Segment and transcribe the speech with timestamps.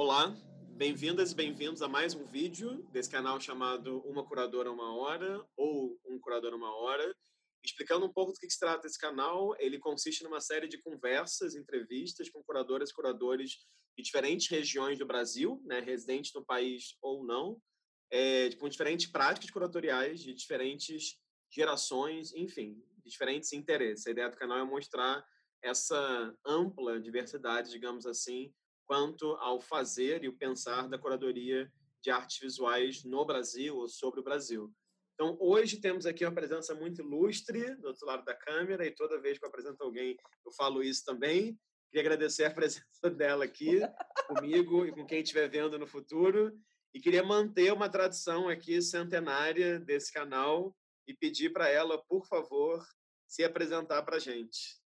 [0.00, 0.32] Olá,
[0.76, 5.98] bem-vindas e bem-vindos a mais um vídeo desse canal chamado Uma Curadora Uma Hora ou
[6.06, 7.12] Um Curador Uma Hora.
[7.64, 11.56] Explicando um pouco do que se trata esse canal, ele consiste numa série de conversas,
[11.56, 13.50] entrevistas com curadoras e curadores
[13.96, 17.60] de diferentes regiões do Brasil, né, residentes no país ou não,
[18.08, 21.18] é, com diferentes práticas curatoriais de diferentes
[21.52, 24.06] gerações, enfim, diferentes interesses.
[24.06, 25.26] A ideia do canal é mostrar
[25.60, 28.54] essa ampla diversidade, digamos assim,
[28.88, 31.70] quanto ao fazer e o pensar da curadoria
[32.02, 34.72] de artes visuais no Brasil ou sobre o Brasil.
[35.14, 39.20] Então, hoje temos aqui uma presença muito ilustre do outro lado da câmera e toda
[39.20, 41.58] vez que eu apresento alguém, eu falo isso também.
[41.90, 43.80] Queria agradecer a presença dela aqui
[44.26, 46.58] comigo e com quem estiver vendo no futuro.
[46.94, 50.74] E queria manter uma tradição aqui centenária desse canal
[51.06, 52.82] e pedir para ela, por favor,
[53.26, 54.77] se apresentar para a gente.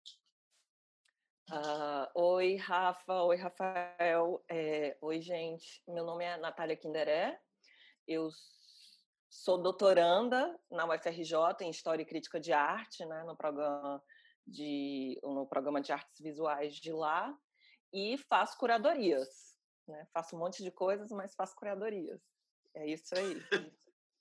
[1.50, 3.22] Uh, oi, Rafa.
[3.24, 4.44] Oi, Rafael.
[4.48, 5.82] É, oi, gente.
[5.88, 7.38] Meu nome é Natália Kinderé.
[8.06, 8.30] Eu
[9.28, 14.02] sou doutoranda na UFRJ em História e Crítica de Arte, né, no programa
[14.46, 17.34] de no programa de artes visuais de lá
[17.92, 20.06] e faço curadorias, né?
[20.12, 22.20] Faço um monte de coisas, mas faço curadorias.
[22.74, 23.36] É isso aí.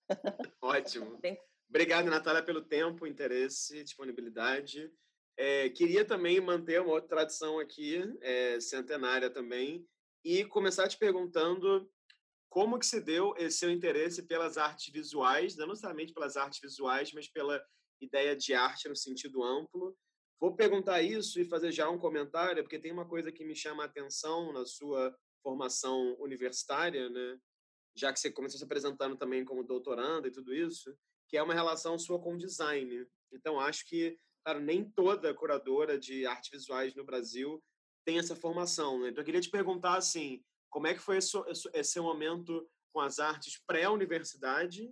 [0.61, 1.17] Ótimo.
[1.19, 1.39] Bem...
[1.69, 4.91] Obrigado, Natália, pelo tempo, interesse, disponibilidade.
[5.37, 9.87] É, queria também manter uma outra tradição aqui, é, centenária também,
[10.23, 11.89] e começar te perguntando
[12.49, 17.11] como que se deu esse seu interesse pelas artes visuais, não necessariamente pelas artes visuais,
[17.13, 17.63] mas pela
[18.01, 19.95] ideia de arte no sentido amplo.
[20.39, 23.83] Vou perguntar isso e fazer já um comentário, porque tem uma coisa que me chama
[23.83, 27.39] a atenção na sua formação universitária, né?
[27.95, 30.95] já que você começou se apresentando também como doutoranda e tudo isso,
[31.27, 33.05] que é uma relação sua com design.
[33.31, 37.63] Então, acho que Claro, nem toda curadora de artes visuais no Brasil
[38.05, 38.99] tem essa formação.
[38.99, 39.09] Né?
[39.09, 41.37] Então, eu queria te perguntar assim, como é que foi esse,
[41.73, 44.83] esse momento com as artes pré-universidade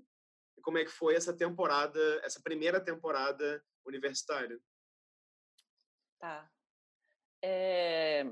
[0.58, 4.59] e como é que foi essa temporada, essa primeira temporada universitária?
[6.19, 6.50] Tá.
[7.41, 8.25] É...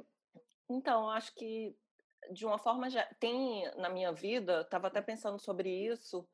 [0.69, 1.75] Então, acho que
[2.31, 6.27] de uma forma já tem na minha vida, estava até pensando sobre isso,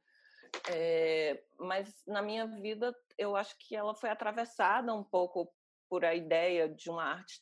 [0.69, 5.51] é, mas na minha vida, eu acho que ela foi atravessada um pouco
[5.89, 7.41] por a ideia de uma arte.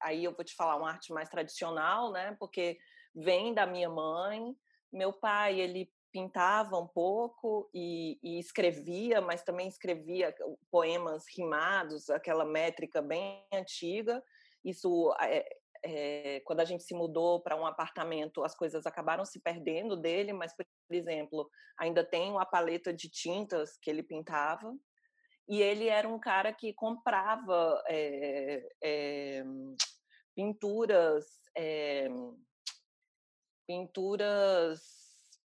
[0.00, 2.36] Aí eu vou te falar uma arte mais tradicional, né?
[2.38, 2.78] Porque
[3.14, 4.56] vem da minha mãe.
[4.92, 10.34] Meu pai, ele pintava um pouco e, e, escrevia, mas também escrevia
[10.70, 14.22] poemas rimados, aquela métrica bem antiga.
[14.62, 15.48] Isso é,
[15.84, 20.32] é, quando a gente se mudou para um apartamento, as coisas acabaram se perdendo dele,
[20.32, 24.72] mas, por exemplo, ainda tem uma paleta de tintas que ele pintava.
[25.48, 29.44] E ele era um cara que comprava é, é,
[30.34, 31.26] pinturas,
[33.66, 34.80] pinturas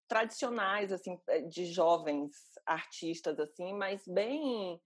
[0.07, 2.31] tradicionais, assim, de jovens
[2.65, 4.79] artistas, assim, mas bem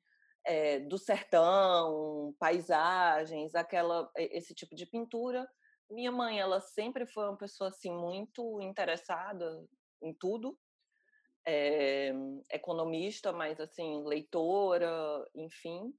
[0.45, 5.47] é, do sertão, paisagens, aquela esse tipo de pintura.
[5.89, 9.65] Minha mãe, ela sempre foi uma pessoa assim muito interessada
[10.01, 10.57] em tudo,
[11.47, 12.11] é,
[12.51, 14.91] economista, mas assim leitora,
[15.33, 15.93] enfim.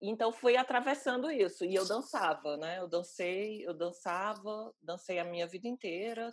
[0.00, 2.78] Então fui atravessando isso e eu dançava, né?
[2.78, 6.30] Eu dancei, eu dançava, dancei a minha vida inteira.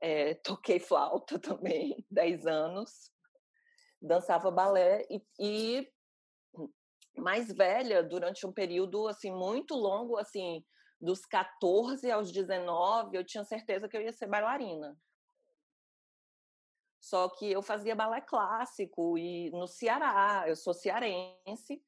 [0.00, 3.12] É, toquei flauta também, 10 anos.
[4.02, 5.92] Dançava balé e, e
[7.16, 10.64] mais velha durante um período assim muito longo, assim,
[11.00, 14.96] dos 14 aos 19, eu tinha certeza que eu ia ser bailarina.
[17.10, 21.82] Só que eu fazia balé clássico e no Ceará, eu sou cearense,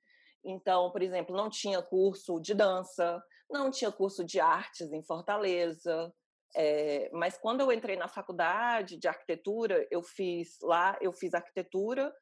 [0.44, 6.12] então, por exemplo, não tinha curso de dança, não tinha curso de artes em Fortaleza.
[6.56, 12.12] É, mas quando eu entrei na faculdade de arquitetura, eu fiz lá, eu fiz arquitetura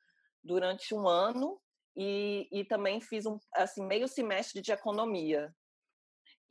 [0.45, 1.59] durante um ano
[1.97, 5.51] e, e também fiz um assim meio semestre de economia.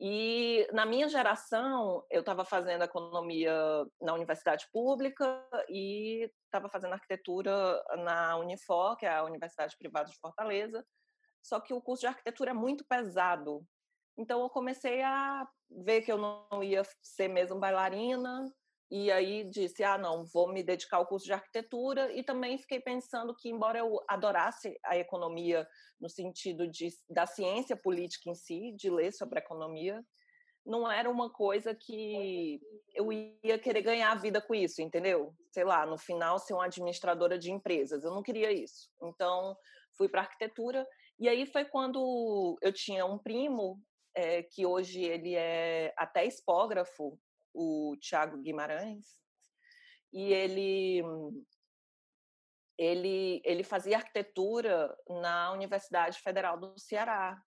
[0.00, 3.54] E na minha geração, eu estava fazendo economia
[4.00, 7.52] na universidade pública e estava fazendo arquitetura
[7.98, 10.82] na Unifor, que é a Universidade Privada de Fortaleza.
[11.42, 13.62] Só que o curso de arquitetura é muito pesado.
[14.16, 18.50] Então eu comecei a ver que eu não ia ser mesmo bailarina,
[18.90, 22.12] e aí disse: ah, não, vou me dedicar ao curso de arquitetura.
[22.12, 25.66] E também fiquei pensando que, embora eu adorasse a economia
[26.00, 30.04] no sentido de, da ciência política em si, de ler sobre economia,
[30.66, 32.60] não era uma coisa que
[32.94, 35.32] eu ia querer ganhar a vida com isso, entendeu?
[35.52, 38.02] Sei lá, no final ser uma administradora de empresas.
[38.02, 38.90] Eu não queria isso.
[39.02, 39.56] Então,
[39.96, 40.86] fui para arquitetura.
[41.18, 43.80] E aí foi quando eu tinha um primo,
[44.14, 47.18] é, que hoje ele é até expógrafo,
[47.54, 49.18] o Tiago Guimarães,
[50.12, 51.02] e ele
[52.80, 57.38] ele, ele fazia arquitetura na Universidade Federal do Ceará.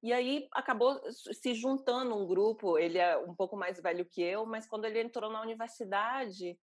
[0.00, 4.46] E aí acabou se juntando um grupo, ele é um pouco mais velho que eu,
[4.46, 6.56] mas quando ele entrou na universidade,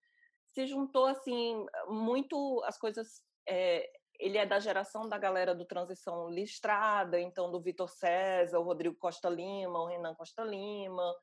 [0.54, 3.22] se juntou assim, muito as coisas.
[3.48, 3.86] É,
[4.18, 8.96] ele é da geração da galera do Transição Listrada, então do Vitor César, o Rodrigo
[8.96, 11.14] Costa Lima, o Renan Costa Lima,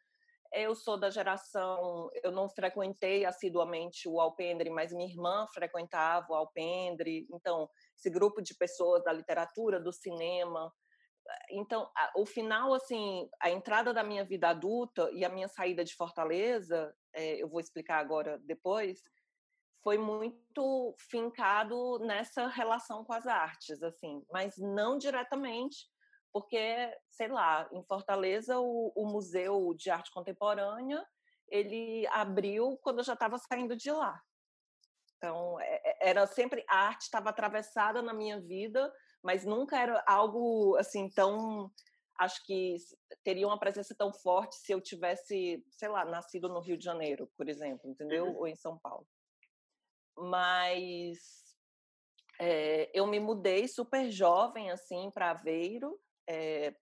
[0.52, 6.34] eu sou da geração, eu não frequentei assiduamente o Alpendre, mas minha irmã frequentava o
[6.34, 7.26] Alpendre.
[7.30, 10.72] Então, esse grupo de pessoas da literatura, do cinema.
[11.50, 15.94] Então, o final, assim, a entrada da minha vida adulta e a minha saída de
[15.94, 19.00] Fortaleza, é, eu vou explicar agora depois,
[19.82, 25.88] foi muito fincado nessa relação com as artes, assim, mas não diretamente,
[26.32, 31.04] porque, sei lá, em Fortaleza o, o Museu de Arte Contemporânea
[31.48, 34.18] ele abriu quando eu já estava saindo de lá.
[35.16, 38.92] Então, é, é, era sempre a arte estava atravessada na minha vida,
[39.22, 41.70] mas nunca era algo assim tão
[42.18, 42.76] acho que
[43.24, 47.30] teria uma presença tão forte se eu tivesse, sei lá, nascido no Rio de Janeiro,
[47.36, 48.26] por exemplo, entendeu?
[48.26, 48.36] Uhum.
[48.36, 49.06] Ou em São Paulo.
[50.16, 51.18] Mas
[52.40, 56.74] é, eu me mudei super jovem assim para Aveiro é, eh,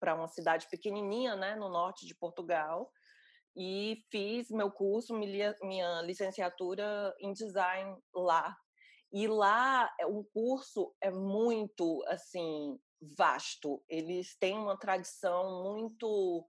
[0.00, 2.90] para uma cidade pequenininha, né, no norte de Portugal,
[3.56, 8.56] e fiz meu curso, minha licenciatura em design lá.
[9.12, 12.78] E lá eh, o curso é muito assim
[13.16, 13.82] vasto.
[13.88, 16.46] Eles têm uma tradição muito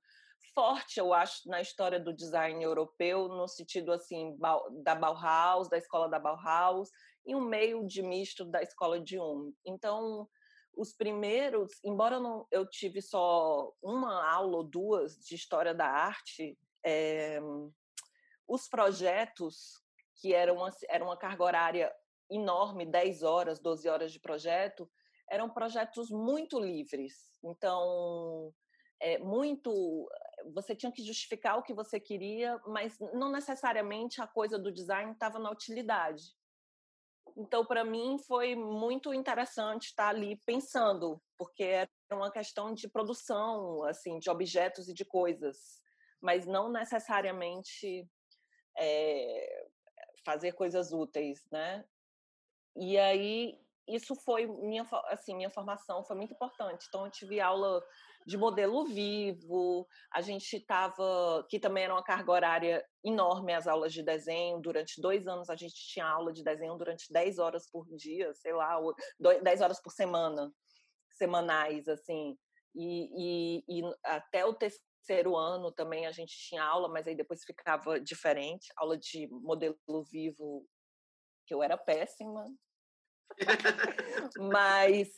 [0.53, 4.37] forte, eu acho, na história do design europeu, no sentido assim
[4.83, 6.89] da Bauhaus, da escola da Bauhaus,
[7.25, 9.53] e um meio de misto da escola de Um.
[9.65, 10.27] Então,
[10.79, 15.85] os primeiros, embora eu, não, eu tive só uma aula ou duas de história da
[15.85, 17.39] arte, é,
[18.47, 19.83] os projetos,
[20.21, 21.95] que eram uma, era uma carga horária
[22.31, 24.89] enorme, 10 horas, 12 horas de projeto,
[25.29, 27.29] eram projetos muito livres.
[27.43, 28.53] Então,
[29.01, 30.09] é, muito
[30.53, 35.11] você tinha que justificar o que você queria, mas não necessariamente a coisa do design
[35.11, 36.23] estava na utilidade.
[37.39, 43.81] Então, para mim, foi muito interessante estar ali pensando, porque era uma questão de produção,
[43.85, 45.81] assim, de objetos e de coisas,
[46.21, 48.05] mas não necessariamente
[48.77, 49.67] é,
[50.25, 51.85] fazer coisas úteis, né?
[52.75, 53.57] E aí
[53.87, 56.87] isso foi minha assim minha formação foi muito importante.
[56.89, 57.81] Então eu tive aula
[58.25, 63.93] de modelo vivo, a gente estava, que também era uma carga horária enorme as aulas
[63.93, 67.87] de desenho, durante dois anos a gente tinha aula de desenho durante 10 horas por
[67.95, 68.79] dia, sei lá,
[69.41, 70.51] 10 horas por semana,
[71.11, 72.37] semanais, assim,
[72.75, 77.43] e, e, e até o terceiro ano também a gente tinha aula, mas aí depois
[77.43, 80.65] ficava diferente, aula de modelo vivo,
[81.47, 82.45] que eu era péssima,
[84.51, 85.09] mas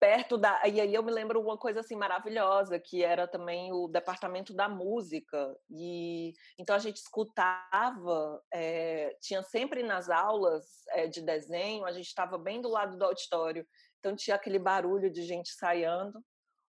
[0.00, 0.66] perto da.
[0.66, 4.68] E aí eu me lembro uma coisa assim maravilhosa, que era também o departamento da
[4.68, 5.54] música.
[5.68, 12.06] E então a gente escutava, é, tinha sempre nas aulas é, de desenho, a gente
[12.06, 13.66] estava bem do lado do auditório,
[13.98, 16.24] então tinha aquele barulho de gente saindo.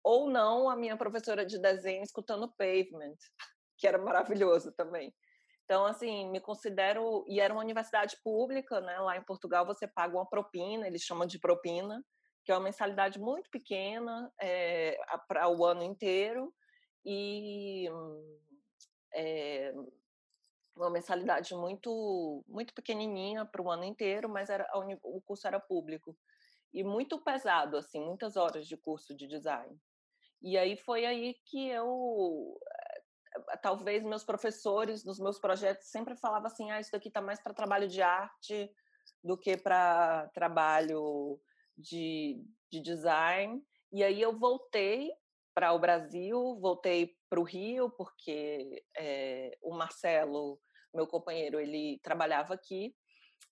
[0.03, 3.15] Ou não, a minha professora de desenho escutando Pavement,
[3.79, 5.13] que era maravilhoso também.
[5.63, 7.23] Então, assim, me considero.
[7.25, 8.99] E era uma universidade pública, né?
[8.99, 12.03] Lá em Portugal você paga uma propina, eles chamam de propina,
[12.43, 16.53] que é uma mensalidade muito pequena é, eh, para o ano inteiro
[17.05, 17.89] e
[19.13, 19.73] é,
[20.75, 24.67] uma mensalidade muito muito pequenininha para o ano inteiro, mas era
[25.03, 26.17] o curso era público
[26.73, 29.77] e muito pesado assim, muitas horas de curso de design.
[30.41, 32.59] E aí foi aí que eu
[33.51, 37.41] eh, talvez meus professores nos meus projetos sempre falavam assim, ah, isso daqui está mais
[37.41, 38.69] para trabalho de arte
[39.23, 41.39] do que para trabalho
[41.77, 43.61] de, de design.
[43.91, 45.11] E aí eu voltei
[45.53, 50.59] para o Brasil, voltei para o Rio, porque é, o Marcelo,
[50.93, 52.95] meu companheiro, ele trabalhava aqui.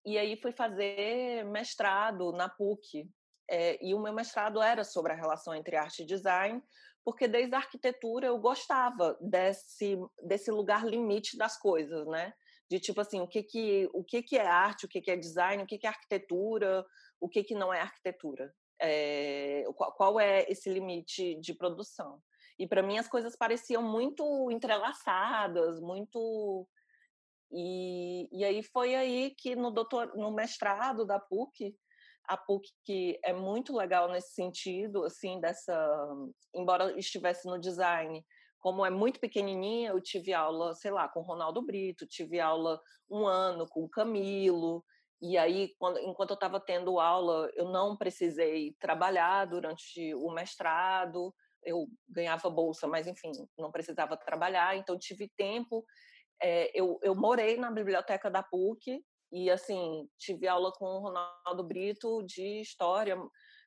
[0.05, 3.07] E aí fui fazer mestrado na PUC.
[3.49, 6.61] É, e o meu mestrado era sobre a relação entre arte e design,
[7.03, 12.33] porque desde a arquitetura eu gostava desse, desse lugar limite das coisas, né?
[12.69, 15.17] De tipo assim, o que que, o que, que é arte, o que, que é
[15.17, 16.85] design, o que, que é arquitetura,
[17.21, 18.53] o que, que não é arquitetura.
[18.81, 22.19] É, qual, qual é esse limite de produção?
[22.59, 26.67] E para mim as coisas pareciam muito entrelaçadas, muito
[27.51, 31.75] e, e aí foi aí que no doutor, no mestrado da PUC,
[32.25, 35.75] a PUC que é muito legal nesse sentido, assim, dessa,
[36.55, 38.25] embora estivesse no design,
[38.59, 43.25] como é muito pequenininha, eu tive aula, sei lá, com Ronaldo Brito, tive aula um
[43.27, 44.85] ano com Camilo,
[45.21, 51.33] e aí, quando, enquanto eu estava tendo aula, eu não precisei trabalhar durante o mestrado,
[51.63, 55.85] eu ganhava bolsa, mas enfim, não precisava trabalhar, então tive tempo.
[56.41, 58.99] É, eu, eu morei na biblioteca da PUC
[59.31, 63.15] e, assim, tive aula com o Ronaldo Brito de história,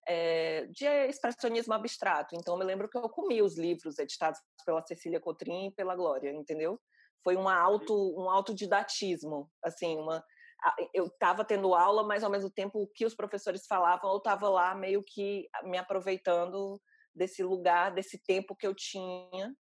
[0.08, 2.34] é, de expressionismo abstrato.
[2.34, 5.94] Então, eu me lembro que eu comi os livros editados pela Cecília Cotrim e pela
[5.94, 6.80] Glória, entendeu?
[7.22, 10.22] Foi uma auto, um autodidatismo, assim, uma
[10.92, 14.48] eu estava tendo aula, mas ao mesmo tempo o que os professores falavam, eu estava
[14.48, 16.80] lá meio que me aproveitando
[17.14, 19.54] desse lugar, desse tempo que eu tinha.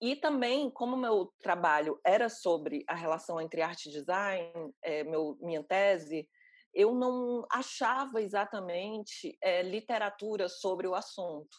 [0.00, 5.38] E também, como meu trabalho era sobre a relação entre arte e design, é, meu,
[5.40, 6.28] minha tese,
[6.74, 11.56] eu não achava exatamente é, literatura sobre o assunto.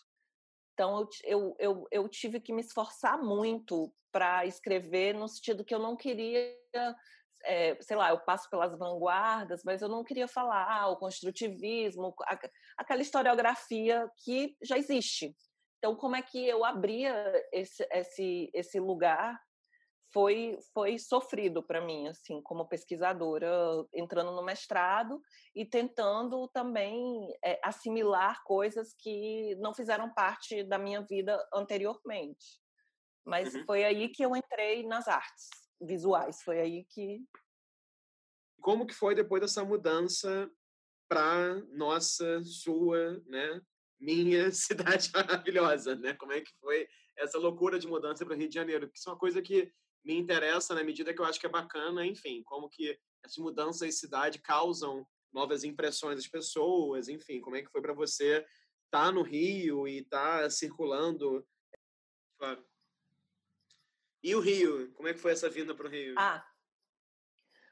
[0.74, 5.74] Então, eu, eu, eu, eu tive que me esforçar muito para escrever, no sentido que
[5.74, 6.54] eu não queria
[7.46, 12.14] é, sei lá, eu passo pelas vanguardas, mas eu não queria falar ah, o construtivismo,
[12.24, 12.40] a,
[12.78, 15.36] aquela historiografia que já existe.
[15.78, 17.14] Então, como é que eu abria
[17.52, 19.40] esse, esse, esse lugar
[20.12, 23.52] foi, foi sofrido para mim, assim, como pesquisadora,
[23.94, 25.22] entrando no mestrado
[25.54, 32.60] e tentando também é, assimilar coisas que não fizeram parte da minha vida anteriormente.
[33.26, 33.66] Mas uhum.
[33.66, 36.42] foi aí que eu entrei nas artes visuais.
[36.42, 37.24] Foi aí que.
[38.62, 40.50] Como que foi depois dessa mudança
[41.08, 43.62] para nossa, sua, né,
[44.00, 46.14] minha cidade maravilhosa, né?
[46.14, 48.90] Como é que foi essa loucura de mudança para Rio de Janeiro?
[48.90, 49.72] Que isso é uma coisa que
[50.04, 53.88] me interessa na medida que eu acho que é bacana, enfim, como que essas mudanças
[53.88, 58.38] de cidade causam novas impressões das pessoas, enfim, como é que foi para você
[58.86, 61.46] estar tá no Rio e estar tá circulando?
[62.38, 62.64] Claro.
[64.26, 64.92] E o Rio?
[64.94, 66.16] Como é que foi essa vinda para o Rio?
[66.18, 66.44] Ah,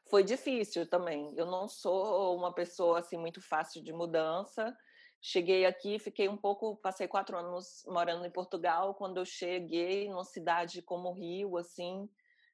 [0.07, 1.33] foi difícil também.
[1.35, 4.77] Eu não sou uma pessoa assim muito fácil de mudança.
[5.19, 8.93] Cheguei aqui, fiquei um pouco, passei quatro anos morando em Portugal.
[8.93, 12.07] Quando eu cheguei numa cidade como o Rio, assim,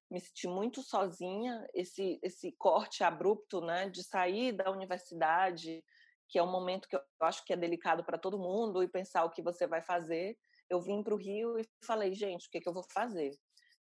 [0.09, 1.67] me senti muito sozinha.
[1.73, 5.83] Esse esse corte abrupto, né, de sair da universidade,
[6.29, 9.25] que é um momento que eu acho que é delicado para todo mundo e pensar
[9.25, 10.37] o que você vai fazer.
[10.69, 13.31] Eu vim para o Rio e falei, gente, o que, que eu vou fazer?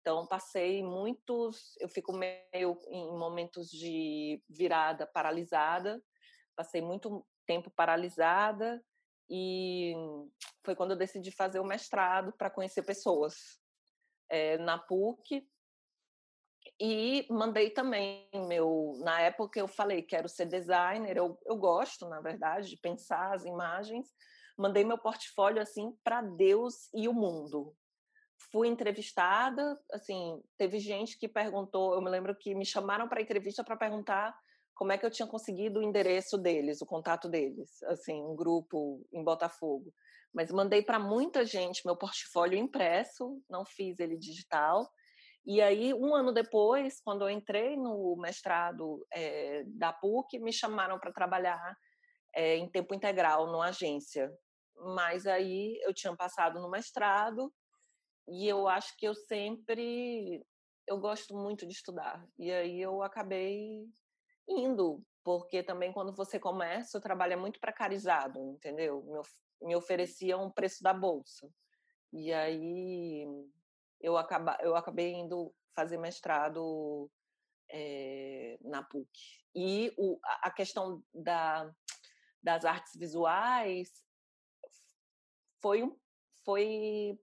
[0.03, 1.77] Então, passei muitos.
[1.79, 6.03] Eu fico meio em momentos de virada paralisada,
[6.57, 8.83] passei muito tempo paralisada,
[9.29, 9.93] e
[10.65, 13.57] foi quando eu decidi fazer o mestrado para conhecer pessoas
[14.29, 15.47] é, na PUC.
[16.77, 18.99] E mandei também meu.
[19.05, 23.45] Na época eu falei, quero ser designer, eu, eu gosto, na verdade, de pensar as
[23.45, 24.13] imagens.
[24.57, 27.73] Mandei meu portfólio assim para Deus e o mundo
[28.53, 33.63] fui entrevistada, assim, teve gente que perguntou, eu me lembro que me chamaram para entrevista
[33.63, 34.31] para perguntar
[34.75, 39.03] como é que eu tinha conseguido o endereço deles, o contato deles, assim, um grupo
[39.11, 39.91] em Botafogo.
[40.31, 44.87] Mas mandei para muita gente meu portfólio impresso, não fiz ele digital.
[45.43, 50.99] E aí, um ano depois, quando eu entrei no mestrado é, da PUC, me chamaram
[50.99, 51.75] para trabalhar
[52.35, 54.31] é, em tempo integral numa agência.
[54.95, 57.51] Mas aí eu tinha passado no mestrado
[58.27, 60.43] e eu acho que eu sempre
[60.87, 62.25] eu gosto muito de estudar.
[62.37, 63.87] E aí eu acabei
[64.47, 69.01] indo, porque também quando você começa, o trabalho é muito precarizado, entendeu?
[69.03, 71.49] Me, me oferecia um preço da bolsa.
[72.11, 73.25] E aí
[74.01, 77.09] eu, acaba, eu acabei indo fazer mestrado
[77.71, 79.09] é, na PUC.
[79.55, 81.71] E o, a questão da,
[82.41, 83.89] das artes visuais
[85.61, 85.89] foi,
[86.43, 87.17] foi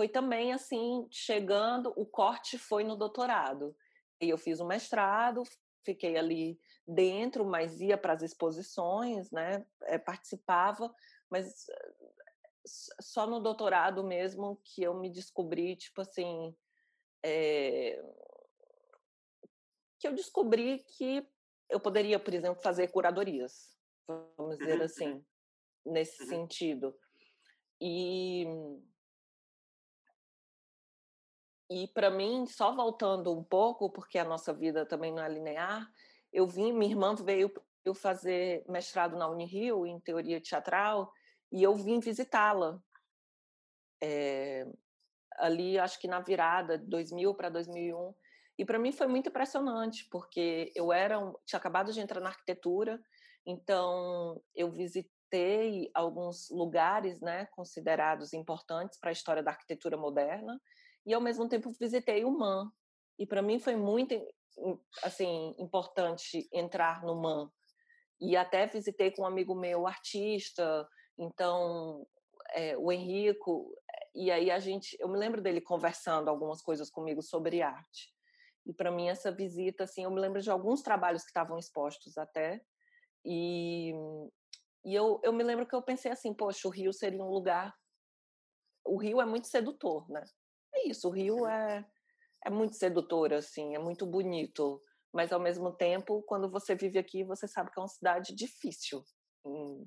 [0.00, 3.76] foi também assim, chegando, o corte foi no doutorado.
[4.18, 5.42] E eu fiz o mestrado,
[5.84, 9.62] fiquei ali dentro, mas ia para as exposições, né?
[9.82, 10.90] É, participava,
[11.28, 11.66] mas
[12.98, 16.56] só no doutorado mesmo que eu me descobri, tipo assim,
[17.22, 18.02] é,
[19.98, 21.28] que eu descobri que
[21.68, 23.76] eu poderia, por exemplo, fazer curadorias,
[24.38, 24.84] vamos dizer uhum.
[24.86, 25.26] assim,
[25.84, 26.28] nesse uhum.
[26.30, 26.98] sentido.
[27.78, 28.46] E
[31.70, 35.88] e para mim, só voltando um pouco, porque a nossa vida também não é linear,
[36.32, 37.52] eu vim, minha irmã veio
[37.84, 41.12] eu fazer mestrado na Unirio em teoria teatral
[41.50, 42.82] e eu vim visitá-la.
[44.02, 44.66] É,
[45.38, 48.14] ali, acho que na virada de 2000 para 2001.
[48.58, 53.00] E para mim foi muito impressionante, porque eu era tinha acabado de entrar na arquitetura,
[53.46, 60.60] então eu visitei alguns lugares, né, considerados importantes para a história da arquitetura moderna
[61.06, 62.70] e ao mesmo tempo visitei o MAN.
[63.18, 64.14] E para mim foi muito
[65.02, 67.50] assim importante entrar no MAN.
[68.20, 70.86] E até visitei com um amigo meu, artista,
[71.18, 72.06] então
[72.52, 73.74] é, o Henrico,
[74.14, 78.12] e aí a gente, eu me lembro dele conversando algumas coisas comigo sobre arte.
[78.66, 82.18] E para mim essa visita, assim, eu me lembro de alguns trabalhos que estavam expostos
[82.18, 82.60] até.
[83.24, 83.92] E,
[84.84, 87.74] e eu, eu me lembro que eu pensei assim, poxa, o Rio seria um lugar.
[88.84, 90.24] O Rio é muito sedutor, né?
[90.80, 91.84] É isso, o Rio é,
[92.44, 94.82] é muito sedutor, assim, é muito bonito.
[95.12, 99.04] Mas ao mesmo tempo, quando você vive aqui, você sabe que é uma cidade difícil.
[99.44, 99.86] Uhum.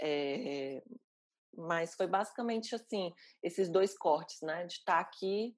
[0.00, 0.82] É,
[1.56, 4.66] mas foi basicamente assim, esses dois cortes, né?
[4.66, 5.56] De estar tá aqui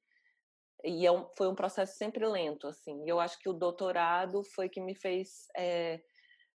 [0.85, 3.05] e é um, foi um processo sempre lento, assim.
[3.05, 6.01] E eu acho que o doutorado foi que me fez é,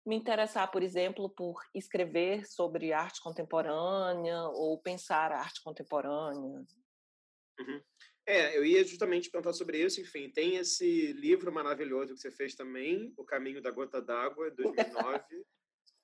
[0.06, 6.64] me interessar, por exemplo, por escrever sobre arte contemporânea ou pensar a arte contemporânea.
[7.62, 7.82] Uhum.
[8.26, 10.00] É, eu ia justamente perguntar sobre isso.
[10.02, 15.24] Enfim, tem esse livro maravilhoso que você fez também, O Caminho da Gota d'Água, 2009.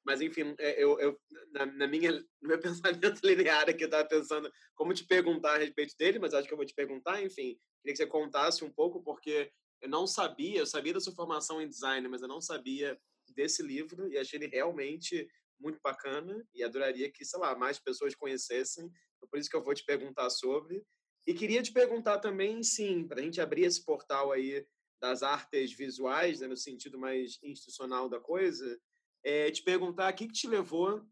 [0.05, 1.19] Mas, enfim, é, eu, eu
[1.51, 2.11] na, na, minha,
[2.41, 6.33] no meu pensamento linear aqui, eu estava pensando como te perguntar a respeito dele, mas
[6.33, 7.59] acho que eu vou te perguntar, enfim.
[7.81, 11.61] Queria que você contasse um pouco, porque eu não sabia, eu sabia da sua formação
[11.61, 12.97] em design, mas eu não sabia
[13.35, 15.27] desse livro e achei ele realmente
[15.59, 18.85] muito bacana e adoraria que, sei lá, mais pessoas conhecessem.
[19.17, 20.83] Então, por isso que eu vou te perguntar sobre.
[21.27, 24.65] E queria te perguntar também, sim, para a gente abrir esse portal aí
[25.01, 28.79] das artes visuais, né, no sentido mais institucional da coisa,
[29.23, 31.05] é, te perguntar o que, que te levou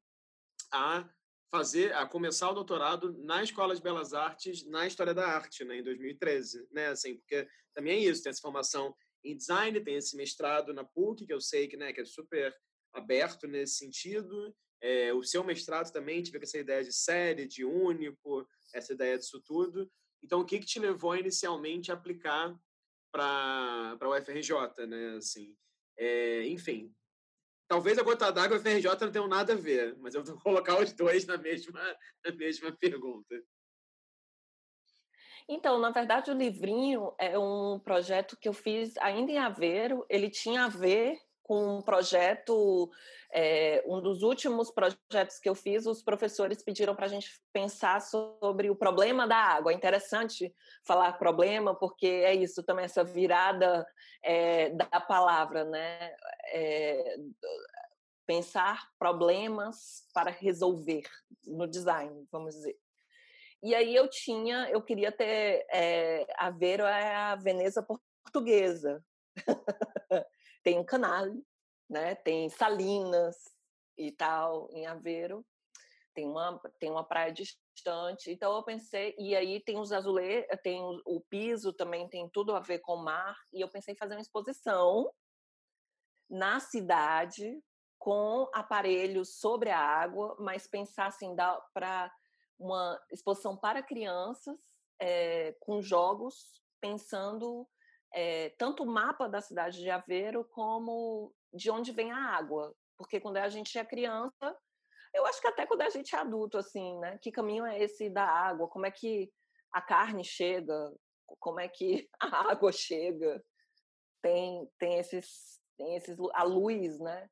[0.72, 1.08] a
[1.52, 5.80] fazer, a começar o doutorado na Escola de Belas Artes na História da Arte, né,
[5.80, 10.16] em 2013, né, assim, porque também é isso, tem essa formação em design, tem esse
[10.16, 12.56] mestrado na PUC, que eu sei que, né, que é super
[12.94, 18.48] aberto nesse sentido, é, o seu mestrado também tive essa ideia de série, de único,
[18.74, 19.92] essa ideia disso tudo.
[20.24, 22.56] Então, o que, que te levou inicialmente a aplicar
[23.12, 25.16] para a UFRJ, né?
[25.18, 25.56] Assim,
[25.98, 26.94] é, enfim,
[27.68, 30.38] Talvez a gota d'água e a FRJ não tenham nada a ver, mas eu vou
[30.42, 31.82] colocar os dois na mesma,
[32.24, 33.36] na mesma pergunta.
[35.48, 40.06] Então, na verdade, o livrinho é um projeto que eu fiz ainda em Aveiro.
[40.10, 42.90] Ele tinha a ver com um projeto,
[43.32, 48.02] é, um dos últimos projetos que eu fiz, os professores pediram para a gente pensar
[48.02, 49.72] sobre o problema da água.
[49.72, 50.52] É interessante
[50.84, 53.86] falar problema, porque é isso também, essa virada
[54.24, 56.16] é, da palavra, né?
[56.52, 57.16] É,
[58.26, 61.04] pensar problemas para resolver
[61.46, 62.76] no design, vamos dizer.
[63.62, 65.64] E aí eu tinha, eu queria ter,
[66.38, 69.06] a Vero é a Veneza portuguesa.
[70.66, 71.28] tem um canal,
[71.88, 72.16] né?
[72.16, 73.36] Tem Salinas
[73.96, 75.46] e tal em Aveiro.
[76.14, 78.32] Tem uma tem uma praia distante.
[78.32, 82.56] Então eu pensei e aí tem os azulejos, tem o, o piso também tem tudo
[82.56, 85.08] a ver com o mar e eu pensei em fazer uma exposição
[86.28, 87.62] na cidade
[88.00, 91.36] com aparelhos sobre a água, mas pensar assim
[91.74, 92.12] para
[92.58, 94.60] uma exposição para crianças
[95.00, 97.68] é, com jogos, pensando
[98.16, 102.74] é, tanto o mapa da cidade de Aveiro como de onde vem a água.
[102.98, 104.58] Porque quando a gente é criança,
[105.14, 107.20] eu acho que até quando a gente é adulto, assim, né?
[107.22, 108.70] Que caminho é esse da água?
[108.70, 109.30] Como é que
[109.70, 110.94] a carne chega?
[111.40, 113.44] Como é que a água chega?
[114.22, 117.30] Tem, tem esses, tem esses, a luz, né?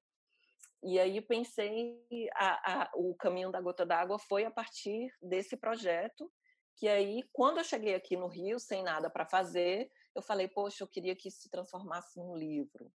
[0.84, 1.98] E aí pensei,
[2.36, 6.30] a, a, o caminho da gota d'água foi a partir desse projeto,
[6.76, 10.84] que aí, quando eu cheguei aqui no Rio, sem nada para fazer, eu falei, poxa,
[10.84, 12.91] eu queria que isso se transformasse num livro.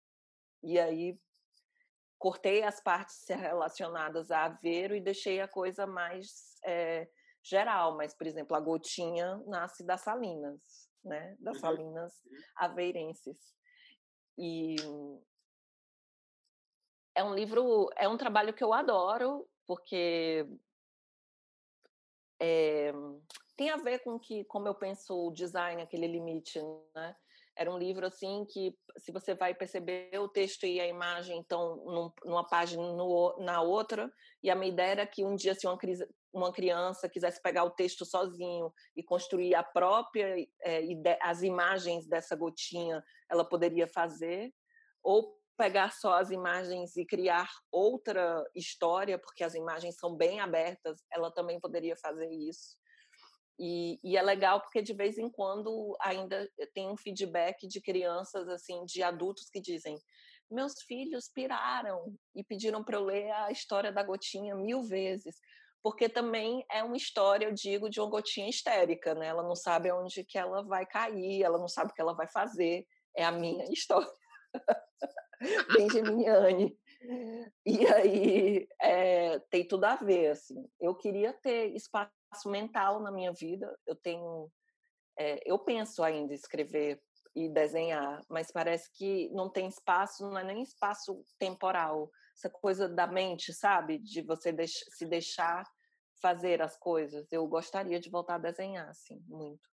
[0.64, 1.20] E aí
[2.18, 7.08] cortei as partes relacionadas a Aveiro e deixei a coisa mais é,
[7.44, 7.96] geral.
[7.96, 11.36] Mas, por exemplo, a Gotinha nasce das Salinas, né?
[11.40, 11.62] Das uhum.
[11.62, 12.38] Salinas uhum.
[12.58, 13.38] aveirenses.
[14.38, 14.76] E
[17.16, 20.48] é um livro, é um trabalho que eu adoro, porque
[22.40, 22.94] é,
[23.58, 26.60] tem a ver com que como eu penso o design, aquele limite,
[26.96, 27.16] né?
[27.58, 31.76] Era um livro assim que, se você vai perceber, o texto e a imagem estão
[31.78, 35.66] num, numa página no, na outra, e a minha ideia era que um dia, se
[35.66, 35.76] uma,
[36.32, 40.82] uma criança quisesse pegar o texto sozinho e construir a própria, é,
[41.20, 44.54] as imagens dessa gotinha, ela poderia fazer,
[45.02, 51.04] ou pegar só as imagens e criar outra história, porque as imagens são bem abertas,
[51.12, 52.78] ela também poderia fazer isso.
[53.60, 58.48] E, e, é legal porque de vez em quando ainda tem um feedback de crianças,
[58.50, 59.98] assim, de adultos que dizem:
[60.50, 65.36] meus filhos piraram e pediram para eu ler a história da gotinha mil vezes,
[65.82, 69.28] porque também é uma história, eu digo, de uma gotinha histérica, né?
[69.28, 72.28] Ela não sabe onde que ela vai cair, ela não sabe o que ela vai
[72.28, 72.86] fazer.
[73.16, 74.08] É a minha história.
[75.74, 76.78] Bem geminiane.
[77.66, 80.68] E aí é, tem tudo a ver, assim.
[80.80, 82.12] Eu queria ter espaço
[82.46, 83.78] mental na minha vida.
[83.86, 84.52] Eu tenho,
[85.18, 87.02] é, eu penso ainda escrever
[87.36, 92.10] e desenhar, mas parece que não tem espaço, não é nem espaço temporal.
[92.36, 94.00] Essa coisa da mente, sabe?
[94.00, 95.64] De você deix se deixar
[96.22, 97.32] fazer as coisas.
[97.32, 99.70] Eu gostaria de voltar a desenhar, assim, muito.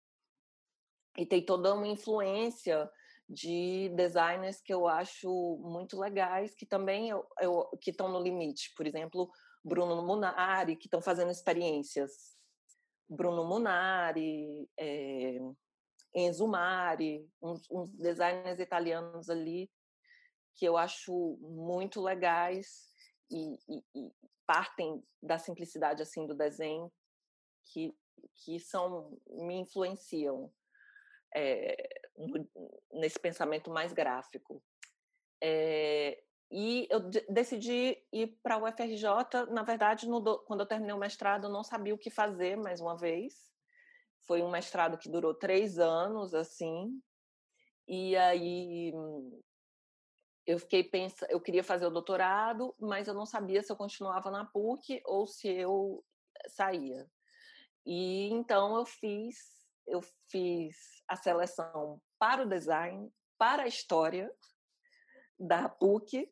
[1.18, 2.90] E tem toda uma influência
[3.28, 5.30] de designers que eu acho
[5.62, 8.74] muito legais, que também eu, eu que estão no limite.
[8.76, 9.30] Por exemplo,
[9.64, 12.39] Bruno Munari, que estão fazendo experiências.
[13.10, 15.40] Bruno Munari, é,
[16.14, 19.70] Enzo Mari, uns, uns designers italianos ali
[20.56, 22.90] que eu acho muito legais
[23.32, 24.12] e, e, e,
[24.46, 26.92] partem da simplicidade assim do desenho
[27.66, 27.96] que
[28.44, 30.52] que são me influenciam
[31.34, 31.76] é,
[32.18, 32.50] no,
[32.94, 34.64] nesse pensamento mais gráfico.
[35.42, 40.98] É, e eu decidi ir para o UFRJ na verdade no, quando eu terminei o
[40.98, 43.50] mestrado eu não sabia o que fazer mais uma vez
[44.30, 47.02] foi um mestrado que durou três anos, assim,
[47.88, 48.94] e aí
[50.46, 54.30] eu fiquei pensando, eu queria fazer o doutorado, mas eu não sabia se eu continuava
[54.30, 56.06] na PUC ou se eu
[56.48, 57.10] saía.
[57.84, 59.36] E então eu fiz,
[59.88, 64.32] eu fiz a seleção para o design, para a história
[65.40, 66.32] da PUC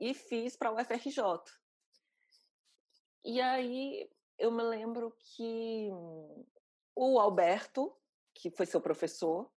[0.00, 1.22] e fiz para o UFRJ.
[3.24, 5.88] E aí eu me lembro que
[6.94, 7.96] o Alberto,
[8.34, 9.50] que foi seu professor,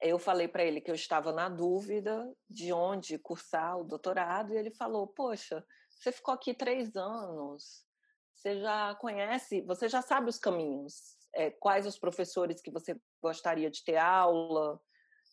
[0.00, 4.56] eu falei para ele que eu estava na dúvida de onde cursar o doutorado e
[4.56, 7.86] ele falou: Poxa, você ficou aqui três anos,
[8.34, 13.70] você já conhece, você já sabe os caminhos, é, quais os professores que você gostaria
[13.70, 14.80] de ter aula,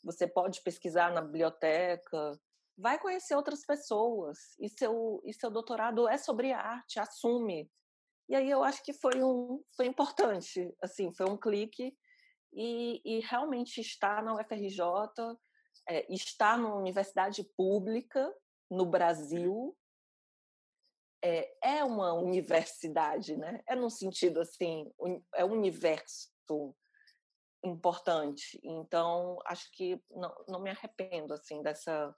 [0.04, 2.40] você pode pesquisar na biblioteca,
[2.82, 7.72] vai conhecer outras pessoas e seu, e seu doutorado é sobre arte, assume.
[8.28, 11.96] E aí eu acho que foi um foi importante, assim, foi um clique
[12.54, 14.82] e, e realmente estar na UFRJ,
[15.88, 18.34] é, estar numa universidade pública
[18.70, 19.78] no Brasil
[21.24, 23.62] é, é uma universidade, né?
[23.68, 24.92] É num sentido assim,
[25.36, 26.32] é um universo
[27.64, 28.60] importante.
[28.64, 32.16] Então, acho que não, não me arrependo assim dessa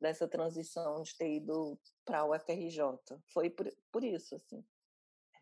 [0.00, 2.80] dessa transição de ter ido para a UFRJ.
[3.32, 4.64] Foi por, por isso, assim.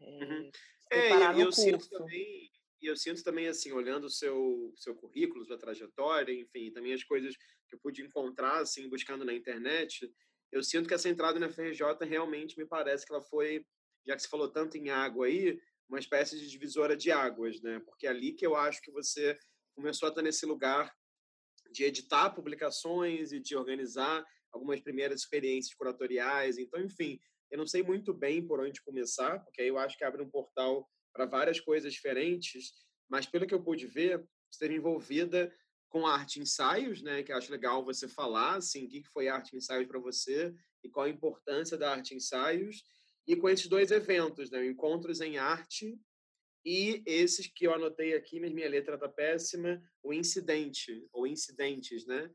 [0.00, 0.50] Uhum.
[0.90, 2.50] É, e eu, sinto também,
[2.82, 7.34] eu sinto também, assim, olhando o seu, seu currículo, sua trajetória, enfim, também as coisas
[7.68, 10.12] que eu pude encontrar, assim, buscando na internet,
[10.52, 13.66] eu sinto que essa entrada na FRJ realmente me parece que ela foi,
[14.06, 17.80] já que você falou tanto em água aí, uma espécie de divisora de águas, né?
[17.80, 19.36] Porque é ali que eu acho que você
[19.74, 20.94] começou a estar nesse lugar
[21.72, 26.56] de editar publicações e de organizar algumas primeiras experiências curatoriais.
[26.56, 27.18] Então, enfim,
[27.50, 30.30] eu não sei muito bem por onde começar, porque aí eu acho que abre um
[30.30, 32.72] portal para várias coisas diferentes,
[33.08, 35.52] mas pelo que eu pude ver, você esteve envolvida
[35.88, 39.56] com arte ensaios, né, que eu acho legal você falar, assim, o que foi arte
[39.56, 42.82] ensaios para você e qual a importância da arte ensaios,
[43.26, 45.98] e com esses dois eventos, né, Encontros em Arte
[46.64, 52.06] e esses que eu anotei aqui, mas minha letra tá péssima, o incidente, ou incidentes,
[52.06, 52.30] né,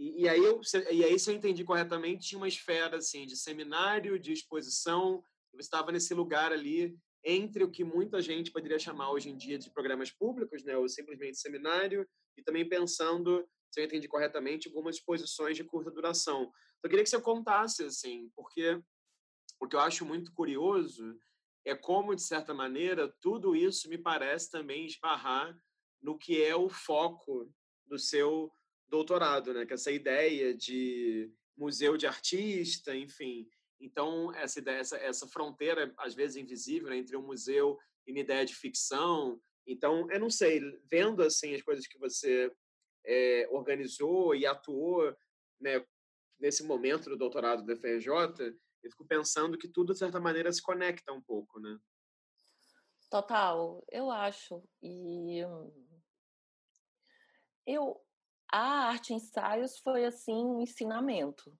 [0.00, 0.58] e, e, aí eu,
[0.90, 5.22] e aí, se eu entendi corretamente, tinha uma esfera assim de seminário, de exposição.
[5.52, 9.58] Você estava nesse lugar ali entre o que muita gente poderia chamar hoje em dia
[9.58, 14.96] de programas públicos, né, ou simplesmente seminário, e também pensando, se eu entendi corretamente, algumas
[14.96, 16.44] exposições de curta duração.
[16.44, 16.52] Então,
[16.84, 18.82] eu queria que você contasse, assim, porque
[19.60, 21.14] o que eu acho muito curioso
[21.62, 25.54] é como, de certa maneira, tudo isso me parece também esbarrar
[26.00, 27.52] no que é o foco
[27.86, 28.50] do seu
[28.90, 29.64] doutorado, né?
[29.64, 33.48] Que essa ideia de museu de artista, enfim.
[33.80, 38.20] Então, essa ideia, essa, essa fronteira, às vezes invisível, né, entre um museu e uma
[38.20, 39.40] ideia de ficção.
[39.66, 42.52] Então, eu não sei, vendo assim as coisas que você
[43.06, 45.16] é, organizou e atuou
[45.60, 45.84] né,
[46.38, 48.10] nesse momento do doutorado da FRJ,
[48.82, 51.78] eu fico pensando que tudo, de certa maneira, se conecta um pouco, né?
[53.10, 54.62] Total, eu acho.
[54.82, 55.38] E
[57.66, 58.00] eu,
[58.52, 61.52] a arte ensaios foi assim um ensinamento.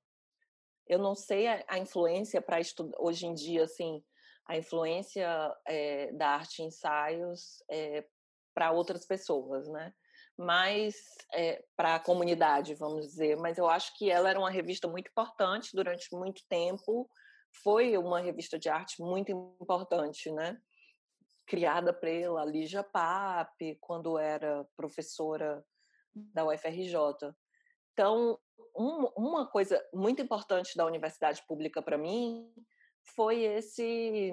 [0.86, 4.02] Eu não sei a, a influência para estudar hoje em dia assim
[4.46, 5.28] a influência
[5.64, 8.04] é, da arte ensaios é,
[8.52, 9.94] para outras pessoas, né?
[10.36, 10.96] Mas
[11.32, 13.36] é, para a comunidade, vamos dizer.
[13.36, 17.08] Mas eu acho que ela era uma revista muito importante durante muito tempo
[17.62, 20.56] foi uma revista de arte muito importante, né?
[21.46, 25.64] Criada pela Lígia Pape, quando era professora
[26.14, 27.34] da UFRJ.
[27.92, 28.38] Então,
[28.76, 32.50] um, uma coisa muito importante da universidade pública para mim
[33.14, 34.32] foi esse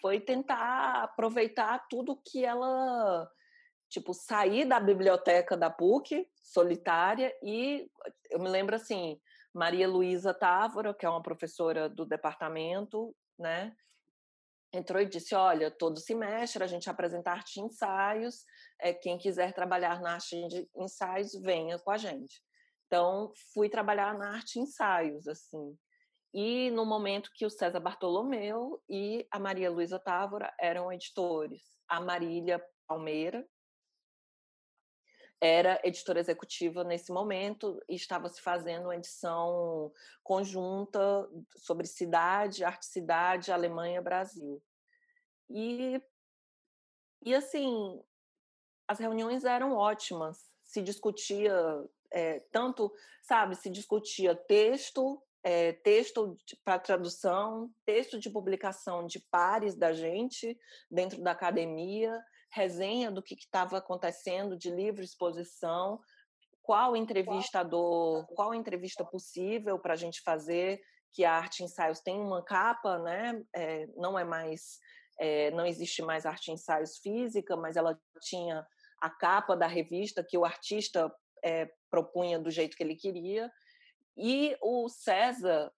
[0.00, 3.28] foi tentar aproveitar tudo que ela
[3.88, 7.90] tipo sair da biblioteca da PUC solitária e
[8.30, 9.20] eu me lembro assim
[9.52, 13.74] Maria Luísa Távora que é uma professora do departamento né
[14.72, 18.44] entrou e disse olha todo semestre a gente apresenta arte e ensaios
[18.80, 22.42] é, quem quiser trabalhar na arte de ensaios venha com a gente
[22.86, 25.76] então fui trabalhar na arte e ensaios assim
[26.32, 31.62] e no momento que o César Bartolomeu e a Maria Luísa Távora eram editores.
[31.88, 33.46] A Marília Palmeira
[35.40, 42.86] era editora executiva nesse momento e estava se fazendo uma edição conjunta sobre cidade, arte
[42.86, 44.62] cidade, Alemanha, Brasil.
[45.48, 46.02] E,
[47.24, 48.02] e assim,
[48.86, 50.50] as reuniões eram ótimas.
[50.64, 51.54] Se discutia
[52.10, 59.74] é, tanto, sabe, se discutia texto, é, texto para tradução, texto de publicação de pares
[59.74, 60.58] da gente
[60.90, 66.00] dentro da academia, resenha do que estava acontecendo de livre exposição,
[66.62, 70.80] qual entrevistador, qual entrevista possível para a gente fazer,
[71.12, 73.42] que a arte ensaios tem uma capa, né?
[73.54, 74.78] É, não é mais,
[75.18, 78.66] é, não existe mais arte ensaios física, mas ela tinha
[79.00, 81.10] a capa da revista que o artista
[81.42, 83.50] é, propunha do jeito que ele queria
[84.16, 85.72] e o César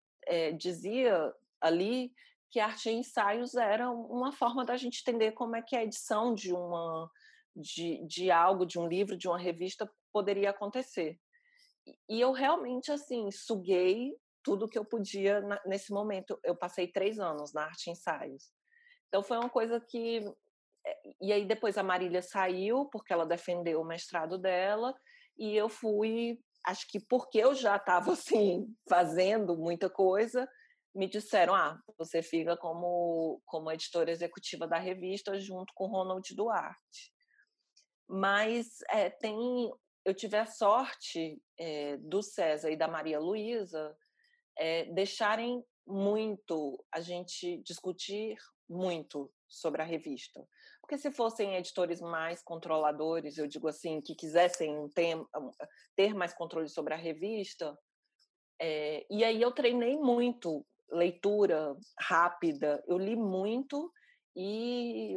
[0.58, 2.12] dizia ali
[2.50, 6.34] que arte e ensaios era uma forma da gente entender como é que a edição
[6.34, 7.08] de uma
[7.54, 11.18] de, de algo, de um livro, de uma revista poderia acontecer.
[12.08, 16.38] E eu realmente assim suguei tudo que eu podia nesse momento.
[16.44, 18.50] Eu passei três anos na arte e ensaios.
[19.08, 20.18] Então foi uma coisa que
[20.86, 24.94] eh, e aí depois a Marília saiu porque ela defendeu o mestrado dela
[25.38, 30.48] e eu fui acho que porque eu já estava assim fazendo muita coisa,
[30.94, 37.12] me disseram: "Ah, você fica como como editora executiva da revista junto com Ronald Duarte".
[38.08, 39.70] Mas é, tem
[40.04, 43.96] eu tive a sorte é, do César e da Maria Luísa
[44.58, 48.36] é, deixarem muito a gente discutir
[48.68, 50.46] muito sobre a revista.
[50.80, 54.88] Porque se fossem editores mais controladores, eu digo assim, que quisessem
[55.96, 57.76] ter mais controle sobre a revista,
[58.60, 63.92] é, e aí eu treinei muito leitura rápida, eu li muito
[64.36, 65.16] e,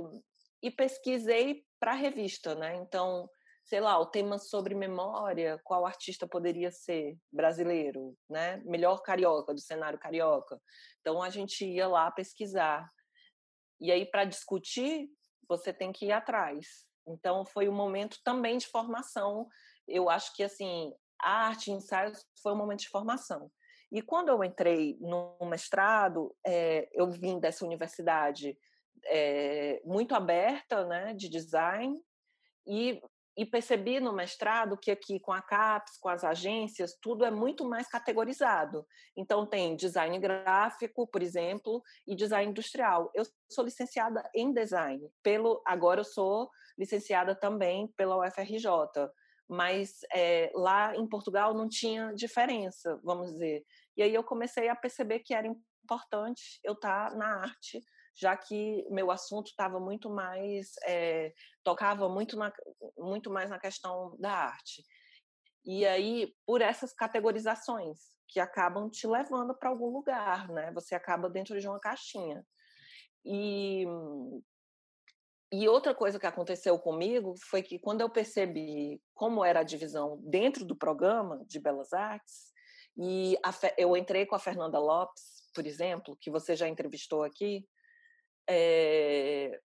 [0.62, 2.76] e pesquisei para a revista, né?
[2.76, 3.30] Então,
[3.66, 8.58] sei lá, o tema sobre memória, qual artista poderia ser brasileiro, né?
[8.66, 10.60] Melhor carioca, do cenário carioca.
[11.02, 12.90] Então a gente ia lá pesquisar.
[13.80, 15.10] E aí, para discutir,
[15.48, 16.86] você tem que ir atrás.
[17.08, 19.48] Então, foi um momento também de formação.
[19.88, 23.52] Eu acho que, assim, a arte em ensaios foi um momento de formação.
[23.94, 28.58] E quando eu entrei no mestrado, é, eu vim dessa universidade
[29.06, 31.98] é, muito aberta, né, de design,
[32.66, 33.00] e
[33.36, 37.68] e percebi no mestrado que aqui com a CAPES, com as agências, tudo é muito
[37.68, 38.86] mais categorizado.
[39.18, 43.12] Então tem design gráfico, por exemplo, e design industrial.
[43.14, 48.68] Eu sou licenciada em design, pelo agora eu sou licenciada também pela UFRJ,
[49.48, 53.64] mas é, lá em Portugal não tinha diferença, vamos dizer.
[53.96, 57.82] E aí eu comecei a perceber que era importante eu estar na arte
[58.16, 62.54] já que meu assunto estava muito mais é, tocava muito na,
[62.98, 64.84] muito mais na questão da arte.
[65.66, 71.30] E aí por essas categorizações que acabam te levando para algum lugar né você acaba
[71.30, 72.46] dentro de uma caixinha.
[73.26, 73.86] E
[75.52, 80.20] e outra coisa que aconteceu comigo foi que quando eu percebi como era a divisão
[80.24, 82.53] dentro do programa de belas artes
[82.98, 87.68] e a, eu entrei com a Fernanda Lopes por exemplo que você já entrevistou aqui
[88.48, 89.60] é,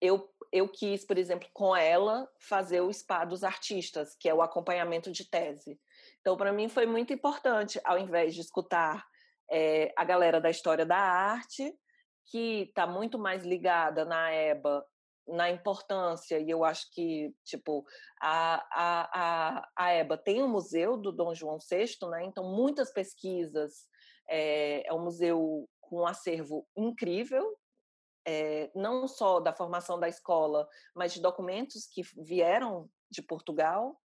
[0.00, 4.42] eu, eu quis, por exemplo, com ela, fazer o SPA dos artistas, que é o
[4.42, 5.78] acompanhamento de tese.
[6.20, 9.04] Então, para mim, foi muito importante, ao invés de escutar
[9.50, 11.74] é, a galera da história da arte,
[12.26, 14.84] que está muito mais ligada na EBA,
[15.28, 17.84] na importância, e eu acho que, tipo,
[18.20, 22.24] a, a, a, a EBA tem um museu do Dom João VI, né?
[22.24, 23.86] então muitas pesquisas,
[24.28, 27.56] é, é um museu com um acervo incrível,
[28.26, 33.98] é, não só da formação da escola, mas de documentos que vieram de Portugal.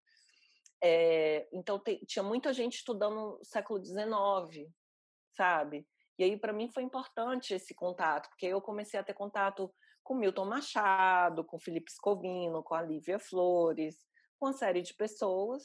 [0.82, 4.70] É, então, te, tinha muita gente estudando século XIX,
[5.36, 5.86] sabe?
[6.18, 10.14] E aí, para mim, foi importante esse contato, porque eu comecei a ter contato com
[10.14, 13.96] Milton Machado, com Felipe Scovino, com a Lívia Flores,
[14.38, 15.62] com uma série de pessoas.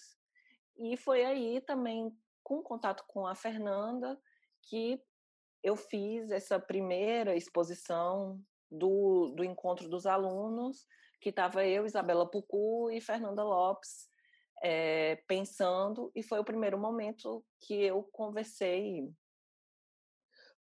[0.77, 2.11] E foi aí também,
[2.43, 4.19] com contato com a Fernanda,
[4.63, 5.01] que
[5.63, 10.85] eu fiz essa primeira exposição do, do encontro dos alunos,
[11.19, 14.07] que estava eu, Isabela Pucu e Fernanda Lopes
[14.63, 19.09] é, pensando, e foi o primeiro momento que eu conversei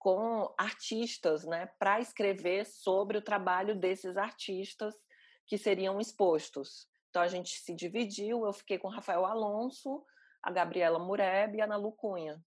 [0.03, 4.93] com artistas, né, para escrever sobre o trabalho desses artistas
[5.47, 6.89] que seriam expostos.
[7.09, 10.03] Então a gente se dividiu, eu fiquei com Rafael Alonso,
[10.43, 12.43] a Gabriela Mureb e a Ana Lucunha.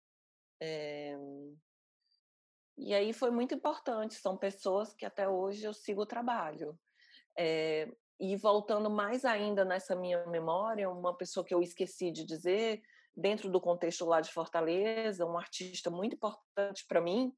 [0.62, 1.14] É...
[2.78, 6.80] E aí foi muito importante, são pessoas que até hoje eu sigo o trabalho.
[7.38, 7.92] É...
[8.18, 12.82] E voltando mais ainda nessa minha memória, uma pessoa que eu esqueci de dizer,
[13.16, 17.34] dentro do contexto lá de Fortaleza, um artista muito importante para mim,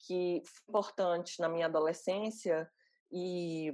[0.00, 2.70] que foi importante na minha adolescência
[3.10, 3.72] e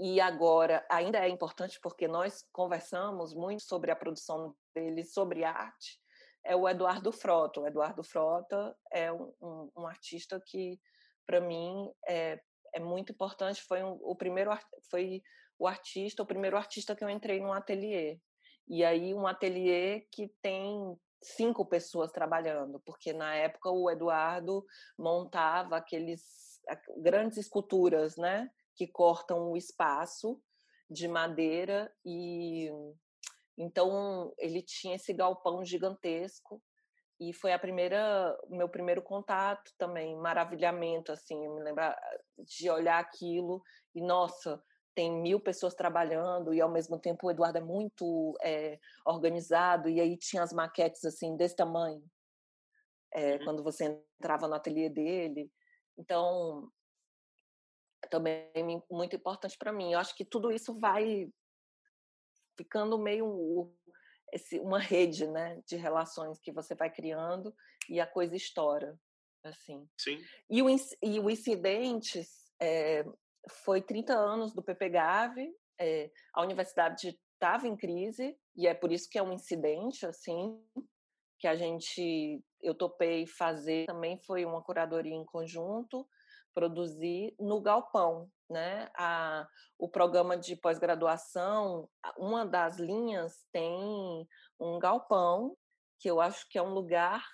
[0.00, 6.02] e agora ainda é importante porque nós conversamos muito sobre a produção dele, sobre arte,
[6.44, 7.60] é o Eduardo Frota.
[7.60, 10.80] O Eduardo Frota é um, um, um artista que,
[11.26, 12.40] para mim, é,
[12.74, 13.62] é muito importante.
[13.62, 14.50] Foi um, o primeiro
[14.90, 15.22] foi
[15.58, 18.18] o artista, o primeiro artista que eu entrei num ateliê.
[18.68, 24.64] E aí um ateliê que tem cinco pessoas trabalhando, porque na época o Eduardo
[24.98, 26.60] montava aqueles
[26.98, 30.40] grandes esculturas, né, que cortam o espaço
[30.90, 32.70] de madeira e
[33.56, 36.62] então ele tinha esse galpão gigantesco
[37.20, 41.82] e foi a primeira meu primeiro contato também maravilhamento assim me lembro
[42.38, 43.62] de olhar aquilo
[43.94, 44.62] e nossa
[44.94, 50.00] tem mil pessoas trabalhando e ao mesmo tempo o Eduardo é muito é, organizado e
[50.00, 52.02] aí tinha as maquetes assim desse tamanho
[53.12, 53.44] é, uhum.
[53.44, 53.84] quando você
[54.18, 55.50] entrava no ateliê dele.
[55.98, 56.70] Então
[58.10, 59.92] também muito importante para mim.
[59.92, 61.28] Eu acho que tudo isso vai
[62.56, 63.72] ficando meio
[64.32, 67.54] esse, uma rede né de relações que você vai criando
[67.88, 68.98] e a coisa estoura
[69.44, 69.88] assim.
[69.98, 70.20] Sim.
[70.50, 70.68] E o
[71.02, 73.04] e o incidentes é,
[73.48, 79.08] foi 30 anos do PPGAV, é, a universidade estava em crise, e é por isso
[79.10, 80.62] que é um incidente, assim,
[81.38, 86.06] que a gente, eu topei fazer, também foi uma curadoria em conjunto,
[86.54, 88.88] produzir no Galpão, né?
[88.96, 94.28] A, o programa de pós-graduação, uma das linhas tem
[94.60, 95.56] um galpão,
[95.98, 97.24] que eu acho que é um lugar,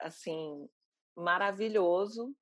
[0.00, 0.68] assim,
[1.16, 2.34] maravilhoso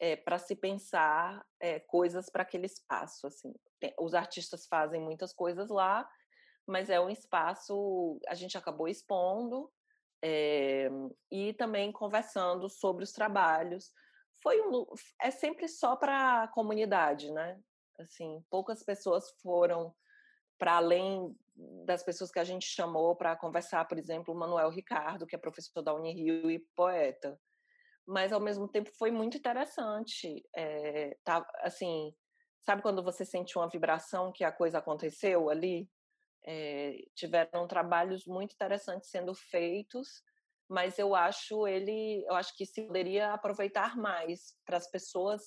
[0.00, 3.26] é, para se pensar é, coisas para aquele espaço.
[3.26, 3.54] Assim,
[3.98, 6.08] os artistas fazem muitas coisas lá,
[6.66, 9.70] mas é um espaço a gente acabou expondo
[10.24, 10.88] é,
[11.30, 13.92] e também conversando sobre os trabalhos.
[14.42, 14.86] Foi um,
[15.20, 17.60] é sempre só para a comunidade, né?
[17.98, 19.94] Assim, poucas pessoas foram
[20.58, 21.36] para além
[21.84, 25.38] das pessoas que a gente chamou para conversar, por exemplo, o Manuel Ricardo, que é
[25.38, 27.38] professor da Unirio e poeta
[28.10, 30.42] mas ao mesmo tempo foi muito interessante.
[30.54, 32.12] É, tá, assim,
[32.60, 35.88] sabe quando você sente uma vibração que a coisa aconteceu ali?
[36.44, 40.08] É, tiveram trabalhos muito interessantes sendo feitos,
[40.68, 45.42] mas eu acho ele, eu acho que se poderia aproveitar mais para as pessoas,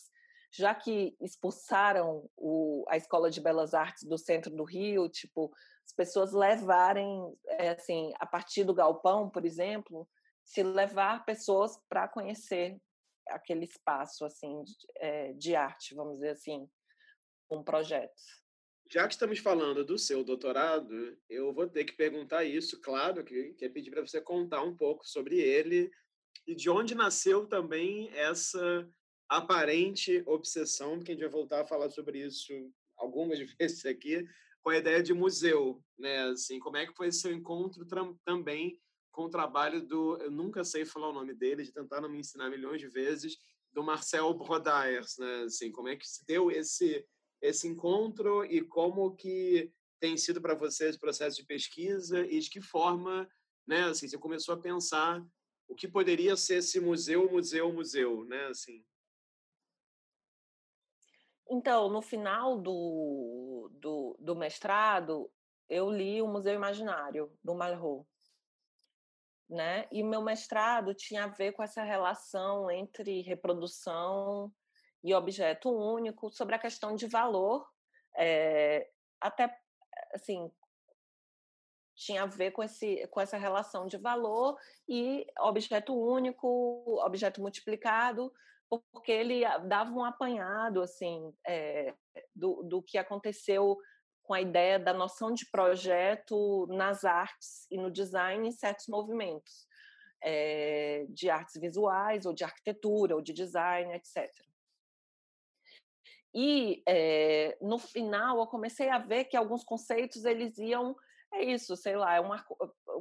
[0.54, 5.52] já que expulsaram o, a Escola de Belas Artes do centro do Rio, tipo,
[5.86, 7.10] as pessoas levarem,
[7.47, 10.08] é, assim, a partir do galpão, por exemplo,
[10.45, 12.77] se levar pessoas para conhecer
[13.29, 16.67] aquele espaço assim de, é, de arte, vamos dizer assim,
[17.49, 18.13] um projeto.
[18.91, 23.53] Já que estamos falando do seu doutorado, eu vou ter que perguntar isso, claro, que
[23.53, 25.89] quer pedir para você contar um pouco sobre ele
[26.45, 28.88] e de onde nasceu também essa
[29.29, 32.53] aparente obsessão, porque a gente vai voltar a falar sobre isso
[32.97, 34.27] algumas vezes aqui,
[34.62, 36.29] com a ideia de museu, né?
[36.29, 37.86] Assim, como é que foi seu encontro
[38.23, 38.79] também
[39.13, 42.19] com o trabalho do, eu nunca sei falar o nome dele, de tentar não me
[42.19, 43.38] ensinar milhões de vezes,
[43.71, 45.44] do Marcel Brodaiers, né?
[45.44, 47.06] Assim, como é que se deu esse
[47.42, 49.69] esse encontro e como que
[50.00, 53.29] tem sido para você esse processo de pesquisa e de que forma,
[53.67, 55.21] né, assim, você começou a pensar
[55.67, 58.81] o que poderia ser esse museu, museu, museu, né, assim.
[61.50, 65.29] Então, no final do, do, do mestrado,
[65.67, 68.08] eu li o Museu Imaginário, do Malraux
[69.50, 69.87] né?
[69.91, 74.52] E meu mestrado tinha a ver com essa relação entre reprodução
[75.04, 77.67] e objeto único, sobre a questão de valor,
[78.15, 78.89] é,
[79.19, 79.56] até
[80.13, 80.52] assim
[81.96, 88.33] tinha a ver com, esse, com essa relação de valor e objeto único, objeto multiplicado,
[88.91, 91.94] porque ele dava um apanhado assim é,
[92.35, 93.77] do, do que aconteceu
[94.24, 99.67] com a ideia da noção de projeto nas artes e no design em certos movimentos
[100.24, 104.30] é, de artes visuais ou de arquitetura ou de design, etc.
[106.34, 110.96] E é, no final eu comecei a ver que alguns conceitos eles iam
[111.36, 112.46] é isso, sei lá, é uma,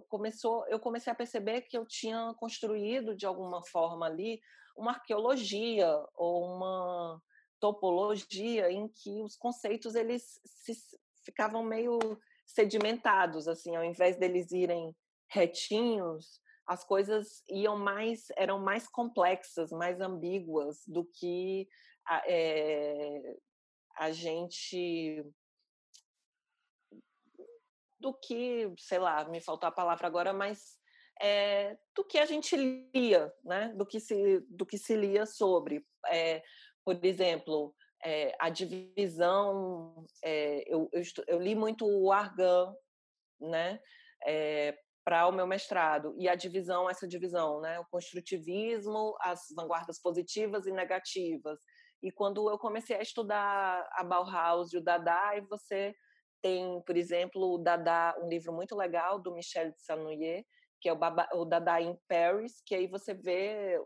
[0.09, 4.41] começou, eu comecei a perceber que eu tinha construído de alguma forma ali
[4.75, 7.23] uma arqueologia ou uma
[7.61, 10.73] topologia em que os conceitos eles se,
[11.25, 11.99] ficavam meio
[12.47, 14.95] sedimentados, assim, ao invés deles irem
[15.31, 21.69] retinhos, as coisas iam mais, eram mais complexas, mais ambíguas do que
[22.07, 23.37] a, é,
[23.97, 25.25] a gente
[27.99, 30.77] do que, sei lá, me faltou a palavra agora, mas
[31.21, 33.73] é, do que a gente lia, né?
[33.77, 35.87] Do que se, do que se lia sobre.
[36.09, 36.43] É,
[36.85, 37.73] por exemplo,
[38.05, 40.05] é, a divisão.
[40.67, 42.75] Eu, eu, eu, li muito o Argan,
[43.41, 43.81] né?
[45.05, 50.65] para o meu mestrado e a divisão essa divisão né o construtivismo as vanguardas positivas
[50.65, 51.59] e negativas
[52.03, 55.95] e quando eu comecei a estudar a Bauhaus e o Dada e você
[56.43, 60.45] tem, por exemplo, o Dada, um livro muito legal do Michel de Sanoyer,
[60.81, 63.81] que é o, Baba, o Dada in Paris, que aí você vê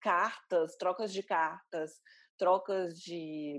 [0.00, 1.92] cartas, trocas de cartas,
[2.36, 3.58] trocas de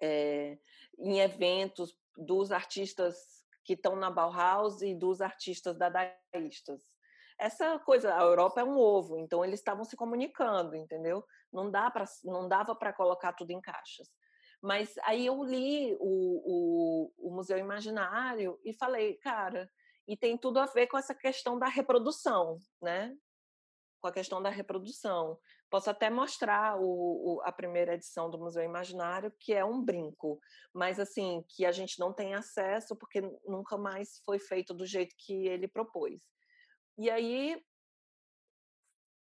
[0.00, 0.58] é,
[0.98, 3.16] em eventos dos artistas
[3.64, 6.82] que estão na Bauhaus e dos artistas dadaístas.
[7.38, 11.24] Essa coisa, a Europa é um ovo, então eles estavam se comunicando, entendeu?
[11.52, 14.08] Não dá para não dava para colocar tudo em caixas.
[14.60, 19.68] Mas aí eu li o, o, o Museu Imaginário e falei, cara,
[20.06, 23.16] e tem tudo a ver com essa questão da reprodução, né?
[24.00, 25.38] Com a questão da reprodução.
[25.72, 30.38] Posso até mostrar o, o, a primeira edição do Museu Imaginário, que é um brinco,
[30.70, 35.14] mas assim, que a gente não tem acesso porque nunca mais foi feito do jeito
[35.16, 36.20] que ele propôs.
[36.98, 37.58] E aí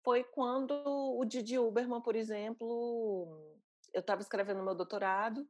[0.03, 0.73] foi quando
[1.17, 3.57] o Didi Uberman, por exemplo,
[3.95, 5.49] eu estava escrevendo meu doutorado,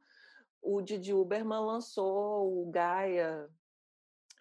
[0.60, 3.48] o Didi Uberman lançou o Gaia,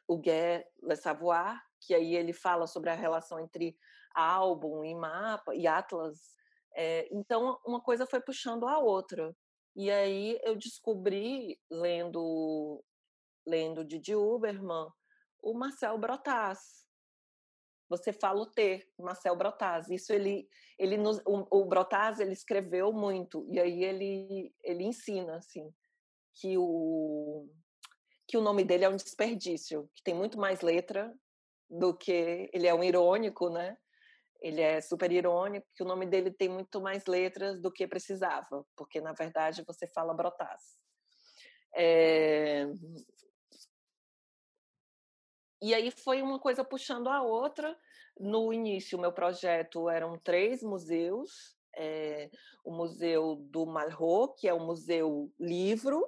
[0.06, 3.78] o Gué Le Savoir, que aí ele fala sobre a relação entre
[4.14, 6.41] álbum e mapa e atlas.
[6.76, 9.36] É, então, uma coisa foi puxando a outra.
[9.76, 12.84] E aí eu descobri, lendo,
[13.46, 14.88] lendo Didi Uberman,
[15.42, 16.82] o Marcel Brotas,
[17.92, 19.90] você fala o T, Marcel Brotaz.
[19.90, 20.48] Isso ele,
[20.80, 25.70] ele nos, o, o Brotaz ele escreveu muito e aí ele ele ensina assim
[26.36, 27.50] que o
[28.26, 31.14] que o nome dele é um desperdício, que tem muito mais letra
[31.70, 33.76] do que ele é um irônico, né?
[34.42, 38.66] Ele é super irônico, que o nome dele tem muito mais letras do que precisava,
[38.76, 40.62] porque na verdade você fala Brotaz.
[41.76, 42.66] É,
[45.62, 47.78] e aí foi uma coisa puxando a outra.
[48.20, 51.56] No início, meu projeto eram três museus.
[51.78, 52.30] É,
[52.66, 56.04] o Museu do Malraux, que é o Museu Livro,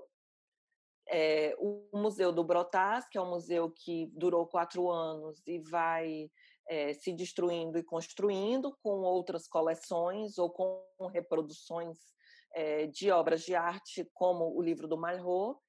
[1.07, 6.29] é, o Museu do Brotás, que é um museu que durou quatro anos e vai
[6.67, 11.97] é, se destruindo e construindo com outras coleções ou com reproduções
[12.53, 15.59] é, de obras de arte, como o livro do Malraux.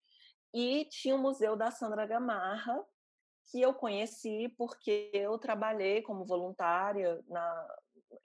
[0.52, 2.80] E tinha o Museu da Sandra Gamarra,
[3.50, 7.68] que eu conheci porque eu trabalhei como voluntária na,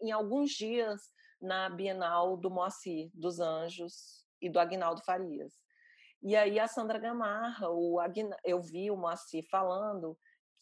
[0.01, 1.01] em alguns dias
[1.41, 5.53] na Bienal do Moacir dos Anjos e do Agnaldo Farias.
[6.21, 10.17] E aí a Sandra Gamarra, o Agna, eu vi o Moacir falando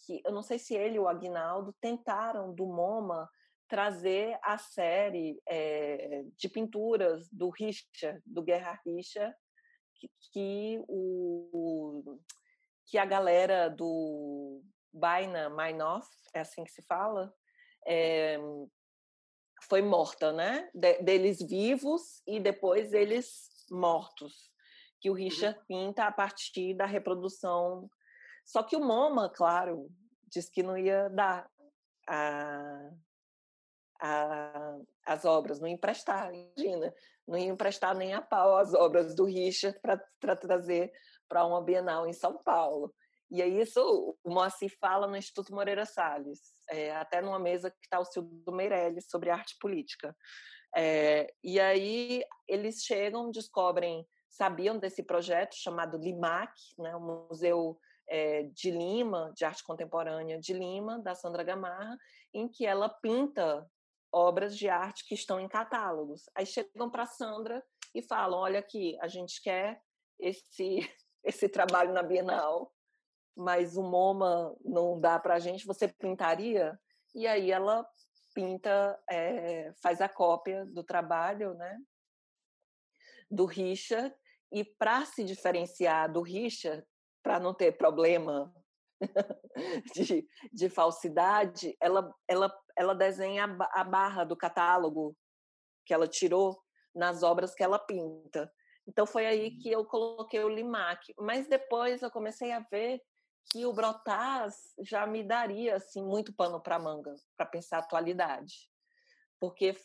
[0.05, 3.29] que eu não sei se ele e o Agnaldo tentaram do MoMA
[3.67, 9.35] trazer a série é, de pinturas do Richard, do Guerra Richard,
[9.95, 12.19] que, que o
[12.85, 17.33] que a galera do Baina Mainoff, é assim que se fala,
[17.85, 18.39] é,
[19.63, 20.69] foi morta, né?
[20.73, 24.49] De, deles vivos e depois eles mortos,
[25.01, 25.19] que o uhum.
[25.19, 27.89] Richard pinta a partir da reprodução.
[28.47, 29.89] Só que o MoMA, claro,
[30.31, 31.49] disse que não ia dar
[32.07, 32.89] a,
[34.01, 36.93] a, as obras, não emprestar, imagina,
[37.27, 40.93] não ia emprestar nem a pau as obras do Richard para trazer
[41.27, 42.95] para uma Bienal em São Paulo.
[43.29, 46.39] E aí isso o Moacir fala no Instituto Moreira Salles,
[46.69, 50.15] é, até numa mesa que está o Silvio Meirelles sobre arte política.
[50.73, 57.77] É, e aí eles chegam, descobrem, sabiam desse projeto chamado LIMAC, né, o Museu
[58.07, 61.97] é, de Lima, de arte contemporânea de Lima, da Sandra Gamarra,
[62.33, 63.69] em que ela pinta
[64.11, 66.29] obras de arte que estão em catálogos.
[66.35, 69.81] Aí chegam para Sandra e falam: olha aqui, a gente quer
[70.19, 70.79] esse,
[71.23, 72.73] esse trabalho na Bienal,
[73.35, 76.79] mas o MoMA não dá para a gente, você pintaria?
[77.13, 77.87] E aí ela
[78.33, 81.77] pinta, é, faz a cópia do trabalho, né?
[83.29, 84.15] Do Richard,
[84.51, 86.85] e para se diferenciar do Richard,
[87.27, 88.55] para não ter problema
[89.93, 95.13] de, de, falsidade, ela, ela, ela desenha a barra do catálogo
[95.85, 96.57] que ela tirou
[96.95, 98.49] nas obras que ela pinta.
[98.87, 101.13] Então foi aí que eu coloquei o limac.
[101.19, 103.01] Mas depois eu comecei a ver
[103.51, 108.69] que o Brotaz já me daria assim muito pano para manga para pensar a atualidade.
[109.37, 109.75] Porque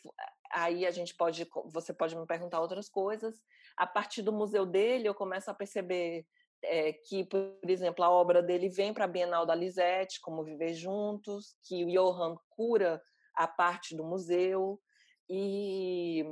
[0.52, 3.42] aí a gente pode você pode me perguntar outras coisas.
[3.76, 6.24] A partir do museu dele eu começo a perceber
[6.64, 10.74] é, que, por exemplo, a obra dele vem para a Bienal da Lisette, como Viver
[10.74, 13.02] Juntos, que o Johann cura
[13.34, 14.80] a parte do museu,
[15.28, 16.24] e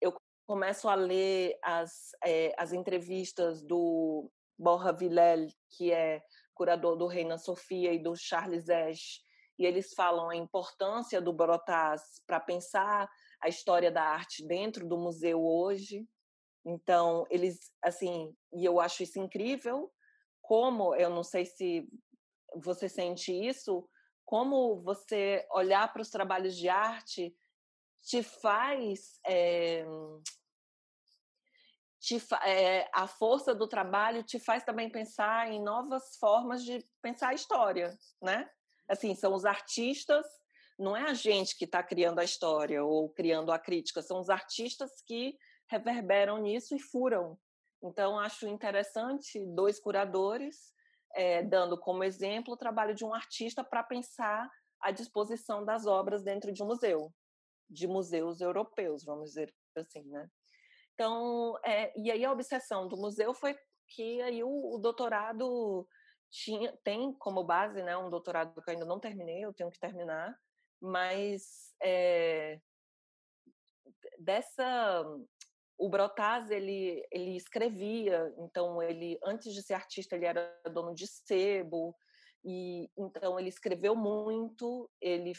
[0.00, 0.14] eu
[0.46, 6.22] começo a ler as, é, as entrevistas do Borja Villel, que é
[6.54, 9.20] curador do Reina Sofia e do Charles Esch,
[9.58, 13.08] e eles falam a importância do Brotaz para pensar
[13.40, 16.06] a história da arte dentro do museu hoje.
[16.64, 19.92] Então, eles, assim, e eu acho isso incrível,
[20.40, 21.88] como, eu não sei se
[22.56, 23.88] você sente isso,
[24.24, 27.36] como você olhar para os trabalhos de arte
[28.02, 29.84] te faz é,
[32.04, 37.30] te, é, a força do trabalho te faz também pensar em novas formas de pensar
[37.30, 38.48] a história, né?
[38.86, 40.26] Assim, são os artistas,
[40.78, 44.28] não é a gente que está criando a história ou criando a crítica, são os
[44.28, 45.34] artistas que
[45.74, 47.36] reverberam nisso e furam.
[47.82, 50.72] Então, acho interessante dois curadores
[51.14, 54.48] é, dando como exemplo o trabalho de um artista para pensar
[54.80, 57.12] a disposição das obras dentro de um museu,
[57.68, 60.28] de museus europeus, vamos dizer assim, né?
[60.94, 63.58] Então, é, e aí a obsessão do museu foi
[63.88, 65.86] que aí o, o, doutorado
[66.30, 69.78] tinha, tem como base, né, um doutorado que eu ainda não terminei, eu tenho que
[69.78, 70.36] terminar,
[70.80, 72.60] mas é,
[74.18, 75.04] dessa
[75.78, 81.06] o Brotaz ele ele escrevia, então ele antes de ser artista ele era dono de
[81.06, 81.94] sebo
[82.44, 85.32] e então ele escreveu muito, ele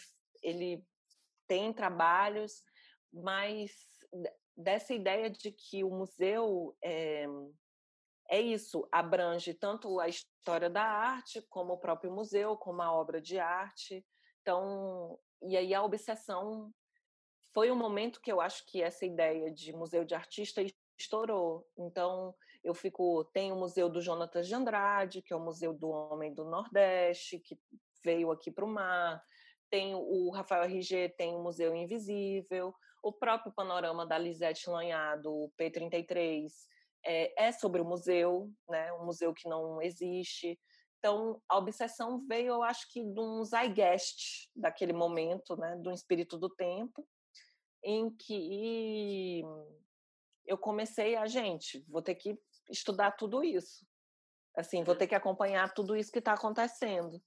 [0.43, 0.83] ele
[1.47, 2.63] tem trabalhos,
[3.13, 3.71] mas
[4.55, 7.25] dessa ideia de que o museu é,
[8.29, 13.21] é isso, abrange tanto a história da arte, como o próprio museu, como a obra
[13.21, 14.05] de arte.
[14.41, 16.71] Então, e aí a obsessão
[17.55, 20.61] foi um momento que eu acho que essa ideia de museu de artista
[20.99, 21.65] estourou.
[21.77, 25.87] Então, eu fico, tem o Museu do Jonatas de Andrade, que é o Museu do
[25.87, 27.57] Homem do Nordeste, que
[28.03, 29.23] veio aqui para o mar.
[29.69, 32.75] Tem o Rafael RG, tem o Museu Invisível.
[33.01, 36.51] O próprio panorama da Lisette Lanhado, o P33,
[37.05, 38.91] é, é sobre o museu, né?
[38.93, 40.59] um museu que não existe.
[40.99, 45.77] Então, a obsessão veio, eu acho que, de um zeitgeist daquele momento, né?
[45.77, 47.07] do espírito do tempo,
[47.85, 49.43] em que
[50.45, 52.37] eu comecei a, gente, vou ter que
[52.69, 53.85] estudar tudo isso.
[54.57, 57.21] Assim, vou ter que acompanhar tudo isso que está acontecendo.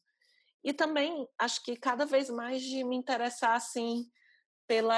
[0.64, 4.04] E também, acho que cada vez mais de me interessar, assim,
[4.66, 4.96] pela,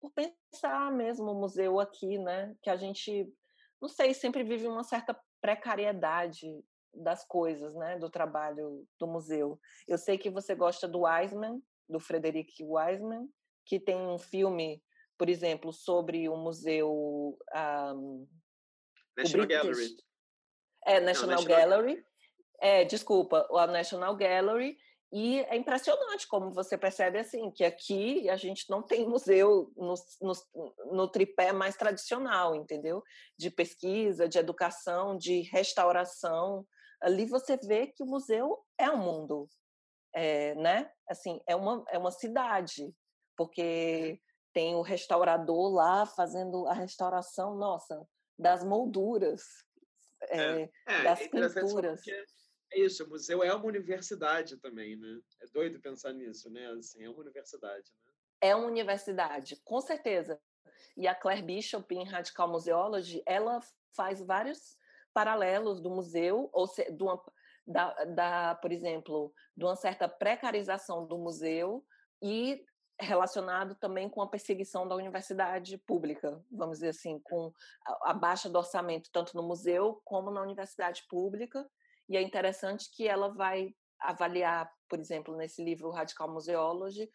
[0.00, 2.54] por pensar mesmo o museu aqui, né?
[2.60, 3.32] Que a gente,
[3.80, 6.48] não sei, sempre vive uma certa precariedade
[6.92, 7.96] das coisas, né?
[7.96, 9.60] Do trabalho do museu.
[9.86, 13.28] Eu sei que você gosta do Wiseman, do Frederick Wiseman,
[13.64, 14.82] que tem um filme,
[15.18, 17.36] por exemplo, sobre o museu
[17.94, 18.26] um,
[19.16, 19.96] National Gallery.
[20.86, 22.04] É, National, Não, National Gallery.
[22.60, 24.76] É, desculpa, a National Gallery,
[25.12, 29.94] e é impressionante como você percebe assim que aqui a gente não tem museu no,
[30.20, 30.32] no,
[30.92, 33.02] no, tripé mais tradicional, entendeu?
[33.36, 36.64] De pesquisa, de educação, de restauração.
[37.00, 39.48] Ali você vê que o museu é um mundo,
[40.14, 40.88] é, né?
[41.08, 42.94] Assim, é uma, é uma cidade,
[43.40, 44.20] porque
[44.52, 48.06] tem o restaurador lá fazendo a restauração, nossa,
[48.38, 49.64] das molduras,
[50.24, 52.02] é, é, das pinturas.
[52.06, 55.18] É isso, o museu é uma universidade também, né?
[55.40, 56.66] É doido pensar nisso, né?
[56.72, 58.12] Assim, é uma universidade, né?
[58.42, 60.38] É uma universidade, com certeza.
[60.94, 63.58] E a Claire Bishop, em Radical Museology, ela
[63.96, 64.76] faz vários
[65.14, 67.18] paralelos do museu, ou se, uma,
[67.66, 71.82] da, da, por exemplo, de uma certa precarização do museu
[72.22, 72.62] e
[73.00, 77.52] relacionado também com a perseguição da universidade pública, vamos dizer assim, com
[78.04, 81.66] a, baixa do orçamento tanto no museu como na universidade pública
[82.08, 87.08] E é interessante que ela vai avaliar, por exemplo, nesse livro Radical Museology,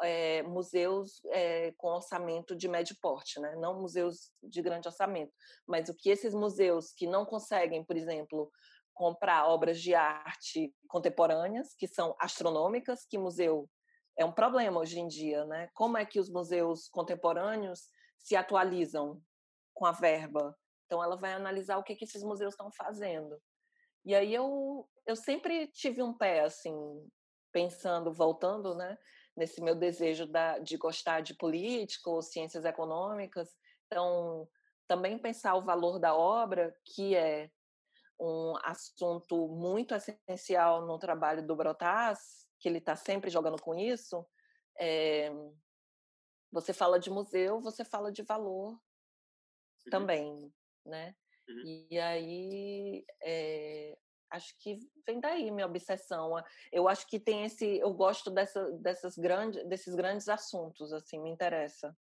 [0.00, 3.54] é, museus é, com orçamento de médio porte, né?
[3.56, 5.32] não museus de grande orçamento,
[5.66, 8.50] mas o que esses museus que não conseguem, por exemplo,
[8.94, 13.68] comprar obras de arte contemporâneas, que são astronômicas, que museu
[14.16, 15.68] é um problema hoje em dia, né?
[15.74, 17.88] Como é que os museus contemporâneos
[18.18, 19.20] se atualizam
[19.74, 20.56] com a verba?
[20.86, 23.40] Então, ela vai analisar o que, que esses museus estão fazendo.
[24.04, 26.74] E aí eu, eu sempre tive um pé, assim,
[27.52, 28.98] pensando, voltando, né?
[29.34, 33.48] Nesse meu desejo da, de gostar de política ou ciências econômicas.
[33.86, 34.46] Então,
[34.86, 37.50] também pensar o valor da obra, que é
[38.20, 44.24] um assunto muito essencial no trabalho do Brotaz, que ele está sempre jogando com isso.
[44.78, 45.30] É,
[46.50, 49.90] você fala de museu, você fala de valor uhum.
[49.90, 50.54] também,
[50.86, 51.14] né?
[51.48, 51.86] Uhum.
[51.90, 53.98] E aí é,
[54.30, 56.32] acho que vem daí minha obsessão.
[56.70, 61.30] Eu acho que tem esse, eu gosto dessa, dessas grandes, desses grandes assuntos, assim, me
[61.30, 61.96] interessa.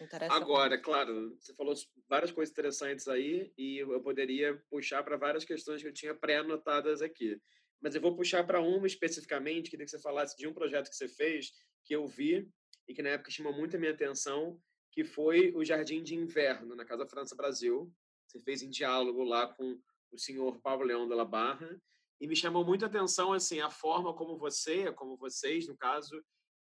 [0.00, 0.82] interessa Agora, muito.
[0.82, 1.74] claro, você falou
[2.08, 7.02] várias coisas interessantes aí e eu poderia puxar para várias questões que eu tinha pré-anotadas
[7.02, 7.38] aqui.
[7.80, 10.96] Mas eu vou puxar para uma especificamente, queria que você falasse de um projeto que
[10.96, 11.52] você fez,
[11.84, 12.48] que eu vi
[12.88, 14.60] e que na época chamou muito a minha atenção,
[14.92, 17.92] que foi o Jardim de Inverno, na Casa França Brasil.
[18.26, 21.80] Você fez em diálogo lá com o senhor Paulo Leão de la Barra,
[22.20, 26.24] e me chamou muito a atenção assim a forma como você, como vocês, no caso,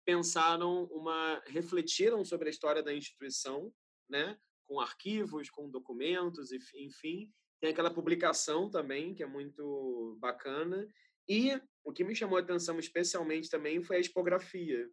[0.05, 3.73] pensaram uma refletiram sobre a história da instituição,
[4.09, 10.87] né, com arquivos, com documentos, enfim, tem aquela publicação também que é muito bacana.
[11.27, 14.89] E o que me chamou a atenção especialmente também foi a expografia,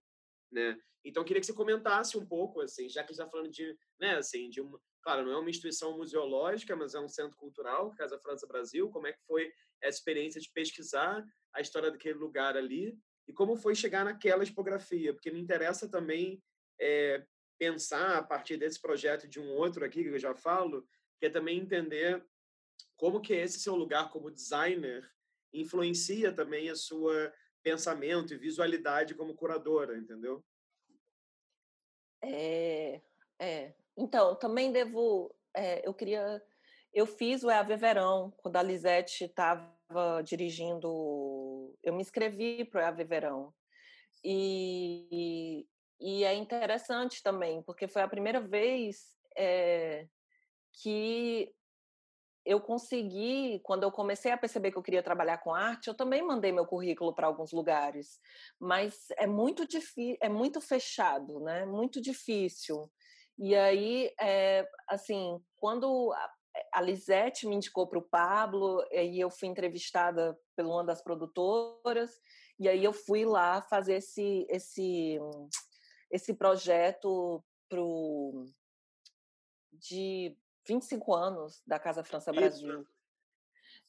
[0.50, 0.78] né?
[1.04, 4.16] Então eu queria que você comentasse um pouco assim, já que está falando de, né,
[4.16, 8.18] assim, de uma, claro, não é uma instituição museológica, mas é um centro cultural, Casa
[8.18, 9.52] França Brasil, como é que foi
[9.82, 11.22] a experiência de pesquisar
[11.54, 12.98] a história daquele lugar ali
[13.28, 16.42] e como foi chegar naquela expografia, porque me interessa também
[16.80, 17.24] é,
[17.58, 20.86] pensar a partir desse projeto de um outro aqui que eu já falo,
[21.20, 22.24] que é também entender
[22.97, 25.11] como que esse seu lugar como designer
[25.53, 27.32] influencia também a sua
[27.62, 30.45] pensamento e visualidade como curadora, entendeu?
[32.22, 33.01] É,
[33.38, 33.74] é.
[33.97, 35.34] Então, também devo.
[35.55, 36.42] É, eu queria.
[36.92, 41.76] Eu fiz o EAV Verão, quando a Lisete estava dirigindo.
[41.82, 43.55] Eu me inscrevi para o EAV Verão.
[44.22, 45.66] E,
[46.01, 50.07] e, é interessante também, porque foi a primeira vez é,
[50.72, 51.53] que
[52.45, 56.22] eu consegui, quando eu comecei a perceber que eu queria trabalhar com arte, eu também
[56.22, 58.20] mandei meu currículo para alguns lugares,
[58.61, 61.64] mas é muito difícil, é muito fechado, né?
[61.64, 62.90] Muito difícil.
[63.38, 66.12] E aí, é, assim, quando
[66.72, 72.20] a Lisete me indicou para o Pablo, e eu fui entrevistada por uma das produtoras,
[72.59, 75.18] e aí eu fui lá fazer esse esse
[76.11, 78.45] esse projeto pro
[79.72, 80.36] de
[80.66, 82.86] 25 anos da Casa França Brasil.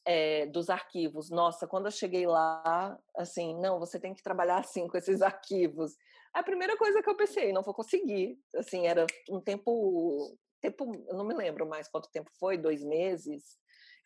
[0.04, 1.30] É, dos arquivos.
[1.30, 5.96] Nossa, quando eu cheguei lá, assim, não, você tem que trabalhar assim com esses arquivos.
[6.32, 8.38] A primeira coisa que eu pensei, não vou conseguir.
[8.54, 13.58] Assim, era um tempo, tempo, eu não me lembro mais quanto tempo foi, dois meses,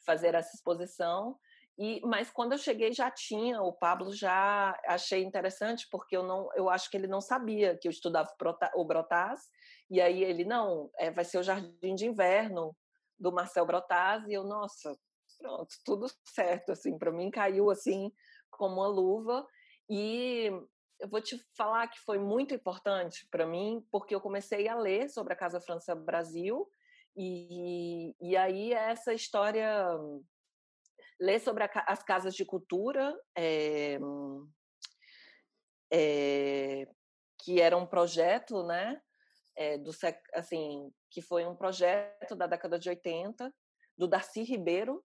[0.07, 1.37] fazer essa exposição.
[1.79, 6.49] E, mas quando eu cheguei já tinha, o Pablo já achei interessante porque eu não,
[6.55, 8.31] eu acho que ele não sabia que eu estudava
[8.75, 9.41] o Brotaz
[9.91, 12.77] e aí ele, não, é, vai ser o Jardim de Inverno
[13.19, 14.97] do Marcel Brotaz, e eu, nossa,
[15.39, 18.13] pronto, tudo certo, assim, para mim caiu assim
[18.51, 19.47] como uma luva.
[19.89, 20.51] E
[21.01, 25.09] eu vou te falar que foi muito importante para mim, porque eu comecei a ler
[25.11, 26.71] sobre a Casa França Brasil,
[27.17, 29.99] e, e aí essa história,
[31.21, 33.99] ler sobre a, as casas de cultura, é,
[35.93, 36.87] é,
[37.43, 39.03] que era um projeto, né,
[39.61, 39.91] é, do
[40.33, 43.53] assim que foi um projeto da década de 80
[43.97, 45.05] do Darcy Ribeiro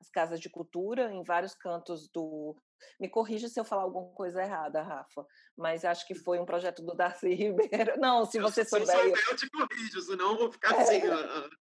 [0.00, 2.56] as casas de cultura em vários cantos do
[2.98, 6.82] me corrija se eu falar alguma coisa errada, Rafa, mas acho que foi um projeto
[6.82, 8.00] do Darcy Ribeiro.
[8.00, 8.86] Não, se você souber.
[8.86, 10.82] Se souber, eu te corrijo, senão eu vou ficar é.
[10.82, 11.00] assim.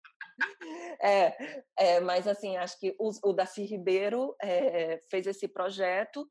[1.00, 6.30] É, é, mas assim, acho que o, o Darcy Ribeiro é, fez esse projeto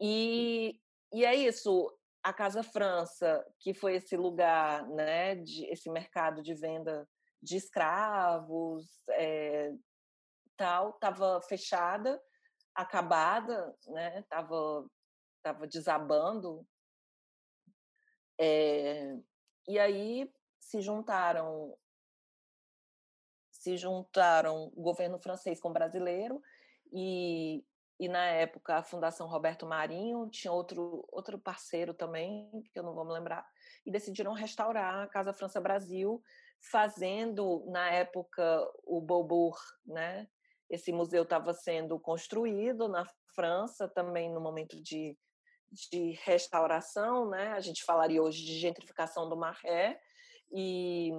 [0.00, 0.80] e,
[1.12, 6.54] e é isso a Casa França, que foi esse lugar, né, de, esse mercado de
[6.54, 7.08] venda
[7.42, 9.72] de escravos, é,
[10.56, 12.22] tal, estava fechada,
[12.74, 14.86] acabada, né, estava
[15.42, 16.64] tava desabando.
[18.40, 19.16] É,
[19.68, 21.76] e aí se juntaram
[23.50, 26.42] se juntaram o governo francês com o brasileiro
[26.92, 27.64] e,
[27.98, 32.94] e na época a Fundação Roberto Marinho tinha outro, outro parceiro também, que eu não
[32.94, 33.46] vou me lembrar,
[33.86, 36.22] e decidiram restaurar a Casa França Brasil,
[36.70, 40.28] fazendo, na época, o Beaubourg, né?
[40.70, 45.16] Esse museu estava sendo construído na França, também no momento de,
[45.90, 47.48] de restauração, né?
[47.48, 50.00] A gente falaria hoje de gentrificação do Maré,
[50.52, 51.10] e,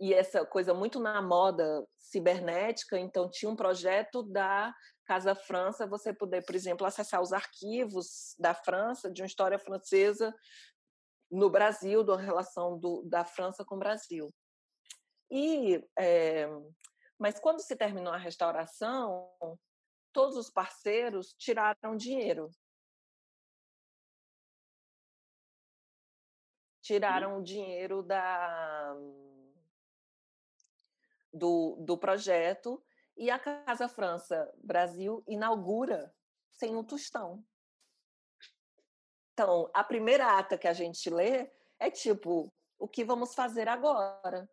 [0.00, 4.74] e essa coisa muito na moda cibernética, então tinha um projeto da
[5.10, 10.32] Casa França, você poder, por exemplo, acessar os arquivos da França, de uma história francesa
[11.28, 14.32] no Brasil, da relação do, da França com o Brasil.
[15.28, 16.46] E, é,
[17.18, 19.28] mas quando se terminou a restauração,
[20.12, 22.48] todos os parceiros tiraram dinheiro.
[26.82, 28.94] Tiraram o dinheiro da,
[31.32, 32.80] do, do projeto
[33.20, 36.10] e a Casa França Brasil inaugura
[36.52, 37.44] sem um tostão.
[39.34, 44.50] Então, a primeira ata que a gente lê é tipo, o que vamos fazer agora?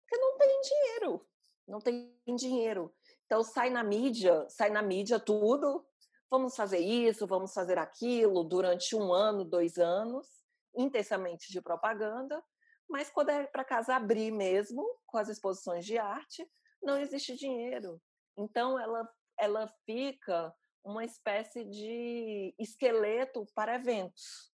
[0.00, 1.28] Porque não tem dinheiro,
[1.66, 2.94] não tem dinheiro.
[3.26, 5.86] Então sai na mídia, sai na mídia tudo.
[6.30, 10.26] Vamos fazer isso, vamos fazer aquilo durante um ano, dois anos,
[10.74, 12.42] intensamente de propaganda.
[12.88, 16.50] Mas quando é para casa abrir mesmo, com as exposições de arte,
[16.82, 18.00] não existe dinheiro.
[18.36, 19.08] Então, ela,
[19.38, 20.54] ela fica
[20.84, 24.52] uma espécie de esqueleto para eventos.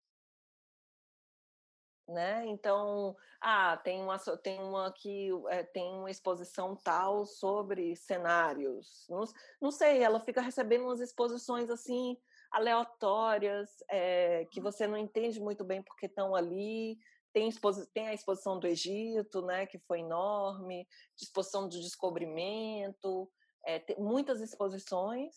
[2.09, 2.45] Né?
[2.47, 9.07] Então, ah, tem uma, tem uma que é, tem uma exposição tal sobre cenários.
[9.09, 9.25] Não,
[9.61, 12.19] não sei, ela fica recebendo umas exposições assim
[12.51, 16.99] aleatórias é, que você não entende muito bem porque estão ali
[17.35, 17.51] tem,
[17.93, 20.87] tem a exposição do Egito, né, que foi enorme,
[21.21, 23.31] exposição do descobrimento,
[23.67, 25.35] é, muitas exposições.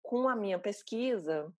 [0.00, 1.52] Com a minha pesquisa,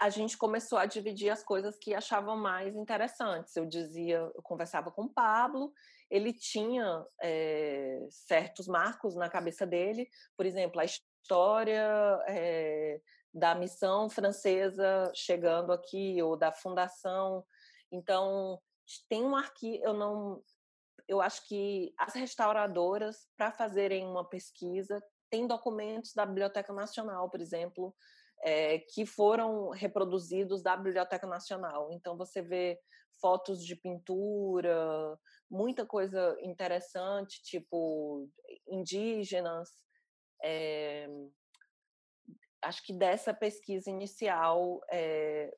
[0.00, 3.54] a gente começou a dividir as coisas que achavam mais interessantes.
[3.54, 5.72] Eu dizia, eu conversava com o Pablo,
[6.10, 13.00] ele tinha é, certos marcos na cabeça dele, por exemplo, a história é,
[13.32, 17.44] da missão francesa chegando aqui, ou da fundação
[17.92, 18.60] então,
[19.08, 20.42] tem um arquivo, eu não
[21.08, 27.40] eu acho que as restauradoras para fazerem uma pesquisa têm documentos da Biblioteca Nacional, por
[27.40, 27.94] exemplo,
[28.42, 31.90] é, que foram reproduzidos da Biblioteca Nacional.
[31.92, 32.78] Então você vê
[33.20, 35.18] fotos de pintura,
[35.50, 38.28] muita coisa interessante, tipo
[38.68, 39.70] indígenas.
[40.42, 41.08] É,
[42.62, 45.52] acho que dessa pesquisa inicial é,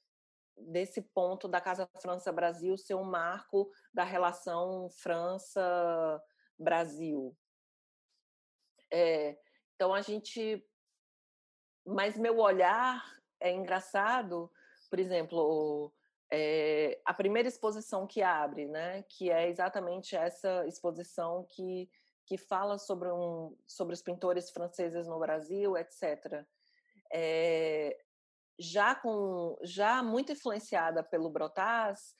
[0.56, 6.22] desse ponto da Casa França Brasil ser um marco da relação França
[6.58, 7.36] Brasil.
[8.90, 9.36] É,
[9.74, 10.64] então a gente,
[11.84, 13.02] mas meu olhar
[13.40, 14.50] é engraçado,
[14.88, 15.92] por exemplo,
[16.32, 21.88] é, a primeira exposição que abre, né, que é exatamente essa exposição que
[22.26, 26.44] que fala sobre um sobre os pintores franceses no Brasil, etc.
[27.12, 28.03] É,
[28.58, 32.14] já com já muito influenciada pelo Brotaz,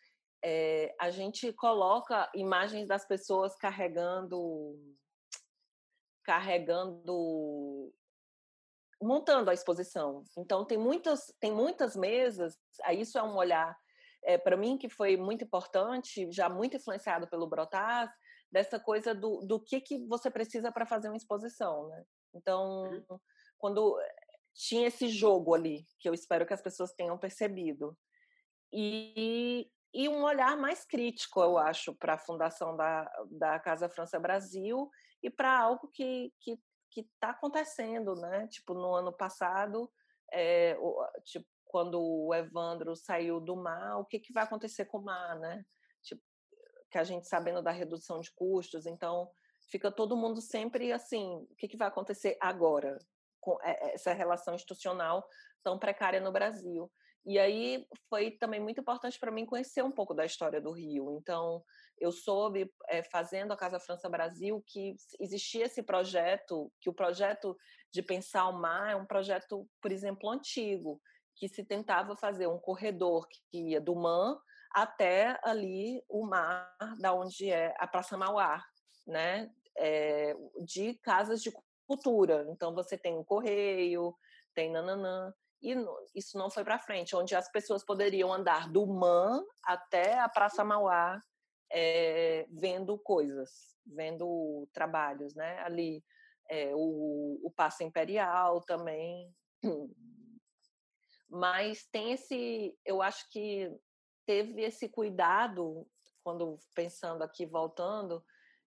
[0.45, 4.79] é, a gente coloca imagens das pessoas carregando
[6.25, 7.93] carregando
[9.01, 10.25] montando a exposição.
[10.37, 12.59] Então tem muitas tem muitas mesas.
[12.93, 13.77] Isso é um olhar
[14.25, 18.11] é, para mim que foi muito importante, já muito influenciado pelo Brotaz,
[18.51, 22.05] dessa coisa do, do que que você precisa para fazer uma exposição, né?
[22.35, 23.19] Então uhum.
[23.59, 23.99] quando
[24.55, 27.97] tinha esse jogo ali, que eu espero que as pessoas tenham percebido.
[28.73, 34.19] E, e um olhar mais crítico, eu acho, para a fundação da, da Casa França
[34.19, 34.89] Brasil
[35.23, 36.33] e para algo que
[36.95, 38.47] que está acontecendo, né?
[38.47, 39.91] Tipo, no ano passado,
[40.33, 40.77] é,
[41.25, 45.37] tipo, quando o Evandro saiu do mar, o que, que vai acontecer com o mar,
[45.41, 45.65] né?
[46.05, 46.23] Tipo,
[46.89, 49.29] que a gente sabendo da redução de custos, então
[49.69, 52.97] fica todo mundo sempre assim, o que, que vai acontecer agora?
[53.63, 55.27] É, é, essa relação institucional
[55.63, 56.91] tão precária no Brasil.
[57.27, 61.11] E aí foi também muito importante para mim conhecer um pouco da história do Rio.
[61.19, 61.65] Então,
[61.99, 67.57] eu soube, é, fazendo a Casa França Brasil, que existia esse projeto, que o projeto
[67.91, 71.01] de pensar o mar é um projeto, por exemplo, antigo,
[71.35, 74.39] que se tentava fazer um corredor que ia do Man
[74.75, 76.69] até ali o mar,
[77.01, 78.63] da onde é a Praça Mauá,
[79.07, 79.51] né?
[79.77, 81.53] É, de casas de
[81.87, 82.47] cultura.
[82.49, 84.15] Então você tem o correio,
[84.55, 85.33] tem nananã.
[85.63, 85.75] E
[86.15, 90.63] isso não foi para frente, onde as pessoas poderiam andar do MAN até a Praça
[90.63, 91.19] Mauá
[91.73, 95.59] é, vendo coisas, vendo trabalhos, né?
[95.61, 96.05] Ali
[96.51, 99.35] é, o, o Passo Imperial também.
[101.29, 103.75] Mas tem esse, eu acho que
[104.27, 105.87] teve esse cuidado,
[106.23, 108.23] quando pensando aqui, voltando,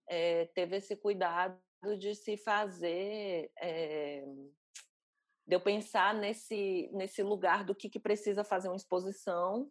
[0.07, 1.59] é, teve esse cuidado
[1.99, 4.23] de se fazer, é,
[5.45, 9.69] de eu pensar nesse, nesse lugar do que, que precisa fazer uma exposição,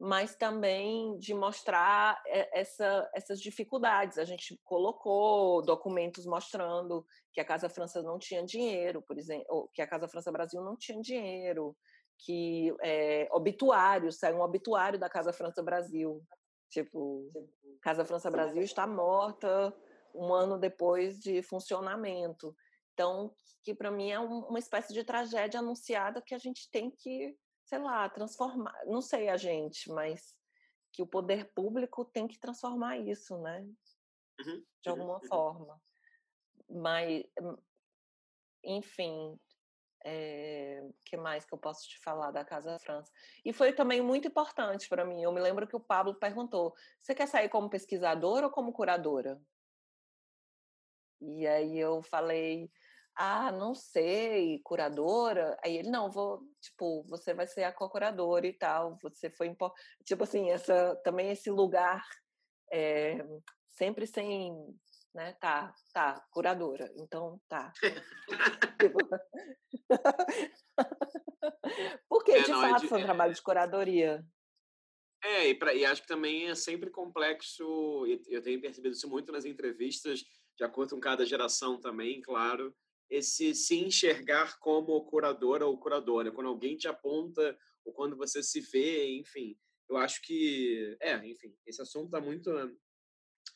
[0.00, 2.20] mas também de mostrar
[2.52, 4.18] essa, essas dificuldades.
[4.18, 9.80] A gente colocou documentos mostrando que a Casa França não tinha dinheiro, por exemplo, que
[9.80, 11.76] a Casa França Brasil não tinha dinheiro,
[12.18, 16.20] que é, obituário, saiu um obituário da Casa França Brasil.
[16.70, 17.30] Tipo,
[17.80, 19.72] Casa França Brasil está morta
[20.14, 22.54] um ano depois de funcionamento.
[22.92, 27.36] Então, que para mim é uma espécie de tragédia anunciada que a gente tem que
[27.72, 30.36] sei lá, transformar, não sei a gente, mas
[30.92, 33.60] que o poder público tem que transformar isso, né?
[34.40, 35.26] Uhum, de uhum, alguma uhum.
[35.26, 35.82] forma.
[36.68, 37.56] Mas, hum,
[38.62, 39.40] enfim,
[40.04, 43.10] é, que mais que eu posso te falar da Casa França?
[43.42, 45.22] E foi também muito importante para mim.
[45.22, 49.40] Eu me lembro que o Pablo perguntou: você quer sair como pesquisadora ou como curadora?
[51.22, 52.70] E aí eu falei:
[53.14, 55.56] ah, não sei, curadora.
[55.64, 58.98] Aí ele, não, vou, tipo, você vai ser a co-curadora e tal.
[59.02, 59.54] Você foi,
[60.04, 62.02] tipo assim, essa, também esse lugar,
[62.72, 63.18] é,
[63.68, 64.52] sempre sem,
[65.14, 66.90] né, tá, tá, curadora.
[66.96, 67.72] Então, tá.
[68.80, 68.98] Tipo
[72.08, 74.24] Porque, é, de não, fato, é, foi um trabalho de curadoria.
[75.24, 79.30] É, e, pra, e acho que também é sempre complexo, eu tenho percebido isso muito
[79.30, 80.24] nas entrevistas,
[80.62, 82.72] de acordo com cada geração também, claro,
[83.10, 88.60] esse se enxergar como curadora ou curadora, quando alguém te aponta ou quando você se
[88.60, 89.58] vê, enfim.
[89.90, 92.48] Eu acho que, é, enfim, esse assunto está muito,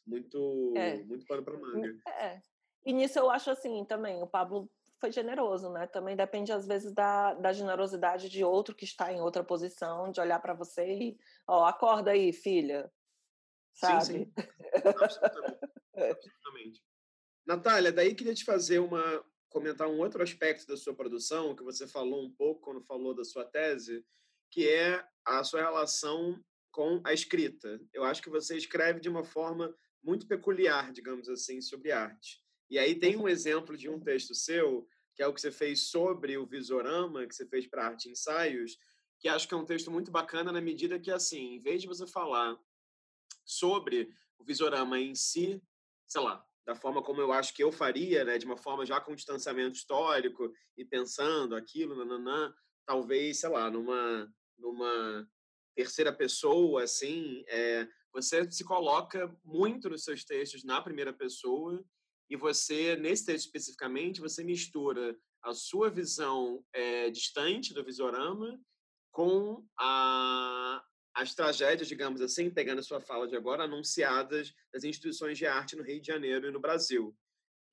[0.04, 0.96] muito, é.
[1.04, 1.96] muito pano para manga.
[2.08, 2.40] É.
[2.84, 4.68] E nisso eu acho assim também, o Pablo
[5.00, 5.86] foi generoso, né?
[5.86, 10.20] Também depende às vezes da, da generosidade de outro que está em outra posição, de
[10.20, 12.90] olhar para você e, ó, acorda aí, filha.
[13.74, 14.04] Sabe?
[14.04, 14.88] Sim, sim.
[14.88, 15.58] Absolutamente.
[15.94, 16.95] Absolutamente.
[17.46, 21.86] Natália, daí queria te fazer uma, comentar um outro aspecto da sua produção, que você
[21.86, 24.04] falou um pouco quando falou da sua tese,
[24.50, 26.42] que é a sua relação
[26.72, 27.80] com a escrita.
[27.94, 29.72] Eu acho que você escreve de uma forma
[30.02, 32.42] muito peculiar, digamos assim, sobre arte.
[32.68, 35.88] E aí tem um exemplo de um texto seu, que é o que você fez
[35.88, 38.76] sobre o Visorama, que você fez para Arte Ensaios,
[39.20, 41.88] que acho que é um texto muito bacana na medida que, assim, em vez de
[41.88, 42.58] você falar
[43.44, 45.62] sobre o Visorama em si,
[46.06, 49.00] sei lá, da forma como eu acho que eu faria, né, de uma forma já
[49.00, 52.52] com distanciamento histórico e pensando aquilo, nananã,
[52.84, 55.28] talvez, sei lá, numa numa
[55.76, 61.84] terceira pessoa, assim, é, você se coloca muito nos seus textos na primeira pessoa
[62.30, 68.58] e você, nesse texto especificamente, você mistura a sua visão é, distante do visorama
[69.12, 70.82] com a,
[71.16, 75.74] as tragédias, digamos assim, pegando a sua fala de agora, anunciadas das instituições de arte
[75.74, 77.16] no Rio de Janeiro e no Brasil.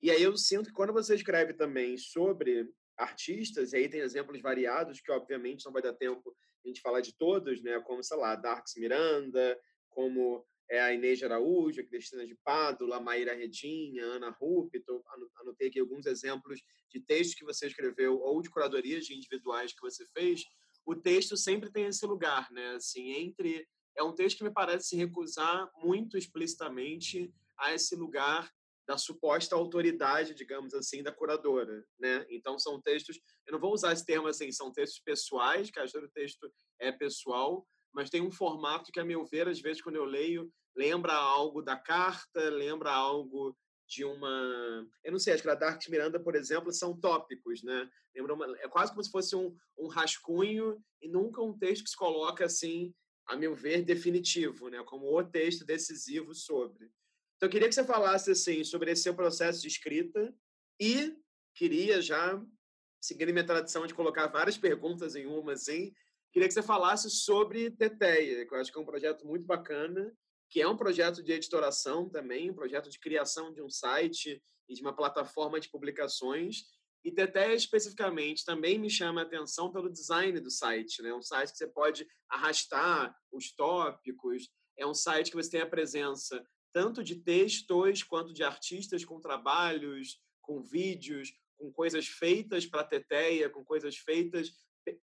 [0.01, 4.41] E aí eu sinto que quando você escreve também sobre artistas, e aí tem exemplos
[4.41, 6.33] variados, que obviamente não vai dar tempo
[6.63, 7.81] a gente falar de todos, né?
[7.81, 13.35] como, sei lá, Darks Miranda, como é a Inês Araújo, a Cristina de Pádua, Maíra
[13.35, 15.03] Redinha, Ana Rupito,
[15.41, 19.81] anotei aqui alguns exemplos de textos que você escreveu ou de curadorias de individuais que
[19.81, 20.45] você fez,
[20.85, 22.75] o texto sempre tem esse lugar, né?
[22.75, 28.51] Assim, entre é um texto que me parece se recusar muito explicitamente a esse lugar
[28.85, 32.25] da suposta autoridade, digamos assim, da curadora, né?
[32.29, 35.93] Então são textos, eu não vou usar esse termo assim, são textos pessoais, que acho
[35.93, 39.81] que o texto é pessoal, mas tem um formato que a meu ver, às vezes
[39.81, 43.55] quando eu leio, lembra algo da carta, lembra algo
[43.87, 44.87] de uma.
[45.03, 47.89] Eu não sei, acho que a Dark Miranda, por exemplo, são tópicos, né?
[48.15, 51.89] Lembra uma, é quase como se fosse um, um rascunho e nunca um texto que
[51.89, 52.93] se coloca assim,
[53.27, 54.83] a meu ver, definitivo, né?
[54.83, 56.85] Como o texto decisivo sobre.
[57.35, 60.33] Então, eu queria que você falasse assim sobre esse seu processo de escrita
[60.79, 61.15] e
[61.55, 62.41] queria já,
[63.01, 65.93] seguindo minha tradição de colocar várias perguntas em uma, assim,
[66.31, 70.11] queria que você falasse sobre Teteia, que eu acho que é um projeto muito bacana
[70.53, 74.39] que é um projeto de editoração também, um projeto de criação de um site
[74.69, 76.65] e de uma plataforma de publicações.
[77.03, 81.01] E Teté, especificamente, também me chama a atenção pelo design do site.
[81.01, 81.11] Né?
[81.11, 84.47] Um site que você pode arrastar os tópicos,
[84.77, 89.19] é um site que você tem a presença tanto de textos quanto de artistas com
[89.19, 94.51] trabalhos, com vídeos, com coisas feitas para a Teteia, com coisas feitas,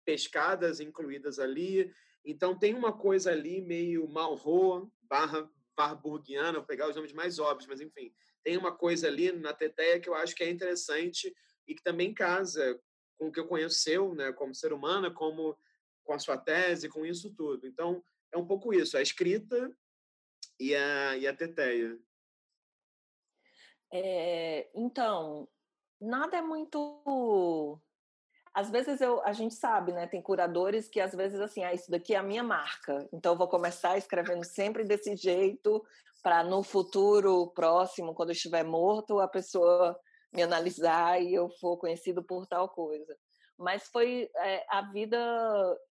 [0.04, 1.90] pescadas incluídas ali.
[2.28, 7.66] Então tem uma coisa ali meio Malraux barra warburgiana, vou pegar os nomes mais óbvios,
[7.66, 8.12] mas enfim,
[8.44, 11.34] tem uma coisa ali na Teteia que eu acho que é interessante
[11.66, 12.78] e que também casa
[13.16, 15.56] com o que eu conheço seu, né, como ser humana, como
[16.04, 17.66] com a sua tese, com isso tudo.
[17.66, 19.74] Então, é um pouco isso, a escrita
[20.60, 21.98] e a, e a Teteia.
[23.90, 25.48] É, então,
[26.00, 27.80] nada é muito
[28.58, 30.08] às vezes eu, a gente sabe, né?
[30.08, 33.08] Tem curadores que às vezes assim, ah, isso daqui é a minha marca.
[33.12, 35.80] Então eu vou começar escrevendo sempre desse jeito
[36.24, 39.96] para no futuro próximo, quando eu estiver morto, a pessoa
[40.32, 43.16] me analisar e eu for conhecido por tal coisa.
[43.56, 45.16] Mas foi é, a vida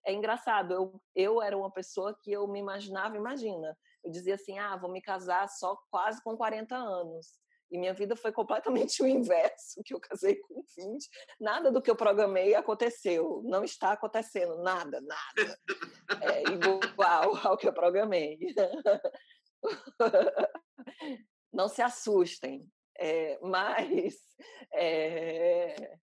[0.06, 0.74] é engraçado.
[0.74, 3.78] Eu, eu era uma pessoa que eu me imaginava, imagina.
[4.02, 7.28] Eu dizia assim: "Ah, vou me casar só quase com 40 anos".
[7.72, 11.10] E minha vida foi completamente o inverso, que eu casei com 20.
[11.40, 13.42] Nada do que eu programei aconteceu.
[13.44, 15.60] Não está acontecendo nada, nada.
[16.22, 18.38] É igual ao que eu programei.
[21.52, 22.70] Não se assustem.
[23.00, 24.16] É, mas
[24.72, 25.98] é,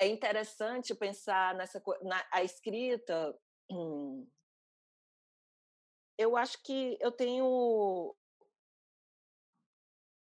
[0.00, 3.38] é interessante pensar nessa na a escrita.
[3.70, 4.28] Hum,
[6.18, 8.14] eu acho que eu tenho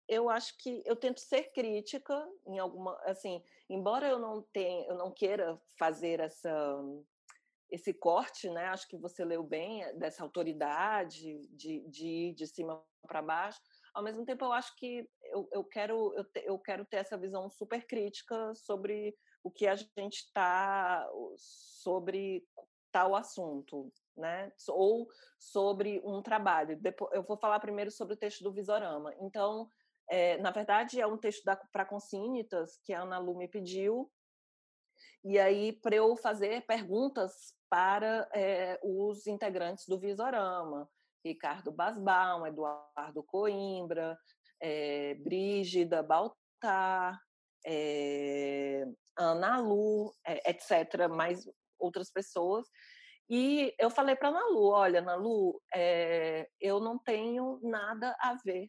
[0.08, 4.96] eu acho que eu tento ser crítica em alguma, assim, embora eu não tenha, eu
[4.96, 6.80] não queira fazer essa
[7.70, 8.68] esse corte, né?
[8.68, 13.60] Acho que você leu bem eh, dessa autoridade de, de ir de cima para baixo.
[13.94, 17.18] Ao mesmo tempo, eu acho que eu, eu quero eu, te, eu quero ter essa
[17.18, 21.06] visão super crítica sobre o que a gente está
[21.36, 22.48] sobre
[22.92, 24.52] tal assunto, né?
[24.70, 26.78] Ou sobre um trabalho.
[26.80, 29.14] Depois, eu vou falar primeiro sobre o texto do Visorama.
[29.20, 29.70] Então,
[30.10, 34.10] é, na verdade, é um texto para consínitas que a Ana Lu me pediu,
[35.24, 40.90] e aí para eu fazer perguntas para é, os integrantes do Visorama,
[41.26, 44.18] Ricardo Basbaum, Eduardo Coimbra,
[44.62, 47.20] é, Brígida Baltar,
[47.66, 48.86] é,
[49.18, 50.14] Ana Lu,
[50.46, 51.44] etc., mais
[51.78, 52.66] outras pessoas.
[53.30, 55.62] E eu falei para Ana Lu, olha, Ana Lu,
[56.62, 58.68] eu não tenho nada a ver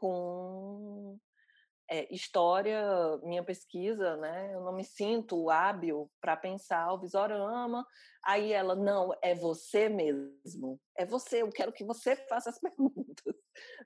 [0.00, 1.18] com
[1.90, 2.80] é, história,
[3.24, 4.54] minha pesquisa, né?
[4.54, 7.84] Eu não me sinto hábil para pensar o visorama.
[8.24, 10.80] Aí ela, não, é você mesmo.
[10.96, 13.34] É você, eu quero que você faça as perguntas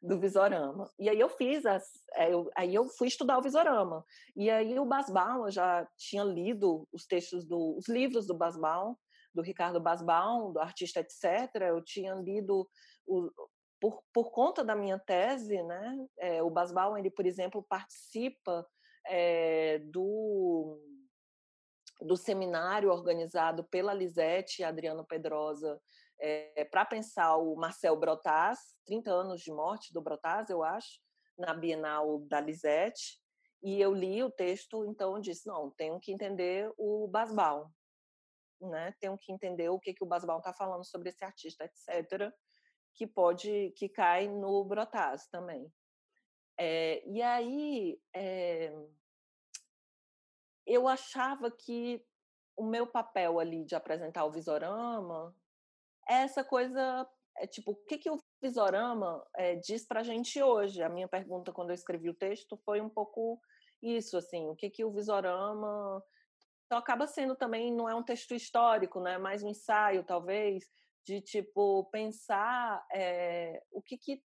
[0.02, 0.90] do visorama.
[0.98, 1.84] E aí eu fiz as.
[2.12, 4.04] É, eu, aí eu fui estudar o visorama.
[4.36, 7.74] E aí o Basbaum, eu já tinha lido os textos do.
[7.78, 8.94] os livros do Basbaum,
[9.34, 11.54] do Ricardo Basbaum, do artista, etc.
[11.62, 12.68] Eu tinha lido
[13.06, 13.30] o,
[13.80, 18.66] por, por conta da minha tese, né, é, o Basbaum, ele, por exemplo, participa
[19.06, 20.78] é, do,
[22.00, 25.80] do seminário organizado pela Lisete e Adriano Pedrosa
[26.20, 31.00] é, para pensar o Marcel Brotaz, 30 anos de morte do Brotaz, eu acho,
[31.36, 33.20] na Bienal da Lisete,
[33.62, 37.68] e eu li o texto, então disse, não, tenho que entender o Basbaum,
[38.60, 38.94] né?
[39.00, 42.30] tenho que entender o que, que o Basbaum está falando sobre esse artista, etc.,
[42.94, 45.72] que pode que cai no Brotaz também.
[46.58, 48.72] É, e aí é,
[50.66, 52.04] eu achava que
[52.56, 55.34] o meu papel ali de apresentar o Visorama
[56.08, 60.40] é essa coisa é tipo o que que o Visorama é, diz para a gente
[60.40, 60.82] hoje.
[60.82, 63.40] A minha pergunta quando eu escrevi o texto foi um pouco
[63.82, 66.02] isso assim, o que que o Visorama
[66.66, 69.18] então acaba sendo também não é um texto histórico, né?
[69.18, 70.64] Mais um ensaio talvez
[71.06, 74.22] de tipo pensar é, o que que,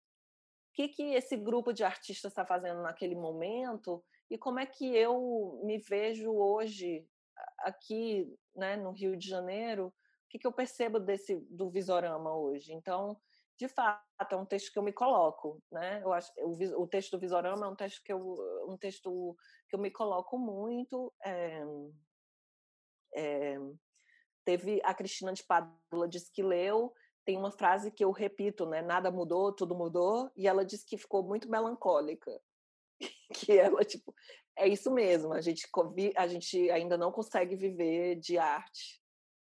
[0.73, 5.59] que que esse grupo de artistas está fazendo naquele momento e como é que eu
[5.63, 7.05] me vejo hoje
[7.59, 9.93] aqui, né, no Rio de Janeiro, o
[10.29, 12.73] que que eu percebo desse do Visorama hoje?
[12.73, 13.19] Então,
[13.57, 16.01] de fato, é um texto que eu me coloco, né?
[16.03, 18.35] Eu acho o, o texto do Visorama é um texto que eu
[18.67, 19.35] um texto
[19.67, 21.11] que eu me coloco muito.
[21.25, 21.61] É,
[23.15, 23.57] é,
[24.49, 26.91] Teve a Cristina de Padula diz que leu,
[27.23, 28.81] tem uma frase que eu repito, né?
[28.81, 32.41] Nada mudou, tudo mudou, e ela disse que ficou muito melancólica.
[33.31, 34.11] que ela tipo,
[34.57, 35.69] é isso mesmo, a gente
[36.17, 38.99] a gente ainda não consegue viver de arte.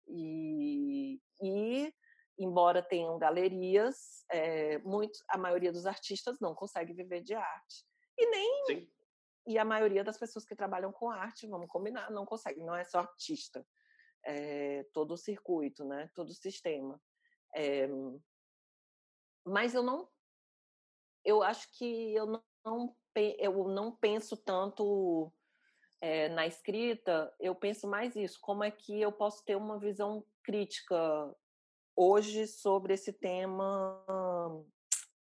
[0.06, 1.90] E, e
[2.38, 7.86] embora tenham galerias, é, muito, a maioria dos artistas não consegue viver de arte.
[8.18, 8.88] E nem Sim.
[9.46, 12.84] e a maioria das pessoas que trabalham com arte, vamos combinar, não consegue, não é
[12.84, 13.66] só artista
[14.24, 16.10] é, todo o circuito, né?
[16.14, 17.00] todo o sistema.
[17.54, 17.88] É,
[19.44, 20.08] mas eu não,
[21.24, 25.32] eu acho que eu não, eu não penso tanto
[26.00, 30.24] é, na escrita, eu penso mais isso, como é que eu posso ter uma visão
[30.42, 30.96] crítica
[31.94, 34.04] hoje sobre esse tema,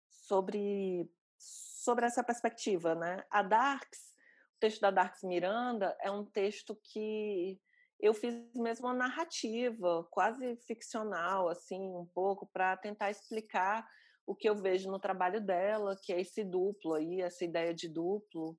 [0.08, 2.94] sobre, sobre essa perspectiva.
[2.94, 3.24] Né?
[3.30, 4.14] A Darks,
[4.56, 7.60] o texto da Darks Miranda, é um texto que
[8.00, 13.86] eu fiz mesmo uma narrativa, quase ficcional, assim, um pouco, para tentar explicar
[14.26, 17.88] o que eu vejo no trabalho dela, que é esse duplo aí, essa ideia de
[17.88, 18.58] duplo,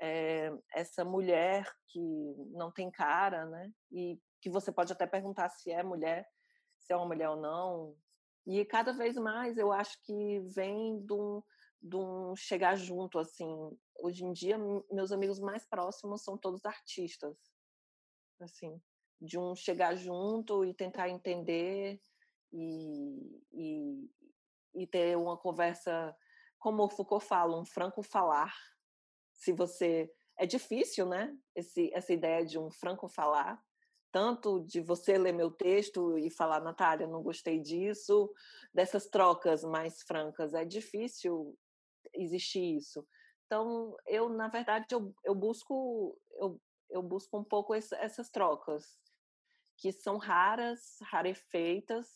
[0.00, 3.70] é, essa mulher que não tem cara, né?
[3.90, 6.28] E que você pode até perguntar se é mulher,
[6.78, 7.96] se é uma mulher ou não.
[8.46, 13.48] E cada vez mais eu acho que vem de um, chegar junto, assim.
[14.00, 14.56] Hoje em dia,
[14.90, 17.36] meus amigos mais próximos são todos artistas,
[18.40, 18.80] assim,
[19.20, 22.00] de um chegar junto e tentar entender
[22.52, 24.10] e, e,
[24.74, 26.16] e ter uma conversa,
[26.58, 28.54] como o Foucault fala, um franco falar.
[29.34, 31.36] Se você é difícil, né?
[31.54, 33.60] Esse, essa ideia de um franco falar,
[34.12, 38.32] tanto de você ler meu texto e falar, Natália, não gostei disso,
[38.72, 41.56] dessas trocas mais francas, é difícil
[42.14, 43.06] existir isso.
[43.46, 46.60] Então, eu, na verdade, eu, eu busco eu,
[46.90, 48.98] eu busco um pouco esse, essas trocas,
[49.76, 52.06] que são raras, rarefeitas,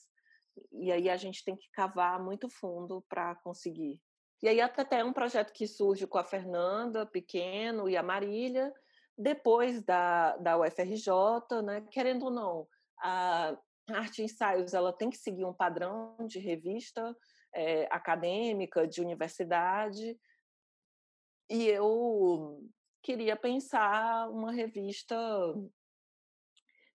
[0.71, 4.01] e aí a gente tem que cavar muito fundo para conseguir.
[4.43, 8.73] E aí até um projeto que surge com a Fernanda Pequeno e a Marília,
[9.17, 11.87] depois da, da UFRJ, né?
[11.91, 12.69] querendo ou não,
[12.99, 13.57] a
[13.89, 17.17] arte ensaios ela tem que seguir um padrão de revista
[17.55, 20.19] é, acadêmica, de universidade,
[21.49, 22.67] e eu
[23.03, 25.17] queria pensar uma revista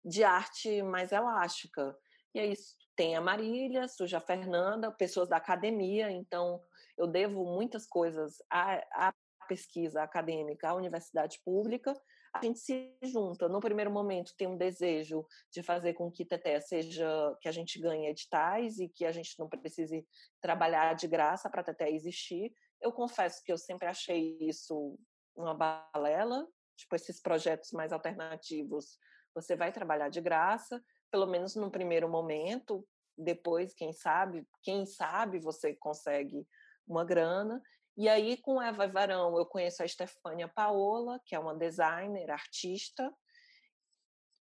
[0.04, 1.96] de arte mais elástica.
[2.34, 2.54] E aí
[2.94, 6.62] tem a Marília, surge a Fernanda, pessoas da academia, então
[6.96, 9.14] eu devo muitas coisas à, à
[9.48, 11.94] pesquisa acadêmica, à universidade pública,
[12.34, 13.48] a gente se junta.
[13.48, 17.80] No primeiro momento, tem um desejo de fazer com que Teté seja, que a gente
[17.80, 20.06] ganhe editais e que a gente não precise
[20.40, 22.52] trabalhar de graça para Teté existir.
[22.80, 24.98] Eu confesso que eu sempre achei isso
[25.36, 28.98] uma balela, tipo, esses projetos mais alternativos,
[29.34, 35.38] você vai trabalhar de graça, pelo menos no primeiro momento, depois, quem sabe, quem sabe
[35.38, 36.46] você consegue
[36.86, 37.62] uma grana.
[37.96, 43.10] E aí, com Eva Varão, eu conheço a Stefânia Paola, que é uma designer, artista,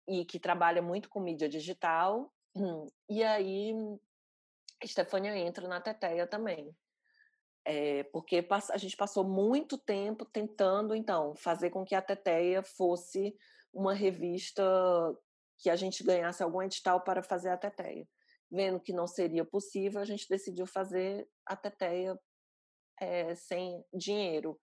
[0.07, 2.33] e que trabalha muito com mídia digital.
[3.09, 3.73] E aí,
[4.83, 6.75] a Stefânia entra na Teteia também.
[7.69, 13.35] É, porque a gente passou muito tempo tentando, então, fazer com que a Teteia fosse
[13.73, 14.63] uma revista
[15.59, 18.07] que a gente ganhasse algum edital para fazer a Teteia.
[18.49, 22.17] Vendo que não seria possível, a gente decidiu fazer a Teteia
[23.01, 24.57] é, sem dinheiro.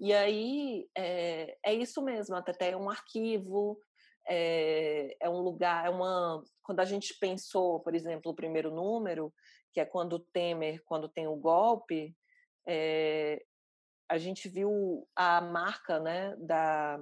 [0.00, 3.78] E aí é, é, isso mesmo, a Teteia é um arquivo,
[4.26, 6.42] é, é um lugar, é uma.
[6.62, 9.30] Quando a gente pensou, por exemplo, o primeiro número,
[9.70, 12.16] que é quando o Temer, quando tem o golpe,
[12.68, 13.42] é,
[14.08, 17.00] a gente viu a marca né, da,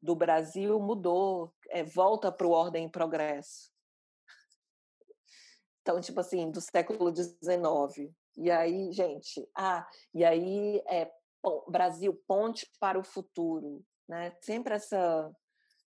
[0.00, 3.70] do Brasil mudou, é, volta para o ordem e progresso.
[5.82, 8.10] Então, tipo assim, do século XIX.
[8.38, 11.12] E aí, gente, ah, e aí é
[11.68, 14.34] Brasil ponte para o futuro, né?
[14.40, 15.30] Sempre essa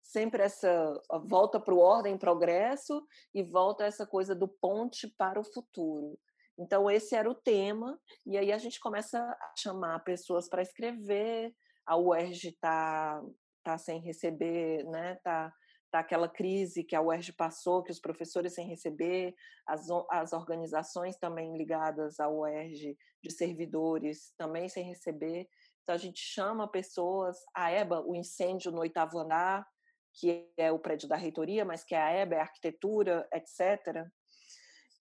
[0.03, 0.93] sempre essa
[1.25, 6.17] volta para o ordem progresso e volta essa coisa do ponte para o futuro.
[6.57, 11.53] Então esse era o tema e aí a gente começa a chamar pessoas para escrever.
[11.85, 13.21] A UERJ está
[13.63, 15.15] tá sem receber, né?
[15.23, 15.53] Tá,
[15.91, 21.17] tá aquela crise que a UERJ passou, que os professores sem receber, as, as organizações
[21.17, 25.47] também ligadas à UERJ, de servidores, também sem receber.
[25.83, 29.65] Então, a gente chama pessoas, a EBA, o incêndio no oitavo andar,
[30.13, 34.05] que é o prédio da reitoria, mas que é a EBA, é arquitetura, etc.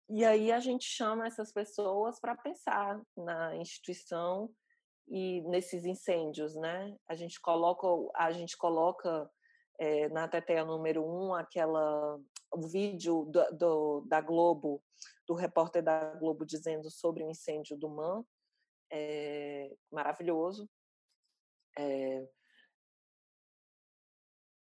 [0.09, 4.49] E aí a gente chama essas pessoas para pensar na instituição
[5.09, 6.97] e nesses incêndios, né?
[7.09, 9.29] A gente coloca, a gente coloca
[9.79, 12.19] é, na teteia número um aquela
[12.53, 14.83] o vídeo do, do, da Globo,
[15.27, 18.25] do repórter da Globo dizendo sobre o incêndio do MAN,
[18.91, 20.69] é, maravilhoso.
[21.79, 22.27] É,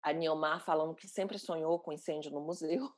[0.02, 2.90] a Niomar falando que sempre sonhou com incêndio no museu.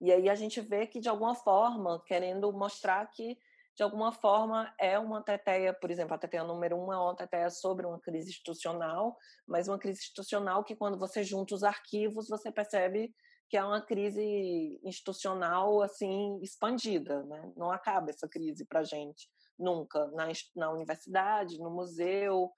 [0.00, 3.38] E aí a gente vê que, de alguma forma, querendo mostrar que
[3.78, 7.48] de alguma forma, é uma teteia, por exemplo, a teteia número um é uma teteia
[7.48, 9.16] sobre uma crise institucional,
[9.46, 13.14] mas uma crise institucional que, quando você junta os arquivos, você percebe
[13.48, 17.52] que é uma crise institucional assim expandida, né?
[17.56, 20.26] Não acaba essa crise para gente nunca na,
[20.56, 22.50] na universidade, no museu,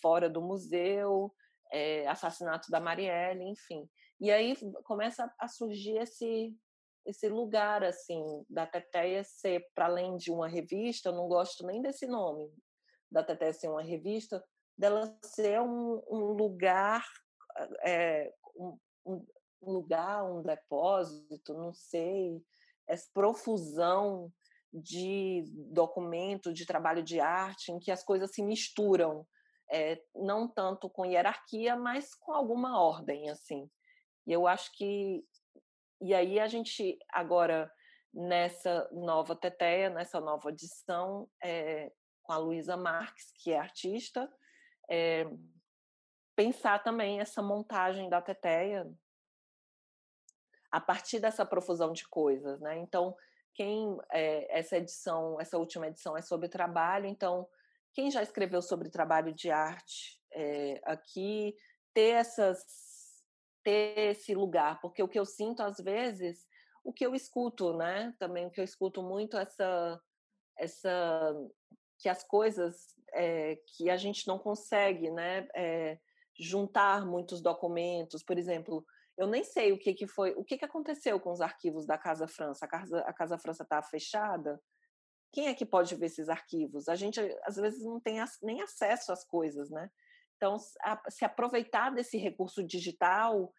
[0.00, 1.34] fora do museu,
[1.72, 3.90] é, assassinato da Marielle, enfim.
[4.20, 6.56] E aí começa a surgir esse
[7.08, 11.80] esse lugar assim da Teteia ser para além de uma revista, eu não gosto nem
[11.80, 12.52] desse nome
[13.10, 14.44] da Teteia ser uma revista,
[14.76, 17.02] dela ser um, um lugar
[17.82, 19.26] é, um, um,
[19.62, 22.40] lugar, um depósito, não sei,
[22.86, 24.30] essa profusão
[24.72, 29.26] de documento, de trabalho de arte, em que as coisas se misturam,
[29.70, 33.68] é, não tanto com hierarquia, mas com alguma ordem, assim.
[34.26, 35.24] E eu acho que
[36.00, 37.70] e aí a gente agora
[38.12, 41.92] nessa nova teteia, nessa nova edição, é,
[42.22, 44.30] com a Luísa Marques, que é artista,
[44.90, 45.26] é,
[46.34, 48.88] pensar também essa montagem da teteia
[50.70, 52.76] a partir dessa profusão de coisas, né?
[52.78, 53.16] Então,
[53.54, 57.48] quem é, essa edição, essa última edição é sobre trabalho, então
[57.92, 60.20] quem já escreveu sobre trabalho de arte
[60.84, 61.56] aqui
[61.92, 62.87] ter essas
[63.68, 66.46] ter esse lugar, porque o que eu sinto às vezes,
[66.82, 68.14] o que eu escuto, né?
[68.18, 70.00] Também o que eu escuto muito essa
[70.58, 71.34] essa
[71.98, 75.46] que as coisas é, que a gente não consegue, né?
[75.54, 75.98] É,
[76.40, 78.86] juntar muitos documentos, por exemplo,
[79.18, 81.98] eu nem sei o que, que foi, o que, que aconteceu com os arquivos da
[81.98, 82.64] Casa França.
[82.64, 84.58] A Casa, a Casa França está fechada.
[85.32, 86.88] Quem é que pode ver esses arquivos?
[86.88, 89.90] A gente às vezes não tem nem acesso às coisas, né?
[90.38, 90.56] Então,
[91.08, 93.52] se aproveitar desse recurso digital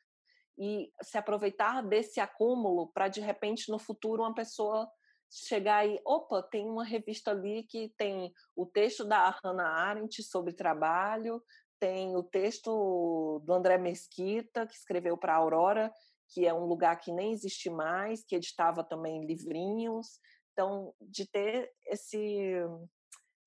[0.58, 4.90] e se aproveitar desse acúmulo para de repente no futuro uma pessoa
[5.30, 10.54] chegar e, opa, tem uma revista ali que tem o texto da Hannah Arendt sobre
[10.54, 11.44] trabalho,
[11.80, 15.94] tem o texto do André Mesquita, que escreveu para a Aurora,
[16.30, 20.20] que é um lugar que nem existe mais, que editava também livrinhos.
[20.54, 22.18] Então, de ter esse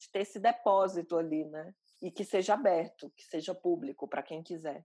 [0.00, 1.72] de ter esse depósito ali, né?
[2.02, 4.84] E que seja aberto, que seja público para quem quiser.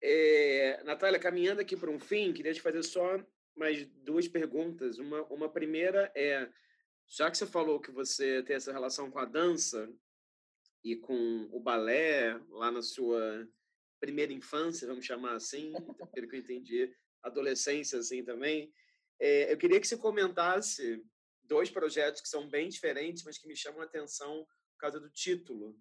[0.00, 3.18] É, Natália, caminhando aqui para um fim, queria te fazer só
[3.56, 4.98] mais duas perguntas.
[4.98, 6.48] Uma, uma primeira é,
[7.06, 9.92] já que você falou que você tem essa relação com a dança
[10.82, 13.48] e com o balé lá na sua
[14.00, 15.72] primeira infância, vamos chamar assim,
[16.12, 18.72] pelo que eu entendi, adolescência assim também,
[19.18, 21.02] é, eu queria que você comentasse
[21.42, 25.10] dois projetos que são bem diferentes, mas que me chamam a atenção por causa do
[25.10, 25.78] título.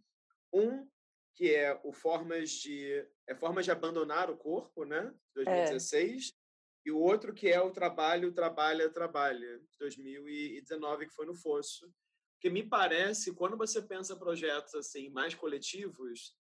[0.54, 0.88] Um
[1.36, 5.14] que é o Formas de é Formas de Abandonar o Corpo, né?
[5.34, 6.28] 2016.
[6.28, 6.44] É.
[6.86, 11.92] E o outro que é o Trabalho, Trabalha, Trabalha, de 2019, que foi no Fosso.
[12.40, 16.36] Que me parece, quando você pensa projetos assim mais coletivos,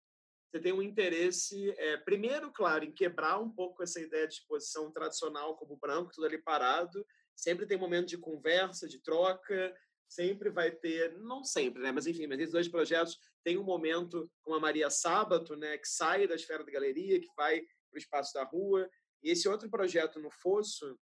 [0.51, 4.91] você tem um interesse, é, primeiro, claro, em quebrar um pouco essa ideia de exposição
[4.91, 7.03] tradicional como branco, tudo ali parado.
[7.35, 9.75] Sempre tem momento de conversa, de troca,
[10.13, 11.91] sempre vai ter, não sempre, né?
[11.91, 15.87] Mas enfim, mas esses dois projetos tem um momento com a Maria Sábato, né, que
[15.87, 18.89] sai da esfera da galeria, que vai para o espaço da rua.
[19.23, 20.97] E esse outro projeto no Fosso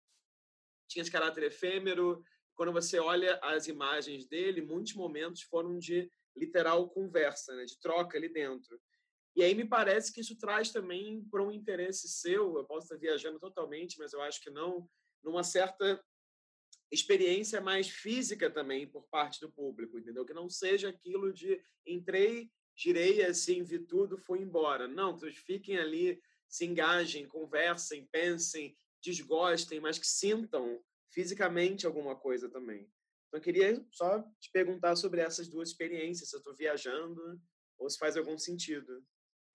[0.88, 2.24] tinha esse caráter efêmero.
[2.56, 8.18] Quando você olha as imagens dele, muitos momentos foram de literal conversa, né, de troca
[8.18, 8.80] ali dentro.
[9.36, 12.98] E aí me parece que isso traz também para um interesse seu, eu posso estar
[12.98, 14.90] viajando totalmente, mas eu acho que não,
[15.24, 16.04] numa certa
[16.92, 20.26] experiência mais física também por parte do público, entendeu?
[20.26, 24.88] Que não seja aquilo de entrei, girei assim, vi tudo, fui embora.
[24.88, 32.16] Não, que vocês fiquem ali, se engajem, conversem, pensem, desgostem, mas que sintam fisicamente alguma
[32.16, 32.90] coisa também.
[33.28, 37.42] Então, eu queria só te perguntar sobre essas duas experiências, se eu estou viajando
[37.78, 39.04] ou se faz algum sentido.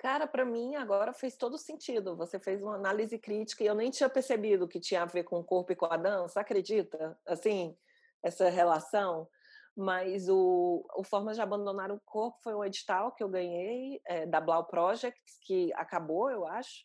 [0.02, 2.16] Cara, para mim agora fez todo sentido.
[2.16, 5.38] Você fez uma análise crítica e eu nem tinha percebido que tinha a ver com
[5.38, 7.16] o corpo e com a dança, acredita?
[7.24, 7.78] Assim,
[8.20, 9.28] essa relação.
[9.76, 14.26] Mas o, o Formas de Abandonar o Corpo foi um edital que eu ganhei é,
[14.26, 16.84] da Blau Project, que acabou, eu acho.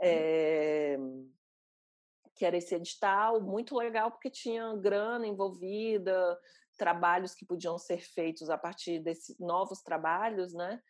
[0.00, 0.96] É,
[2.34, 6.38] que era esse edital, muito legal porque tinha grana envolvida,
[6.78, 10.80] trabalhos que podiam ser feitos a partir desses novos trabalhos, né?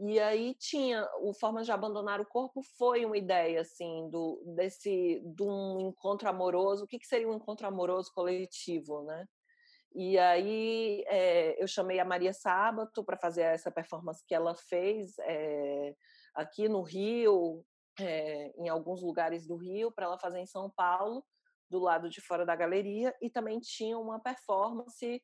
[0.00, 5.20] E aí tinha o Formas de Abandonar o Corpo foi uma ideia assim do desse
[5.24, 6.84] de um encontro amoroso.
[6.84, 9.26] O que, que seria um encontro amoroso coletivo, né?
[9.92, 15.18] E aí é, eu chamei a Maria Sábato para fazer essa performance que ela fez
[15.20, 15.94] é,
[16.32, 17.64] aqui no Rio,
[17.98, 21.24] é, em alguns lugares do Rio, para ela fazer em São Paulo,
[21.68, 25.20] do lado de fora da galeria, e também tinha uma performance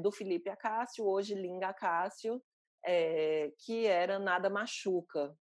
[0.00, 2.42] do Felipe Acácio, hoje Linga Acácio,
[2.86, 5.36] é, que era Nada Machuca.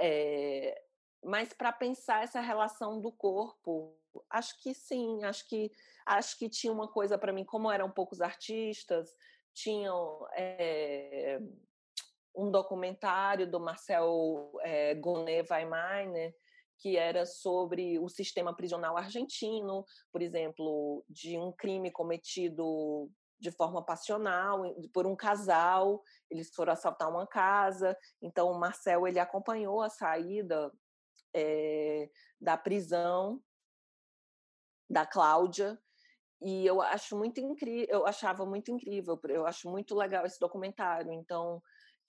[0.00, 0.82] É,
[1.22, 3.96] mas para pensar essa relação do corpo,
[4.30, 5.70] acho que sim, acho que
[6.04, 9.14] acho que tinha uma coisa para mim, como eram poucos artistas,
[9.54, 11.38] tinham é,
[12.34, 16.08] um documentário do Marcel é, Gonet Weimar,
[16.78, 23.08] que era sobre o sistema prisional argentino, por exemplo, de um crime cometido
[23.42, 24.62] de forma passional
[24.94, 26.00] por um casal,
[26.30, 30.72] eles foram assaltar uma casa, então o Marcel ele acompanhou a saída
[31.34, 32.08] é,
[32.40, 33.42] da prisão
[34.88, 35.76] da Cláudia
[36.40, 41.12] e eu acho muito incrível, eu achava muito incrível, eu acho muito legal esse documentário.
[41.12, 41.60] Então,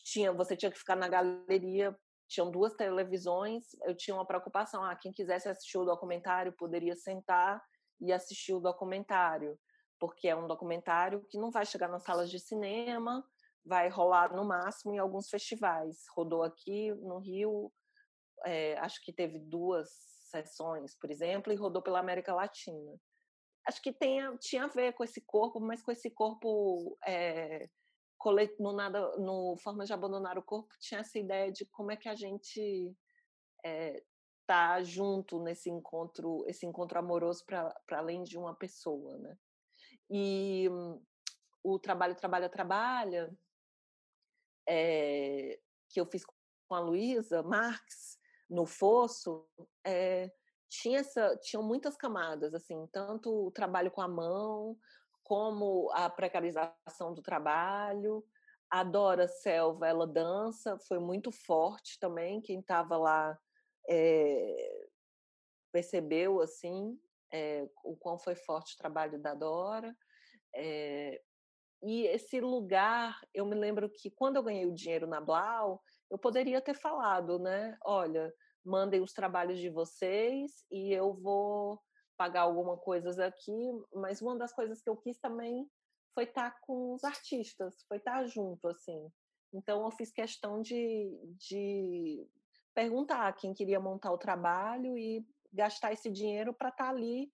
[0.03, 1.97] tinha, você tinha que ficar na galeria,
[2.27, 7.59] tinham duas televisões, eu tinha uma preocupação, ah, quem quisesse assistir o documentário poderia sentar
[8.01, 9.57] e assistir o documentário,
[10.03, 13.25] porque é um documentário que não vai chegar nas salas de cinema,
[13.63, 16.03] vai rolar no máximo em alguns festivais.
[16.13, 17.71] Rodou aqui no Rio,
[18.45, 19.87] é, acho que teve duas
[20.29, 22.99] sessões, por exemplo, e rodou pela América Latina
[23.65, 23.95] acho que
[24.41, 27.69] tinha a ver com esse corpo, mas com esse corpo é,
[28.59, 32.09] no nada, no forma de abandonar o corpo, tinha essa ideia de como é que
[32.09, 32.93] a gente
[33.63, 34.03] é,
[34.45, 39.37] tá junto nesse encontro, esse encontro amoroso para além de uma pessoa, né?
[40.15, 41.03] E hum,
[41.63, 43.35] o trabalho trabalha trabalha
[44.69, 45.59] é,
[45.89, 49.47] que eu fiz com a Luísa Marx no Fosso,
[49.83, 50.31] é,
[50.69, 54.77] tinha essa, tinham muitas camadas, assim, tanto o trabalho com a mão,
[55.23, 58.23] como a precarização do trabalho.
[58.69, 62.41] A Dora Selva, ela dança, foi muito forte também.
[62.41, 63.37] Quem estava lá
[63.89, 64.87] é,
[65.71, 66.99] percebeu, assim,
[67.33, 69.93] é, o quão foi forte o trabalho da Dora.
[70.55, 71.19] É,
[71.81, 76.17] e esse lugar, eu me lembro que quando eu ganhei o dinheiro na Blau, eu
[76.17, 77.75] poderia ter falado, né?
[77.83, 78.31] Olha,
[78.63, 81.81] mandem os trabalhos de vocês e eu vou
[82.15, 85.67] pagar alguma coisas aqui, mas uma das coisas que eu quis também
[86.13, 89.09] foi estar tá com os artistas, foi estar tá junto, assim.
[89.51, 92.27] Então, eu fiz questão de, de
[92.73, 97.31] perguntar quem queria montar o trabalho e gastar esse dinheiro para estar tá ali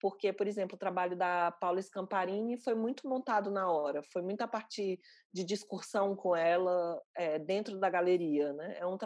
[0.00, 4.40] porque, por exemplo, o trabalho da Paula Scamparini foi muito montado na hora, foi muito
[4.40, 4.98] a partir
[5.32, 8.78] de discussão com ela é, dentro da galeria, né?
[8.78, 8.96] É, um